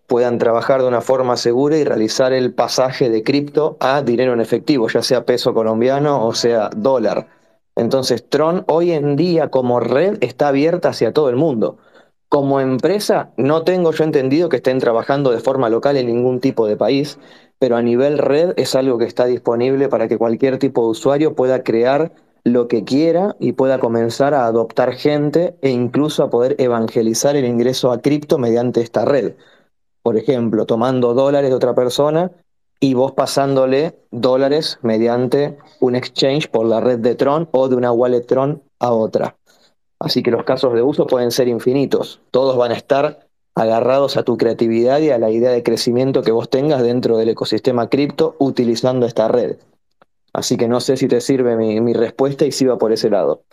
puedan 0.06 0.38
trabajar 0.38 0.84
de 0.84 0.88
una 0.88 1.02
forma 1.02 1.38
segura 1.38 1.76
y 1.76 1.84
realizar 1.84 2.34
el 2.34 2.54
pasaje 2.54 3.10
de 3.10 3.24
cripto 3.24 3.78
a 3.80 4.04
dinero 4.04 4.34
en 4.34 4.42
efectivo, 4.42 4.90
ya 4.90 5.02
sea 5.02 5.26
peso 5.26 5.56
colombiano 5.56 6.24
o 6.24 6.36
sea 6.36 6.70
dólar. 6.76 7.30
Entonces, 7.76 8.30
Tron 8.30 8.64
hoy 8.68 8.92
en 8.92 9.16
día 9.16 9.48
como 9.48 9.80
red 9.80 10.20
está 10.22 10.50
abierta 10.50 10.90
hacia 10.90 11.14
todo 11.14 11.30
el 11.30 11.36
mundo. 11.36 11.80
Como 12.30 12.62
empresa, 12.62 13.32
no 13.36 13.64
tengo 13.64 13.92
yo 13.92 14.04
entendido 14.04 14.50
que 14.50 14.58
estén 14.58 14.78
trabajando 14.78 15.32
de 15.32 15.40
forma 15.40 15.68
local 15.68 15.98
en 15.98 16.06
ningún 16.06 16.42
tipo 16.42 16.68
de 16.68 16.78
país, 16.78 17.18
pero 17.58 17.76
a 17.76 17.82
nivel 17.82 18.20
red 18.20 18.54
es 18.56 18.76
algo 18.76 19.00
que 19.00 19.06
está 19.06 19.26
disponible 19.26 19.90
para 19.90 20.08
que 20.08 20.20
cualquier 20.20 20.60
tipo 20.60 20.84
de 20.84 20.90
usuario 20.90 21.34
pueda 21.34 21.64
crear 21.64 22.12
lo 22.44 22.68
que 22.68 22.84
quiera 22.84 23.36
y 23.40 23.52
pueda 23.54 23.80
comenzar 23.80 24.34
a 24.34 24.46
adoptar 24.46 24.94
gente 24.94 25.56
e 25.62 25.70
incluso 25.70 26.24
a 26.24 26.30
poder 26.30 26.56
evangelizar 26.60 27.36
el 27.36 27.46
ingreso 27.46 27.92
a 27.92 28.02
cripto 28.02 28.38
mediante 28.38 28.82
esta 28.82 29.06
red 29.06 29.34
por 30.04 30.18
ejemplo, 30.18 30.66
tomando 30.66 31.14
dólares 31.14 31.50
de 31.50 31.56
otra 31.56 31.76
persona 31.76 32.32
y 32.80 32.96
vos 32.96 33.12
pasándole 33.12 33.96
dólares 34.10 34.80
mediante 34.82 35.58
un 35.80 35.96
exchange 35.96 36.50
por 36.50 36.66
la 36.66 36.80
red 36.80 37.00
de 37.00 37.16
Tron 37.16 37.48
o 37.52 37.70
de 37.70 37.76
una 37.76 37.92
wallet 37.92 38.26
Tron 38.26 38.64
a 38.80 38.92
otra. 38.92 39.38
Así 40.00 40.24
que 40.24 40.32
los 40.32 40.44
casos 40.44 40.74
de 40.74 40.82
uso 40.82 41.06
pueden 41.06 41.30
ser 41.30 41.48
infinitos. 41.48 42.22
Todos 42.32 42.58
van 42.58 42.72
a 42.72 42.76
estar 42.76 43.28
agarrados 43.54 44.18
a 44.18 44.24
tu 44.24 44.38
creatividad 44.38 45.00
y 45.02 45.12
a 45.12 45.20
la 45.20 45.30
idea 45.30 45.52
de 45.52 45.62
crecimiento 45.62 46.24
que 46.24 46.32
vos 46.32 46.50
tengas 46.50 46.82
dentro 46.82 47.18
del 47.18 47.30
ecosistema 47.30 47.90
cripto 47.90 48.36
utilizando 48.40 49.06
esta 49.06 49.28
red. 49.28 49.58
Así 50.34 50.58
que 50.58 50.68
no 50.68 50.80
sé 50.80 50.98
si 50.98 51.08
te 51.08 51.20
sirve 51.22 51.56
mi, 51.56 51.94
respuesta 51.94 52.46
y 52.46 52.52
si 52.52 52.66
va 52.66 52.78
por 52.78 52.92
ese 52.94 53.10
lado. 53.10 53.44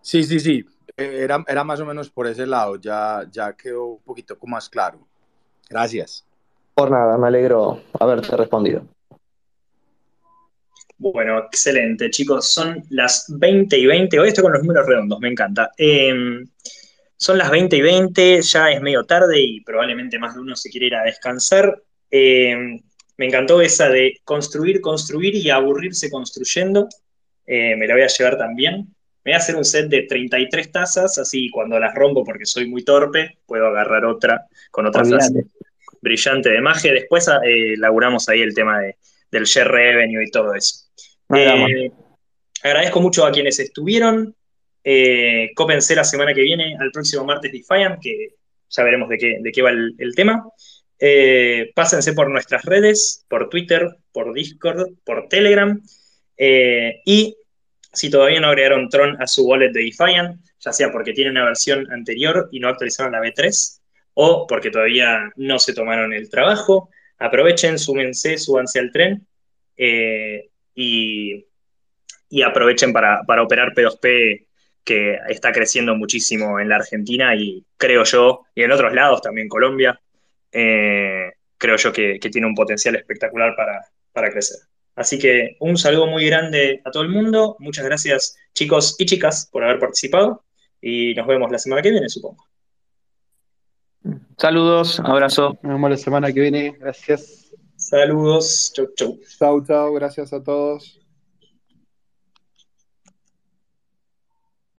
Sí, 0.00 0.24
sí, 0.24 0.40
sí. 0.40 0.64
Eh, 0.96 1.20
era, 1.22 1.44
era 1.46 1.62
más 1.64 1.80
o 1.80 1.86
menos 1.86 2.10
por 2.10 2.26
ese 2.26 2.46
lado, 2.46 2.76
ya, 2.76 3.26
ya 3.30 3.52
quedó 3.52 3.84
un 3.84 4.02
poquito 4.02 4.36
más 4.46 4.68
claro. 4.68 4.98
Gracias. 5.68 6.24
Por 6.74 6.90
nada, 6.90 7.16
me 7.16 7.28
alegro 7.28 7.80
haberte 7.98 8.36
respondido. 8.36 8.86
Bueno, 11.00 11.38
excelente, 11.38 12.10
chicos. 12.10 12.52
Son 12.52 12.84
las 12.90 13.24
20 13.28 13.78
y 13.78 13.86
20. 13.86 14.20
Hoy 14.20 14.28
estoy 14.28 14.42
con 14.42 14.52
los 14.52 14.62
números 14.62 14.86
redondos, 14.86 15.18
me 15.18 15.28
encanta. 15.28 15.70
Em, 15.78 16.46
son 17.16 17.38
las 17.38 17.50
20 17.50 17.76
y 17.76 17.80
20, 17.80 18.42
ya 18.42 18.70
es 18.70 18.82
medio 18.82 19.04
tarde 19.04 19.40
y 19.40 19.60
probablemente 19.62 20.18
más 20.18 20.34
de 20.34 20.40
uno 20.40 20.56
se 20.56 20.68
quiere 20.68 20.88
ir 20.88 20.94
a 20.94 21.04
descansar. 21.04 21.82
Em, 22.10 22.82
me 23.20 23.26
encantó 23.26 23.60
esa 23.60 23.90
de 23.90 24.18
construir, 24.24 24.80
construir 24.80 25.34
y 25.34 25.50
aburrirse 25.50 26.08
construyendo. 26.08 26.88
Eh, 27.46 27.76
me 27.76 27.86
la 27.86 27.92
voy 27.92 28.02
a 28.02 28.06
llevar 28.06 28.38
también. 28.38 28.86
Me 29.22 29.32
voy 29.32 29.34
a 29.34 29.36
hacer 29.36 29.56
un 29.56 29.64
set 29.66 29.88
de 29.88 30.04
33 30.04 30.72
tazas, 30.72 31.18
así 31.18 31.50
cuando 31.50 31.78
las 31.78 31.94
rompo 31.94 32.24
porque 32.24 32.46
soy 32.46 32.66
muy 32.66 32.82
torpe, 32.82 33.36
puedo 33.44 33.66
agarrar 33.66 34.06
otra 34.06 34.46
con 34.70 34.86
otra 34.86 35.04
frase 35.04 35.44
brillante 36.00 36.48
de 36.48 36.62
magia. 36.62 36.94
Después 36.94 37.28
eh, 37.28 37.74
laburamos 37.76 38.26
ahí 38.30 38.40
el 38.40 38.54
tema 38.54 38.80
de, 38.80 38.96
del 39.30 39.44
share 39.44 39.68
revenue 39.68 40.24
y 40.24 40.30
todo 40.30 40.54
eso. 40.54 40.86
Eh, 41.36 41.92
agradezco 42.62 43.02
mucho 43.02 43.26
a 43.26 43.32
quienes 43.32 43.58
estuvieron. 43.58 44.34
Eh, 44.82 45.50
cópense 45.54 45.94
la 45.94 46.04
semana 46.04 46.32
que 46.32 46.40
viene 46.40 46.74
al 46.80 46.90
próximo 46.90 47.26
martes 47.26 47.52
Defiant, 47.52 48.00
que 48.00 48.36
ya 48.70 48.82
veremos 48.82 49.10
de 49.10 49.18
qué, 49.18 49.36
de 49.42 49.52
qué 49.52 49.60
va 49.60 49.72
el, 49.72 50.14
tema. 50.16 50.42
Eh, 51.02 51.72
pásense 51.74 52.12
por 52.12 52.30
nuestras 52.30 52.62
redes, 52.64 53.24
por 53.28 53.48
Twitter, 53.48 53.88
por 54.12 54.34
Discord, 54.34 54.90
por 55.02 55.28
Telegram. 55.28 55.80
Eh, 56.36 57.00
y 57.06 57.36
si 57.92 58.10
todavía 58.10 58.40
no 58.40 58.48
agregaron 58.48 58.90
Tron 58.90 59.20
a 59.20 59.26
su 59.26 59.46
wallet 59.46 59.72
de 59.72 59.84
Defiant, 59.84 60.38
ya 60.60 60.72
sea 60.72 60.92
porque 60.92 61.14
tienen 61.14 61.32
una 61.32 61.46
versión 61.46 61.90
anterior 61.90 62.48
y 62.52 62.60
no 62.60 62.68
actualizaron 62.68 63.12
la 63.12 63.20
B3, 63.20 63.80
o 64.14 64.46
porque 64.46 64.70
todavía 64.70 65.32
no 65.36 65.58
se 65.58 65.72
tomaron 65.72 66.12
el 66.12 66.28
trabajo, 66.28 66.90
aprovechen, 67.18 67.78
súmense, 67.78 68.36
súbanse 68.36 68.78
al 68.78 68.92
tren 68.92 69.26
y, 70.74 71.46
aprovechen 72.44 72.92
para, 72.92 73.22
para 73.26 73.42
operar 73.42 73.72
P2P 73.74 74.46
que 74.84 75.18
está 75.28 75.52
creciendo 75.52 75.94
muchísimo 75.94 76.60
en 76.60 76.68
la 76.68 76.76
Argentina 76.76 77.34
y 77.34 77.64
creo 77.76 78.04
yo, 78.04 78.42
y 78.54 78.62
en 78.62 78.72
otros 78.72 78.92
lados 78.92 79.22
también 79.22 79.48
Colombia, 79.48 80.00
eh, 80.52 81.32
creo 81.58 81.76
yo 81.76 81.92
que, 81.92 82.18
tiene 82.18 82.46
un 82.46 82.54
potencial 82.54 82.96
espectacular 82.96 83.54
para, 83.56 83.84
para 84.12 84.30
crecer. 84.30 84.58
Así 84.94 85.18
que 85.18 85.56
un 85.60 85.76
saludo 85.78 86.06
muy 86.06 86.26
grande 86.26 86.82
a 86.84 86.90
todo 86.90 87.02
el 87.02 87.08
mundo. 87.08 87.56
Muchas 87.58 87.84
gracias 87.84 88.36
chicos 88.52 88.96
y 88.98 89.06
chicas 89.06 89.48
por 89.50 89.64
haber 89.64 89.78
participado 89.78 90.44
y 90.80 91.14
nos 91.14 91.26
vemos 91.26 91.50
la 91.50 91.58
semana 91.58 91.82
que 91.82 91.90
viene, 91.90 92.08
supongo. 92.08 92.46
Saludos, 94.38 95.00
abrazo. 95.00 95.58
Nos 95.62 95.72
vemos 95.74 95.90
la 95.90 95.96
semana 95.96 96.32
que 96.32 96.40
viene. 96.40 96.76
Gracias. 96.78 97.52
Saludos. 97.76 98.72
Chau, 98.74 98.88
chau. 98.94 99.18
Chau, 99.38 99.66
chau. 99.66 99.94
Gracias 99.94 100.32
a 100.32 100.42
todos. 100.42 100.99